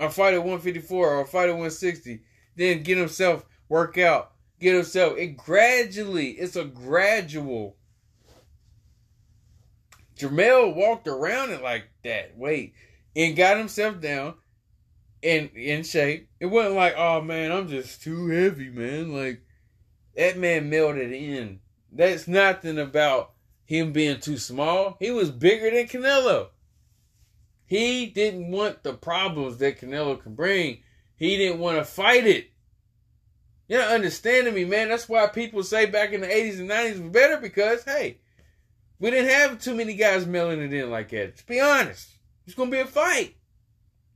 [0.01, 2.21] a fight at 154, or a fight at 160,
[2.57, 5.17] then get himself work out, get himself.
[5.17, 7.77] It gradually, it's a gradual
[10.17, 12.75] Jermell walked around it like that, wait,
[13.17, 14.35] and got himself down
[15.23, 16.29] and in shape.
[16.39, 19.13] It wasn't like, oh man, I'm just too heavy, man.
[19.13, 19.43] Like
[20.17, 21.61] that man melted in.
[21.91, 23.33] That's nothing about
[23.65, 24.97] him being too small.
[25.01, 26.49] He was bigger than Canelo.
[27.67, 30.83] He didn't want the problems that Canelo can bring.
[31.17, 32.51] He didn't want to fight it.
[33.69, 34.91] You're not understanding me, man.
[34.91, 38.19] That's why people say back in the 80s and 90s was better because, hey,
[38.99, 41.27] we didn't have too many guys mailing it in like that.
[41.27, 42.11] Let's be honest.
[42.47, 43.37] It's going to be a fight.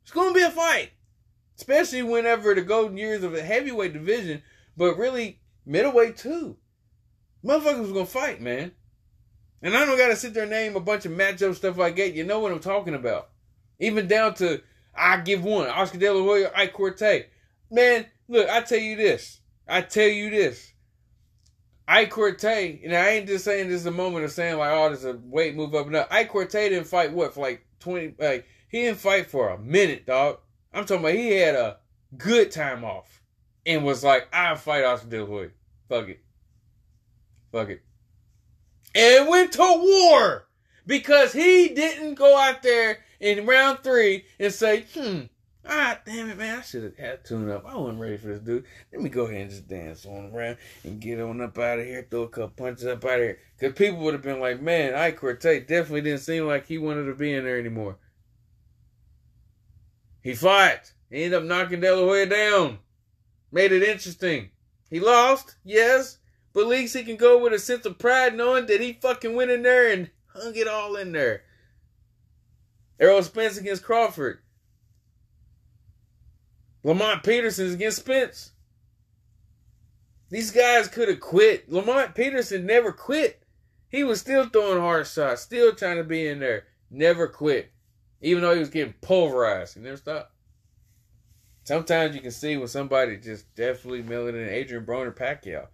[0.02, 0.90] It's going to be a fight.
[1.56, 4.42] Especially whenever the golden years of the heavyweight division,
[4.76, 6.56] but really middleweight too.
[7.44, 8.72] Motherfuckers was going to fight, man.
[9.62, 11.96] And I don't got to sit there and name a bunch of matchup stuff like
[11.96, 12.14] that.
[12.14, 13.30] You know what I'm talking about.
[13.78, 14.62] Even down to,
[14.94, 17.26] I give one, Oscar De La Hoya, Ike Quartey.
[17.70, 19.40] Man, look, I tell you this.
[19.68, 20.72] I tell you this.
[21.86, 24.88] Ike Quartey, and I ain't just saying this is a moment of saying like, oh,
[24.88, 26.08] there's a weight move up and up.
[26.10, 30.04] Ike Quartey didn't fight what for like twenty, like he didn't fight for a minute,
[30.04, 30.38] dog.
[30.74, 31.78] I'm talking about he had a
[32.16, 33.22] good time off
[33.64, 35.48] and was like, I'll fight Oscar De La Hoya.
[35.88, 36.20] Fuck it,
[37.52, 37.80] fuck it,
[38.94, 40.46] and went to war
[40.86, 45.22] because he didn't go out there in round three and say, hmm,
[45.70, 46.60] Ah, damn it, man.
[46.60, 47.66] I should have had tune up.
[47.66, 48.64] I wasn't ready for this dude.
[48.90, 51.84] Let me go ahead and just dance on around and get on up out of
[51.84, 53.38] here, throw a couple punches up out of here.
[53.58, 57.04] Because people would have been like, man, Ike Quartey definitely didn't seem like he wanted
[57.04, 57.98] to be in there anymore.
[60.22, 60.92] He fought.
[61.10, 62.78] He ended up knocking De La Hoya down.
[63.52, 64.50] Made it interesting.
[64.88, 66.18] He lost, yes,
[66.54, 69.34] but at least he can go with a sense of pride knowing that he fucking
[69.34, 71.42] went in there and hung it all in there.
[73.00, 74.38] Errol Spence against Crawford.
[76.82, 78.52] Lamont Peterson against Spence.
[80.30, 81.70] These guys could have quit.
[81.70, 83.42] Lamont Peterson never quit.
[83.88, 86.64] He was still throwing hard shots, still trying to be in there.
[86.90, 87.70] Never quit.
[88.20, 89.74] Even though he was getting pulverized.
[89.74, 90.32] He never stopped.
[91.64, 95.66] Sometimes you can see when somebody just definitely melted in Adrian Broner Pacquiao.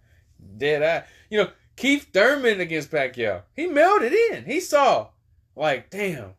[0.57, 1.07] Dead eye.
[1.29, 3.43] You know, Keith Thurman against Pacquiao.
[3.53, 4.45] He melted in.
[4.45, 5.09] He saw,
[5.55, 6.33] like, damn,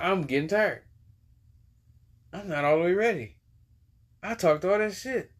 [0.00, 0.82] I'm getting tired.
[2.32, 3.36] I'm not all the way ready.
[4.22, 5.30] I talked all that shit.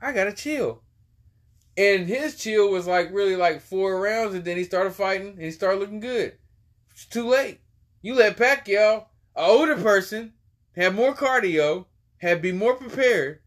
[0.00, 0.82] I gotta chill.
[1.76, 5.42] And his chill was like really like four rounds, and then he started fighting and
[5.42, 6.36] he started looking good.
[6.90, 7.60] It's too late.
[8.02, 9.06] You let Pacquiao,
[9.36, 10.32] an older person,
[10.74, 11.86] have more cardio,
[12.18, 13.40] have be more prepared,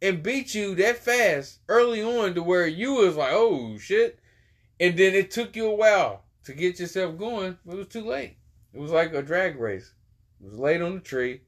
[0.00, 4.20] and beat you that fast early on to where you was like, oh shit.
[4.78, 7.58] And then it took you a while to get yourself going.
[7.66, 8.36] It was too late.
[8.72, 9.92] It was like a drag race.
[10.40, 11.42] It was laid on the tree.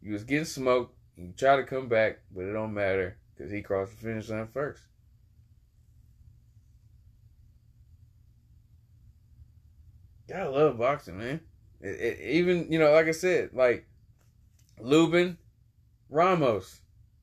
[0.00, 0.94] You was getting smoked.
[1.16, 4.48] You try to come back, but it don't matter because he crossed the finish line
[4.52, 4.82] first.
[10.28, 11.40] Gotta love boxing, man.
[11.80, 13.86] It, it, even you know, like I said, like
[14.80, 15.36] Lubin,
[16.08, 16.80] Ramos.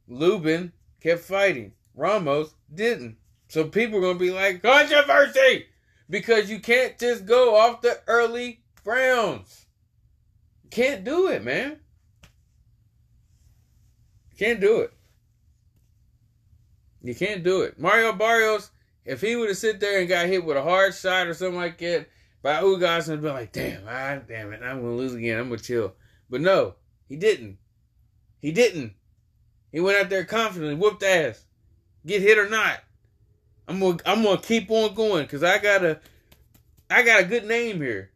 [0.07, 1.73] Lubin kept fighting.
[1.95, 3.17] Ramos didn't.
[3.47, 5.65] So people are gonna be like controversy
[6.09, 9.65] because you can't just go off the early rounds.
[10.69, 11.79] can't do it, man.
[14.37, 14.93] Can't do it.
[17.01, 17.79] You can't do it.
[17.79, 18.71] Mario Barrios,
[19.05, 21.59] if he would have sit there and got hit with a hard shot or something
[21.59, 22.07] like that,
[22.41, 25.39] by Ugas and been like, damn, ah, damn it, I'm gonna lose again.
[25.39, 25.93] I'm gonna chill.
[26.29, 26.75] But no,
[27.07, 27.57] he didn't.
[28.39, 28.93] He didn't.
[29.71, 31.43] He went out there confidently, whooped ass.
[32.05, 32.79] Get hit or not.
[33.67, 35.99] I'm gonna I'm gonna keep on going because I got a
[36.89, 38.11] I got a good name here.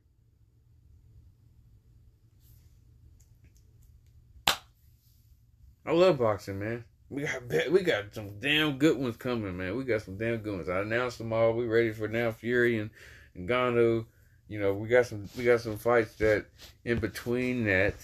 [5.86, 6.84] I love boxing, man.
[7.10, 9.76] We got we got some damn good ones coming, man.
[9.76, 10.70] We got some damn good ones.
[10.70, 11.54] I announced them all.
[11.54, 12.90] We ready for now Fury and,
[13.36, 14.06] and Ngannou.
[14.48, 16.46] You know, we got some we got some fights that
[16.86, 17.96] in between that.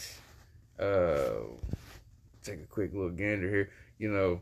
[0.79, 1.43] Uh,
[2.43, 3.69] take a quick little gander here.
[3.97, 4.41] You know,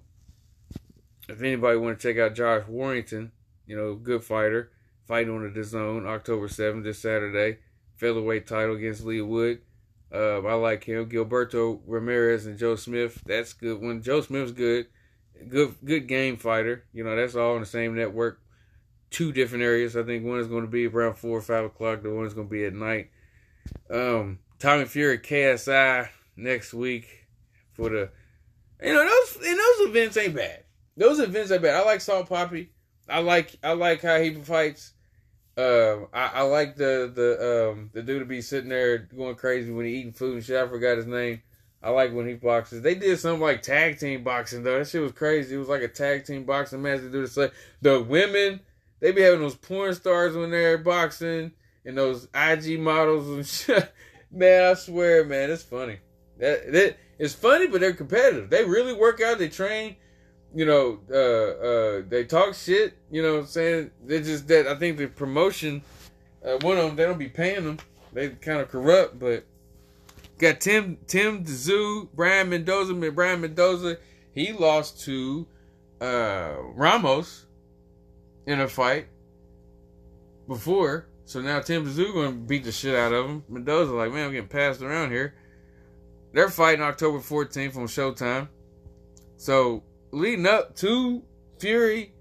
[1.28, 3.32] if anybody want to check out Josh Warrington,
[3.66, 4.72] you know, good fighter,
[5.08, 7.60] fighting on the zone October seventh this Saturday,
[7.96, 9.62] featherweight title against Leigh Wood.
[10.14, 11.10] Uh, I like him.
[11.10, 13.22] Gilberto Ramirez and Joe Smith.
[13.26, 13.82] That's good.
[13.82, 14.88] When Joe Smith's good,
[15.50, 16.86] good good game fighter.
[16.94, 18.40] You know, that's all in the same network.
[19.10, 19.96] Two different areas.
[19.96, 22.04] I think one is going to be around four or five o'clock.
[22.04, 23.10] The one is going to be at night.
[23.90, 27.28] Um, Tommy Fury KSI next week
[27.74, 28.10] for the.
[28.82, 30.64] You know those and those events ain't bad.
[30.96, 31.76] Those events ain't bad.
[31.76, 32.70] I like Salt Papi.
[33.10, 34.94] I like I like how he fights.
[35.58, 39.72] Uh, I, I like the the um the dude to be sitting there going crazy
[39.72, 40.64] when he eating food and shit.
[40.64, 41.42] I forgot his name.
[41.82, 42.82] I like when he boxes.
[42.82, 44.78] They did something like tag team boxing though.
[44.78, 45.56] That shit was crazy.
[45.56, 47.02] It was like a tag team boxing match.
[47.02, 47.52] They do the
[47.82, 48.60] the women.
[49.00, 51.52] They be having those porn stars when they're boxing
[51.86, 53.94] and those IG models and shit.
[54.32, 56.00] Man, I swear, man, it's funny.
[56.38, 58.50] That that it's funny, but they're competitive.
[58.50, 59.40] They really work out.
[59.40, 59.96] They train.
[60.58, 62.98] You know, uh, uh, they talk shit.
[63.12, 64.66] You know, what I'm saying they just that.
[64.66, 65.84] I think the promotion.
[66.44, 67.78] Uh, one of them, they don't be paying them.
[68.12, 69.46] They kind of corrupt, but
[70.40, 72.96] got Tim Tim Tszyu, Brian Mendoza.
[73.12, 73.98] Brian Mendoza,
[74.34, 75.46] he lost to
[76.02, 77.46] uh, Ramos
[78.48, 79.10] in a fight
[80.48, 81.06] before.
[81.26, 83.44] So now Tim going to beat the shit out of him.
[83.48, 85.36] Mendoza like, man, I'm getting passed around here.
[86.34, 88.48] They're fighting October 14th on Showtime.
[89.38, 89.84] So
[90.18, 91.24] leading up to
[91.60, 92.14] Fury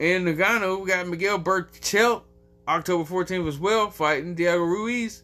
[0.00, 0.80] and Ngannou.
[0.80, 2.22] we got Miguel Berchelt
[2.66, 5.22] October 14th as well, fighting Diego Ruiz.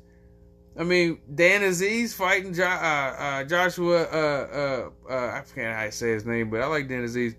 [0.79, 4.03] I mean, Dan Azeez fighting jo- uh, uh, Joshua.
[4.05, 7.35] Uh, uh, uh, I forget how to say his name, but I like Dan Azeez.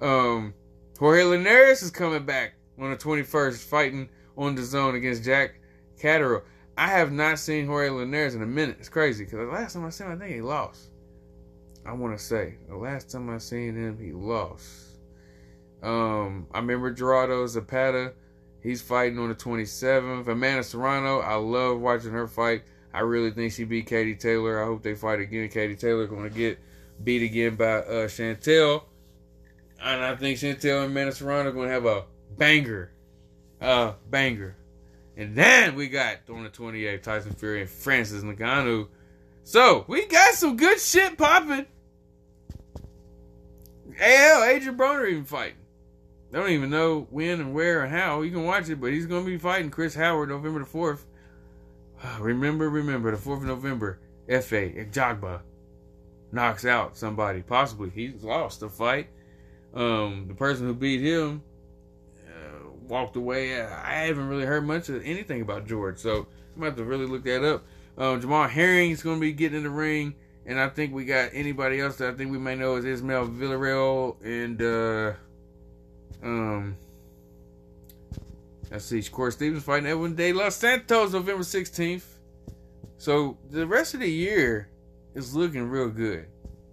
[0.00, 0.52] Um,
[0.98, 5.58] Jorge Linares is coming back on the 21st, fighting on the zone against Jack
[5.98, 6.42] Catterall.
[6.76, 8.76] I have not seen Jorge Linares in a minute.
[8.78, 10.90] It's crazy because the last time I seen him, I think he lost.
[11.86, 14.98] I want to say the last time I seen him, he lost.
[15.82, 18.12] Um, I remember Gerardo Zapata.
[18.60, 20.26] He's fighting on the 27th.
[20.26, 22.64] Amanda Serrano, I love watching her fight.
[22.92, 24.60] I really think she beat Katie Taylor.
[24.60, 25.48] I hope they fight again.
[25.48, 26.58] Katie Taylor going to get
[27.04, 28.82] beat again by uh, Chantel.
[29.80, 32.04] And I think Chantel and Amanda Serrano are going to have a
[32.36, 32.90] banger.
[33.60, 34.56] Uh, banger.
[35.16, 38.88] And then we got on the 28th Tyson Fury and Francis Ngannou.
[39.44, 41.66] So we got some good shit popping.
[43.96, 45.56] Hell, Adrian Broner even fighting.
[46.30, 48.22] They don't even know when and where and how.
[48.22, 51.00] You can watch it, but he's going to be fighting Chris Howard November the 4th.
[52.20, 55.40] Remember, remember, the 4th of November, Efe Ajagba
[56.32, 57.42] knocks out somebody.
[57.42, 57.90] Possibly.
[57.90, 59.08] He's lost the fight.
[59.72, 61.42] Um, the person who beat him
[62.88, 63.60] walked away.
[63.60, 67.24] I haven't really heard much of anything about George, so I'm have to really look
[67.24, 67.64] that up.
[67.98, 70.14] Um, Jamel Herring is gonna be getting in the ring,
[70.46, 73.28] and I think we got anybody else that I think we may know is Ismael
[73.28, 75.12] Villarreal and uh,
[76.22, 76.76] um.
[78.70, 82.02] Let's see, Corey Stevens fighting Edwin De Los Santos November 16th.
[82.98, 84.68] So the rest of the year
[85.14, 86.26] is looking real good.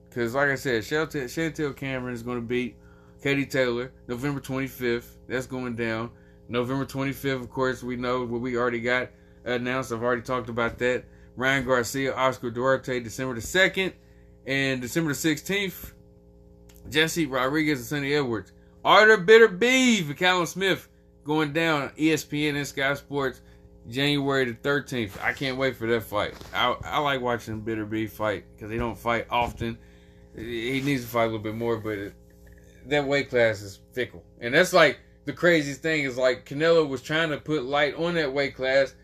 [0.10, 2.78] Because, like I said, Chantel, Chantel Cameron is going to beat
[3.22, 5.06] Katie Taylor, November 25th.
[5.28, 6.12] That's going down.
[6.50, 9.10] November 25th, of course, we know what we already got
[9.46, 9.92] announced.
[9.92, 11.06] I've already talked about that.
[11.36, 13.94] Ryan Garcia, Oscar Duarte, December the 2nd.
[14.46, 15.94] And December the 16th,
[16.90, 18.52] Jesse Rodriguez and Sunny Edwards.
[18.84, 20.90] Artur Beterbiev and Callum Smith
[21.24, 23.42] going down ESPN and Sky Sports
[23.90, 25.22] January the 13th.
[25.22, 26.34] I can't wait for that fight.
[26.54, 29.78] I, I like watching Beterbiev fight because they don't fight often.
[30.36, 32.14] He needs to fight a little bit more, but it,
[32.88, 34.24] that weight class is fickle.
[34.42, 38.16] And that's like the craziest thing is like Canelo was trying to put light on
[38.16, 38.96] that weight class,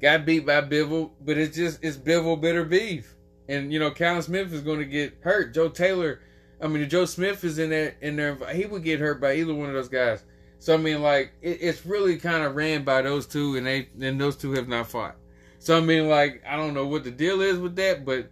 [0.00, 3.04] got beat by Bivol, but it's just it's Bivol Beterbiev.
[3.48, 5.54] And you know, Callum Smith is going to get hurt.
[5.54, 6.20] Joe Taylor,
[6.60, 8.36] I mean, Joe Smith is in there in there.
[8.52, 10.24] He would get hurt by either one of those guys.
[10.58, 13.88] So I mean, like it, it's really kind of ran by those two, and they
[14.00, 15.16] and those two have not fought.
[15.58, 18.30] So I mean, like I don't know what the deal is with that, but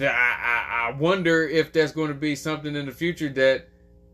[0.00, 3.68] I, I, I wonder if that's going to be something in the future that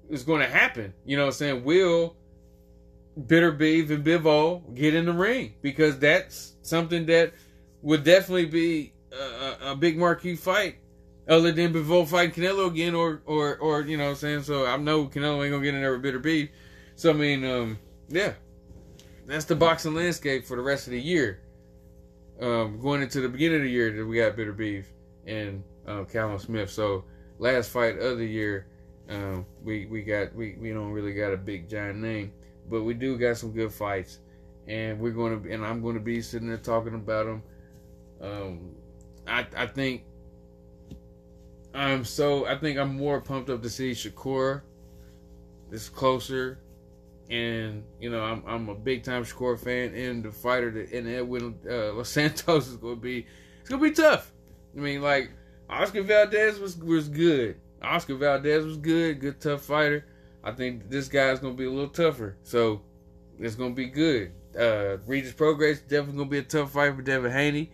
[0.09, 0.93] is going to happen.
[1.05, 1.65] You know what I'm saying?
[1.65, 2.17] Will
[3.19, 5.55] Beterbiev and Bivol get in the ring?
[5.63, 7.33] Because that's something that
[7.83, 10.77] would definitely be a, a big marquee fight.
[11.29, 14.43] Other than Bivol fighting Canelo again, or or or you know what I'm saying.
[14.45, 16.51] So I know Canelo ain't gonna get in there with Beterbiev.
[16.95, 17.79] So I mean, um,
[18.09, 18.35] yeah,
[19.27, 21.41] that's the boxing landscape for the rest of the year.
[22.41, 24.85] Um, going into the beginning of the year, that we got Beterbiev
[25.27, 26.71] and uh, Callum Smith.
[26.71, 27.05] So
[27.39, 28.67] last fight of the year,
[29.09, 32.33] um, we we got we we don't really got a big giant name,
[32.69, 34.21] but we do got some good fights,
[34.67, 37.43] and we're going to and I'm going to be sitting there talking about them.
[38.21, 38.75] Um,
[39.27, 40.05] I I think
[41.75, 44.63] I'm so I think I'm more pumped up to see Shakur.
[45.71, 46.59] It's closer,
[47.29, 51.09] and you know I'm I'm a big time Shakur fan, and the fighter that and
[51.09, 53.27] Edwin uh, Los Santos is going to be
[53.61, 54.33] It's gonna be tough.
[54.77, 55.31] I mean, like
[55.69, 57.57] Oscar Valdez was was good.
[57.83, 60.07] Oscar Valdez was good, good tough fighter.
[60.47, 62.81] I think this guy's gonna be a little tougher, so
[63.41, 64.31] it's gonna be good.
[64.57, 67.73] Uh, Regis Prograis definitely gonna be a tough fight for Devin Haney,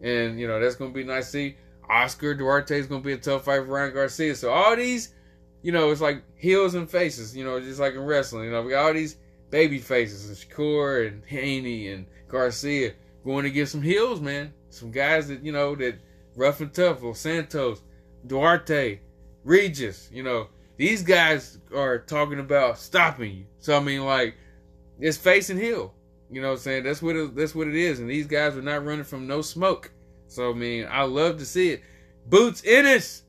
[0.00, 1.56] and you know that's gonna be nice to see.
[1.88, 4.34] Oscar Duarte is gonna be a tough fight for Ryan Garcia.
[4.34, 5.14] So all these,
[5.62, 7.36] you know, it's like heels and faces.
[7.36, 8.46] You know, just like in wrestling.
[8.46, 9.16] You know, we got all these
[9.50, 14.52] baby faces and Shakur and Haney and Garcia going to get some heels, man.
[14.70, 16.00] Some guys that you know that
[16.34, 17.00] rough and tough.
[17.00, 17.80] Los Santos,
[18.26, 18.98] Duarte,
[19.44, 20.08] Regis.
[20.12, 20.48] You know,
[20.82, 23.44] these guys are talking about stopping you.
[23.60, 24.34] So I mean, like,
[24.98, 25.94] it's face and heel.
[26.28, 26.82] You know what I'm saying?
[26.82, 28.00] That's what it, that's what it is.
[28.00, 29.92] And these guys are not running from no smoke.
[30.26, 31.82] So I mean, I love to see it.
[32.26, 33.22] Boots Ennis.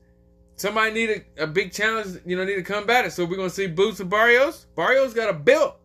[0.56, 3.12] Somebody need a, a big challenge, you know, need to combat it.
[3.12, 4.66] So we're gonna see Boots and Barrios.
[4.74, 5.76] Barrios got a belt.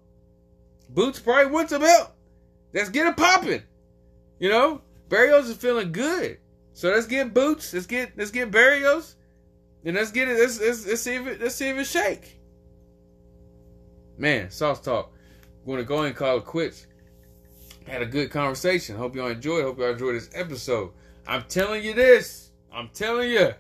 [0.90, 2.14] Boots probably wants a belt.
[2.74, 3.62] Let's get it popping.
[4.40, 4.82] You know?
[5.08, 6.40] Barrios is feeling good.
[6.74, 7.76] So let's get Boots.
[7.76, 9.18] Let's get let's get Barrios.
[9.86, 10.38] And let's get it.
[10.38, 12.40] Let's, let's, let's see if it let's see if it shake.
[14.18, 15.08] Man, SossTalk.
[15.66, 16.88] Going to go and call it quits.
[17.86, 18.96] Had a good conversation.
[18.98, 19.64] Hope y'all enjoyed.
[19.64, 20.92] Hope y'all enjoyed this episode.
[21.26, 22.52] I'm telling you this.
[22.74, 23.54] I'm telling you.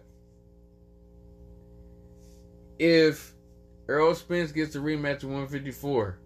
[2.78, 3.34] If
[3.88, 6.18] Errol Spence gets a rematch at 154,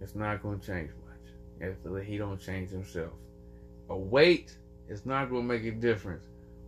[0.00, 1.72] it's not going to change much.
[1.84, 3.12] If he don't change himself.
[3.88, 4.56] A weight
[4.88, 6.24] is not going to make a difference.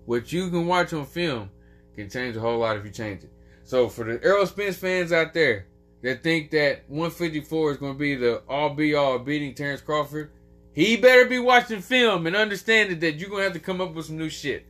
[0.07, 1.51] What you can watch on film
[1.95, 3.31] can change a whole lot if you change it.
[3.65, 5.67] So for the Errol Spence fans out there
[6.03, 10.31] that think that 154 is going to be the all be all beating Terrence Crawford,
[10.73, 13.95] he better be watching film and understanding that you're going to have to come up
[13.95, 14.67] with some new shit.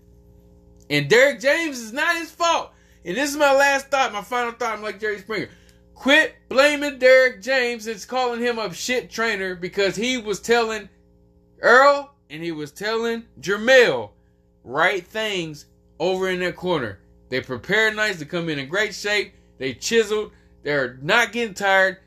[0.90, 2.72] And Derrick James is not his fault.
[3.05, 4.76] And this is my last thought, my final thought.
[4.76, 5.48] I'm like Jerry Springer.
[5.94, 10.88] Quit blaming Derrick James and calling him a shit trainer because he was telling
[11.62, 14.10] Errol and he was telling Jermell
[14.62, 15.66] right things
[15.98, 16.98] over in that corner.
[17.28, 19.34] They prepared nice to come in in great shape.
[19.59, 20.32] They chiseled.
[20.62, 21.98] They're not getting tired.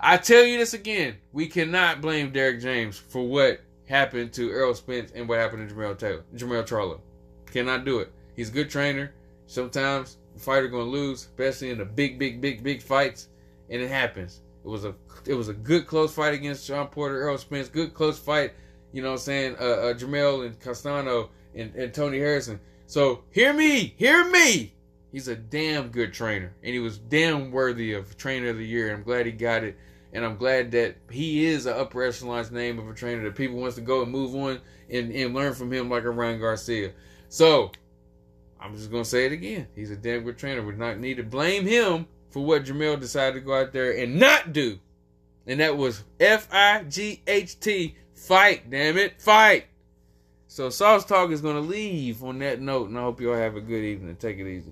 [0.00, 1.16] I tell you this again.
[1.32, 5.74] We cannot blame Derrick James for what happened to Errol Spence and what happened to
[5.74, 7.00] Jermell Taylor, Jermell Charlo.
[7.46, 8.12] Cannot do it.
[8.36, 9.12] He's a good trainer.
[9.46, 13.28] Sometimes the fighter gonna lose, especially in the big, big, big, big fights,
[13.70, 14.40] and it happens.
[14.64, 14.94] It was a
[15.26, 17.68] it was a good close fight against Shawn Porter, Errol Spence.
[17.68, 18.52] Good close fight.
[18.92, 19.56] You know what I'm saying?
[19.58, 22.60] Uh, uh, Jermell and Castano and, and Tony Harrison.
[22.88, 24.72] So hear me, hear me.
[25.12, 28.94] He's a damn good trainer, and he was damn worthy of Trainer of the Year.
[28.94, 29.76] I'm glad he got it,
[30.14, 33.58] and I'm glad that he is an upper echelon name of a trainer that people
[33.58, 36.92] wants to go and move on and, and learn from him like a Ryan Garcia.
[37.28, 37.72] So
[38.58, 39.68] I'm just gonna say it again.
[39.74, 40.62] He's a damn good trainer.
[40.62, 44.18] We not need to blame him for what Jermell decided to go out there and
[44.18, 44.78] not do,
[45.46, 48.70] and that was F I G H T fight.
[48.70, 49.66] Damn it, fight.
[50.48, 53.84] So SossTalk is gonna leave on that note, and I hope y'all have a good
[53.84, 54.16] evening.
[54.16, 54.64] Take it easy.